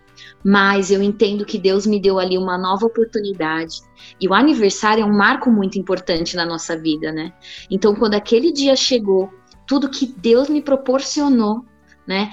mas 0.44 0.90
eu 0.90 1.02
entendo 1.02 1.44
que 1.44 1.58
Deus 1.58 1.86
me 1.86 2.00
deu 2.00 2.18
ali 2.18 2.38
uma 2.38 2.56
nova 2.56 2.86
oportunidade. 2.86 3.80
E 4.20 4.26
o 4.26 4.34
aniversário 4.34 5.02
é 5.02 5.06
um 5.06 5.16
marco 5.16 5.50
muito 5.50 5.78
importante 5.78 6.36
na 6.36 6.46
nossa 6.46 6.76
vida, 6.76 7.12
né? 7.12 7.32
Então, 7.70 7.94
quando 7.94 8.14
aquele 8.14 8.52
dia 8.52 8.74
chegou, 8.74 9.30
tudo 9.66 9.90
que 9.90 10.06
Deus 10.06 10.48
me 10.48 10.62
proporcionou 10.62 11.64
né? 12.08 12.30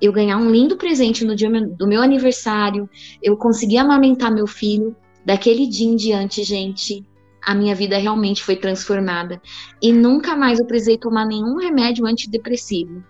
Eu 0.00 0.12
ganhar 0.12 0.38
um 0.38 0.48
lindo 0.48 0.76
presente 0.76 1.24
no 1.24 1.34
dia 1.34 1.50
do 1.50 1.86
meu 1.86 2.00
aniversário, 2.00 2.88
eu 3.20 3.36
consegui 3.36 3.76
amamentar 3.76 4.32
meu 4.32 4.46
filho. 4.46 4.94
Daquele 5.26 5.66
dia 5.66 5.88
em 5.88 5.96
diante, 5.96 6.44
gente, 6.44 7.04
a 7.42 7.54
minha 7.54 7.74
vida 7.74 7.98
realmente 7.98 8.44
foi 8.44 8.54
transformada. 8.54 9.42
E 9.82 9.92
nunca 9.92 10.36
mais 10.36 10.60
eu 10.60 10.66
precisei 10.66 10.96
tomar 10.96 11.26
nenhum 11.26 11.56
remédio 11.56 12.06
antidepressivo. 12.06 13.02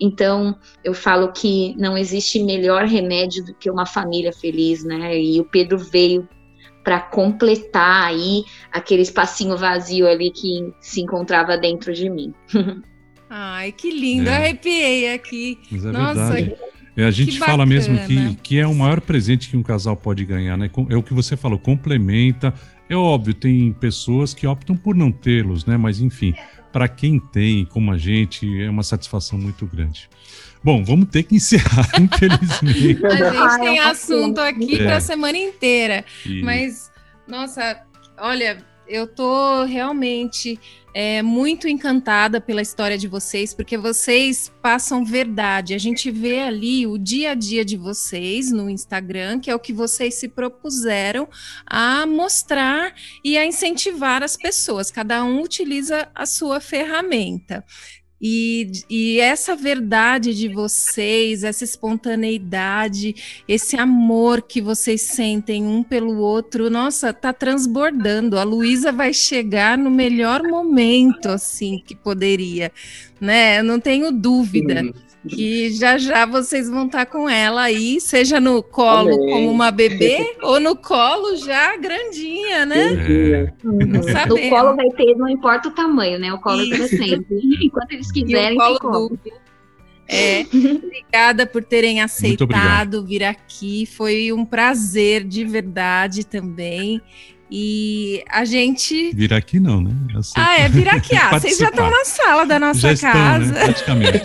Então, 0.00 0.58
eu 0.82 0.92
falo 0.92 1.30
que 1.30 1.76
não 1.78 1.96
existe 1.96 2.42
melhor 2.42 2.86
remédio 2.86 3.44
do 3.44 3.54
que 3.54 3.70
uma 3.70 3.86
família 3.86 4.32
feliz, 4.32 4.82
né? 4.82 5.20
E 5.20 5.38
o 5.38 5.44
Pedro 5.44 5.78
veio 5.78 6.28
para 6.82 7.00
completar 7.00 8.06
aí 8.06 8.44
aquele 8.72 9.02
espacinho 9.02 9.56
vazio 9.56 10.08
ali 10.08 10.30
que 10.30 10.72
se 10.80 11.00
encontrava 11.00 11.56
dentro 11.56 11.92
de 11.92 12.10
mim. 12.10 12.34
Ai, 13.30 13.72
que 13.72 13.90
lindo. 13.90 14.28
É. 14.28 14.36
Arrepiei 14.36 15.12
aqui. 15.12 15.58
Mas 15.70 15.84
é 15.84 15.92
Nossa, 15.92 16.32
verdade. 16.32 16.56
É, 16.96 17.04
a 17.04 17.10
gente 17.12 17.38
fala 17.38 17.64
mesmo 17.64 17.96
que, 18.06 18.34
que 18.42 18.58
é 18.58 18.66
o 18.66 18.74
maior 18.74 19.00
presente 19.00 19.48
que 19.48 19.56
um 19.56 19.62
casal 19.62 19.96
pode 19.96 20.24
ganhar, 20.24 20.56
né? 20.56 20.68
É 20.88 20.96
o 20.96 21.02
que 21.02 21.14
você 21.14 21.36
falou, 21.36 21.56
complementa. 21.56 22.52
É 22.88 22.96
óbvio, 22.96 23.34
tem 23.34 23.72
pessoas 23.72 24.34
que 24.34 24.46
optam 24.46 24.76
por 24.76 24.96
não 24.96 25.12
tê-los, 25.12 25.64
né? 25.64 25.76
Mas 25.76 26.00
enfim, 26.00 26.34
para 26.72 26.88
quem 26.88 27.20
tem, 27.20 27.64
como 27.66 27.92
a 27.92 27.98
gente, 27.98 28.60
é 28.60 28.68
uma 28.68 28.82
satisfação 28.82 29.38
muito 29.38 29.64
grande. 29.64 30.08
Bom, 30.64 30.82
vamos 30.82 31.08
ter 31.08 31.22
que 31.22 31.36
encerrar, 31.36 31.88
infelizmente. 32.00 33.06
A 33.06 33.48
gente 33.48 33.60
tem 33.60 33.78
assunto 33.78 34.40
aqui 34.40 34.74
é. 34.74 34.84
para 34.84 34.96
a 34.96 35.00
semana 35.00 35.38
inteira. 35.38 36.04
E... 36.26 36.42
Mas, 36.42 36.90
nossa, 37.28 37.80
olha, 38.18 38.58
eu 38.88 39.06
tô 39.06 39.64
realmente 39.64 40.58
é, 40.94 41.22
muito 41.22 41.68
encantada 41.68 42.40
pela 42.40 42.62
história 42.62 42.96
de 42.96 43.06
vocês, 43.06 43.54
porque 43.54 43.76
vocês 43.76 44.50
passam 44.62 45.04
verdade. 45.04 45.74
A 45.74 45.78
gente 45.78 46.10
vê 46.10 46.40
ali 46.40 46.86
o 46.86 46.98
dia 46.98 47.32
a 47.32 47.34
dia 47.34 47.64
de 47.64 47.76
vocês 47.76 48.50
no 48.50 48.68
Instagram, 48.68 49.38
que 49.38 49.50
é 49.50 49.54
o 49.54 49.60
que 49.60 49.72
vocês 49.72 50.14
se 50.14 50.28
propuseram 50.28 51.28
a 51.66 52.06
mostrar 52.06 52.94
e 53.22 53.36
a 53.36 53.44
incentivar 53.44 54.22
as 54.22 54.36
pessoas. 54.36 54.90
Cada 54.90 55.22
um 55.24 55.42
utiliza 55.42 56.08
a 56.14 56.26
sua 56.26 56.60
ferramenta. 56.60 57.64
E, 58.20 58.72
e, 58.90 59.20
essa 59.20 59.54
verdade 59.54 60.34
de 60.34 60.48
vocês, 60.48 61.44
essa 61.44 61.62
espontaneidade, 61.62 63.42
esse 63.46 63.76
amor 63.76 64.42
que 64.42 64.60
vocês 64.60 65.02
sentem 65.02 65.64
um 65.64 65.84
pelo 65.84 66.18
outro, 66.18 66.68
nossa, 66.68 67.12
tá 67.12 67.32
transbordando. 67.32 68.38
A 68.38 68.42
Luísa 68.42 68.90
vai 68.90 69.12
chegar 69.12 69.78
no 69.78 69.90
melhor 69.90 70.42
momento, 70.42 71.28
assim, 71.28 71.80
que 71.84 71.94
poderia, 71.94 72.72
né? 73.20 73.60
Eu 73.60 73.64
não 73.64 73.78
tenho 73.78 74.10
dúvida. 74.10 74.92
Que 75.26 75.70
já 75.70 75.98
já 75.98 76.24
vocês 76.24 76.68
vão 76.68 76.86
estar 76.86 77.04
tá 77.04 77.06
com 77.06 77.28
ela 77.28 77.62
aí, 77.62 78.00
seja 78.00 78.40
no 78.40 78.62
colo 78.62 79.14
Amém. 79.14 79.30
como 79.30 79.50
uma 79.50 79.70
bebê 79.70 80.36
ou 80.42 80.60
no 80.60 80.76
colo 80.76 81.36
já 81.36 81.76
grandinha, 81.76 82.64
né? 82.64 82.92
É. 82.92 83.52
Não 83.64 84.02
sabemos. 84.02 84.42
No 84.42 84.50
colo 84.50 84.76
vai 84.76 84.88
ter, 84.90 85.16
não 85.16 85.28
importa 85.28 85.68
o 85.68 85.72
tamanho, 85.72 86.18
né? 86.18 86.32
O 86.32 86.38
colo 86.38 86.62
é 86.62 86.76
para 86.76 86.88
sempre. 86.88 87.40
Enquanto 87.62 87.92
eles 87.92 88.12
quiserem, 88.12 88.56
e 88.56 88.62
o 88.62 88.78
colo 88.78 89.08
duplo. 89.08 89.32
É, 90.10 90.40
obrigada 90.40 91.46
por 91.46 91.62
terem 91.62 92.00
aceitado 92.00 93.04
vir 93.04 93.22
aqui. 93.22 93.84
Foi 93.84 94.32
um 94.32 94.44
prazer 94.44 95.22
de 95.22 95.44
verdade 95.44 96.24
também. 96.24 97.02
E 97.50 98.22
a 98.28 98.44
gente. 98.44 99.10
Vir 99.14 99.32
aqui 99.32 99.58
não, 99.58 99.80
né? 99.80 99.90
Ah, 100.36 100.58
é 100.58 100.68
vir 100.68 100.88
aqui. 100.88 101.16
Ah, 101.16 101.30
vocês 101.38 101.56
já 101.56 101.68
estão 101.68 101.90
na 101.90 102.04
sala 102.04 102.44
da 102.44 102.58
nossa 102.58 102.94
já 102.94 103.12
casa. 103.12 103.44
Estão, 103.44 103.96
né? 103.96 104.12
Praticamente. 104.12 104.22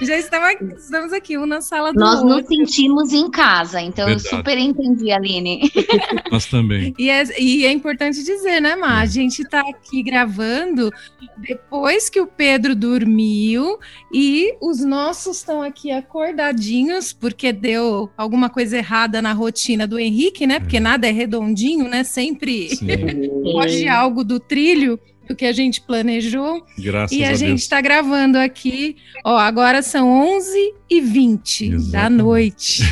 já 0.06 0.16
estamos, 0.16 0.84
estamos 0.84 1.12
aqui, 1.12 1.36
um 1.36 1.46
na 1.46 1.60
sala 1.60 1.92
do 1.92 1.98
Nós 1.98 2.22
outro. 2.22 2.36
nos 2.36 2.46
sentimos 2.46 3.12
em 3.12 3.28
casa, 3.30 3.80
então 3.80 4.06
Verdade. 4.06 4.28
eu 4.28 4.36
super 4.38 4.58
entendi, 4.58 5.10
Aline. 5.10 5.70
Nós 6.30 6.46
também. 6.46 6.94
E 6.98 7.10
é, 7.10 7.24
e 7.40 7.66
é 7.66 7.72
importante 7.72 8.22
dizer, 8.22 8.60
né, 8.60 8.76
Má? 8.76 9.00
É. 9.00 9.02
A 9.02 9.06
gente 9.06 9.42
está 9.42 9.60
aqui 9.60 10.02
gravando 10.02 10.92
depois 11.38 12.08
que 12.08 12.20
o 12.20 12.26
Pedro 12.26 12.76
dormiu 12.76 13.78
e 14.12 14.54
os 14.60 14.84
nossos 14.84 15.38
estão 15.38 15.62
aqui 15.62 15.90
acordadinhos, 15.90 17.12
porque 17.12 17.52
deu 17.52 18.08
alguma 18.16 18.48
coisa 18.48 18.78
errada 18.78 19.20
na 19.20 19.32
rotina 19.32 19.84
do 19.84 19.98
Henrique, 19.98 20.46
né? 20.46 20.60
Porque 20.60 20.76
é. 20.76 20.80
nada 20.80 21.08
é 21.08 21.10
redondinho, 21.10 21.88
né? 21.88 22.03
Sempre 22.04 22.68
foge 23.42 23.86
algo 23.88 24.24
do 24.24 24.38
trilho. 24.38 24.98
Do 25.26 25.36
que 25.36 25.44
a 25.44 25.52
gente 25.52 25.80
planejou. 25.80 26.64
Graças 26.78 27.16
e 27.16 27.24
a, 27.24 27.30
a 27.30 27.34
gente 27.34 27.60
está 27.60 27.80
gravando 27.80 28.38
aqui. 28.38 28.96
Ó, 29.24 29.36
agora 29.36 29.82
são 29.82 30.10
11 30.36 30.74
e 30.90 31.00
20 31.00 31.70
da 31.70 31.74
Exatamente. 31.76 32.22
noite. 32.22 32.82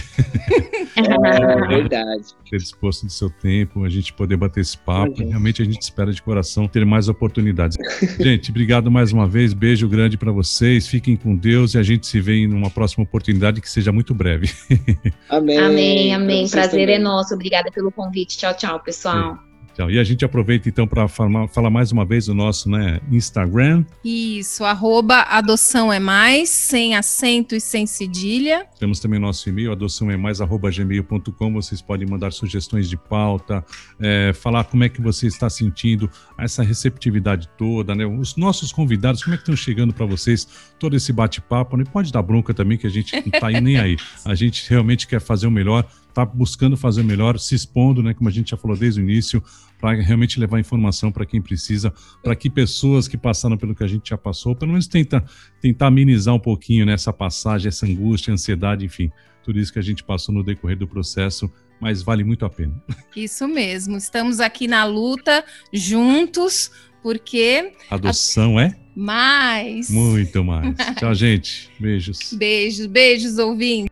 É 0.96 1.66
verdade. 1.68 2.24
ter 2.50 2.58
disposto 2.58 3.06
do 3.06 3.12
seu 3.12 3.30
tempo, 3.30 3.84
a 3.84 3.88
gente 3.88 4.12
poder 4.12 4.36
bater 4.36 4.60
esse 4.60 4.76
papo. 4.76 5.08
Imagina. 5.08 5.30
Realmente 5.30 5.62
a 5.62 5.64
gente 5.64 5.82
espera 5.82 6.12
de 6.12 6.22
coração 6.22 6.66
ter 6.68 6.84
mais 6.84 7.08
oportunidades. 7.08 7.76
gente, 8.20 8.50
obrigado 8.50 8.90
mais 8.90 9.12
uma 9.12 9.26
vez. 9.26 9.52
Beijo 9.52 9.88
grande 9.88 10.16
para 10.16 10.32
vocês. 10.32 10.86
Fiquem 10.86 11.16
com 11.16 11.34
Deus 11.36 11.74
e 11.74 11.78
a 11.78 11.82
gente 11.82 12.06
se 12.06 12.20
vê 12.20 12.36
em 12.36 12.52
uma 12.52 12.70
próxima 12.70 13.04
oportunidade 13.04 13.60
que 13.60 13.70
seja 13.70 13.92
muito 13.92 14.14
breve. 14.14 14.50
Amém. 15.28 15.58
Amém, 15.58 16.14
amém. 16.14 16.48
Prazer 16.48 16.80
também. 16.80 16.94
é 16.94 16.98
nosso. 16.98 17.34
Obrigada 17.34 17.70
pelo 17.70 17.90
convite. 17.90 18.36
Tchau, 18.36 18.54
tchau, 18.54 18.80
pessoal. 18.80 19.51
Tchau. 19.74 19.90
E 19.90 19.98
a 19.98 20.04
gente 20.04 20.24
aproveita 20.24 20.68
então 20.68 20.86
para 20.86 21.08
falar, 21.08 21.48
falar 21.48 21.70
mais 21.70 21.92
uma 21.92 22.04
vez 22.04 22.28
o 22.28 22.34
nosso 22.34 22.68
né, 22.68 23.00
Instagram. 23.10 23.84
Isso, 24.04 24.64
arroba 24.64 25.22
adoção 25.22 25.92
é 25.92 25.98
mais, 25.98 26.50
sem 26.50 26.94
acento 26.94 27.54
e 27.54 27.60
sem 27.60 27.86
cedilha. 27.86 28.66
Temos 28.78 29.00
também 29.00 29.18
o 29.18 29.22
nosso 29.22 29.48
e-mail, 29.48 29.72
adoçãoemais.gmail.com. 29.72 31.52
Vocês 31.54 31.80
podem 31.80 32.06
mandar 32.06 32.32
sugestões 32.32 32.88
de 32.88 32.96
pauta, 32.96 33.64
é, 33.98 34.32
falar 34.34 34.64
como 34.64 34.84
é 34.84 34.88
que 34.88 35.00
você 35.00 35.26
está 35.26 35.48
sentindo 35.48 36.10
essa 36.38 36.62
receptividade 36.62 37.48
toda, 37.56 37.94
né? 37.94 38.04
Os 38.04 38.36
nossos 38.36 38.72
convidados, 38.72 39.22
como 39.22 39.34
é 39.34 39.36
que 39.36 39.42
estão 39.42 39.56
chegando 39.56 39.94
para 39.94 40.04
vocês 40.04 40.46
todo 40.78 40.96
esse 40.96 41.12
bate-papo? 41.12 41.76
Né? 41.76 41.84
Pode 41.90 42.12
dar 42.12 42.22
bronca 42.22 42.52
também, 42.52 42.76
que 42.76 42.86
a 42.86 42.90
gente 42.90 43.14
não 43.14 43.22
está 43.26 43.46
aí 43.46 43.60
nem 43.60 43.78
aí. 43.78 43.96
A 44.24 44.34
gente 44.34 44.68
realmente 44.68 45.06
quer 45.06 45.20
fazer 45.20 45.46
o 45.46 45.50
melhor, 45.50 45.86
está 46.12 46.24
buscando 46.24 46.76
fazer 46.76 47.00
o 47.00 47.04
melhor, 47.04 47.38
se 47.38 47.54
expondo, 47.54 48.02
né? 48.02 48.14
Como 48.14 48.28
a 48.28 48.32
gente 48.32 48.50
já 48.50 48.56
falou 48.56 48.76
desde 48.76 49.00
o 49.00 49.02
início, 49.02 49.42
para 49.80 50.00
realmente 50.00 50.38
levar 50.38 50.60
informação 50.60 51.10
para 51.10 51.26
quem 51.26 51.42
precisa, 51.42 51.92
para 52.22 52.36
que 52.36 52.48
pessoas 52.48 53.08
que 53.08 53.16
passaram 53.16 53.58
pelo 53.58 53.74
que 53.74 53.82
a 53.82 53.86
gente 53.86 54.10
já 54.10 54.18
passou, 54.18 54.54
pelo 54.54 54.70
menos 54.70 54.86
tenta, 54.86 55.24
tentar 55.60 55.88
amenizar 55.88 56.34
um 56.34 56.38
pouquinho 56.38 56.86
nessa 56.86 57.12
passagem, 57.12 57.68
essa 57.68 57.84
angústia, 57.84 58.32
ansiedade, 58.32 58.84
enfim, 58.84 59.10
tudo 59.42 59.58
isso 59.58 59.72
que 59.72 59.78
a 59.78 59.82
gente 59.82 60.04
passou 60.04 60.32
no 60.32 60.44
decorrer 60.44 60.78
do 60.78 60.86
processo, 60.86 61.50
mas 61.80 62.00
vale 62.00 62.22
muito 62.22 62.44
a 62.44 62.50
pena. 62.50 62.72
Isso 63.16 63.48
mesmo. 63.48 63.96
Estamos 63.96 64.38
aqui 64.38 64.68
na 64.68 64.84
luta, 64.84 65.44
juntos, 65.72 66.70
porque 67.02 67.72
Adoção 67.90 68.60
é 68.60 68.78
mais. 68.94 69.90
muito 69.90 70.44
mais. 70.44 70.76
Tchau, 70.96 71.14
gente. 71.14 71.70
Beijos. 71.80 72.32
Beijos, 72.32 72.86
beijos, 72.86 73.38
ouvintes. 73.38 73.91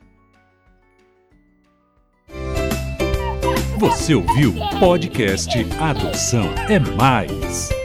Você 3.81 4.15
ouviu 4.15 4.53
podcast 4.79 5.49
Adoção 5.81 6.53
é 6.69 6.79
Mais. 6.79 7.80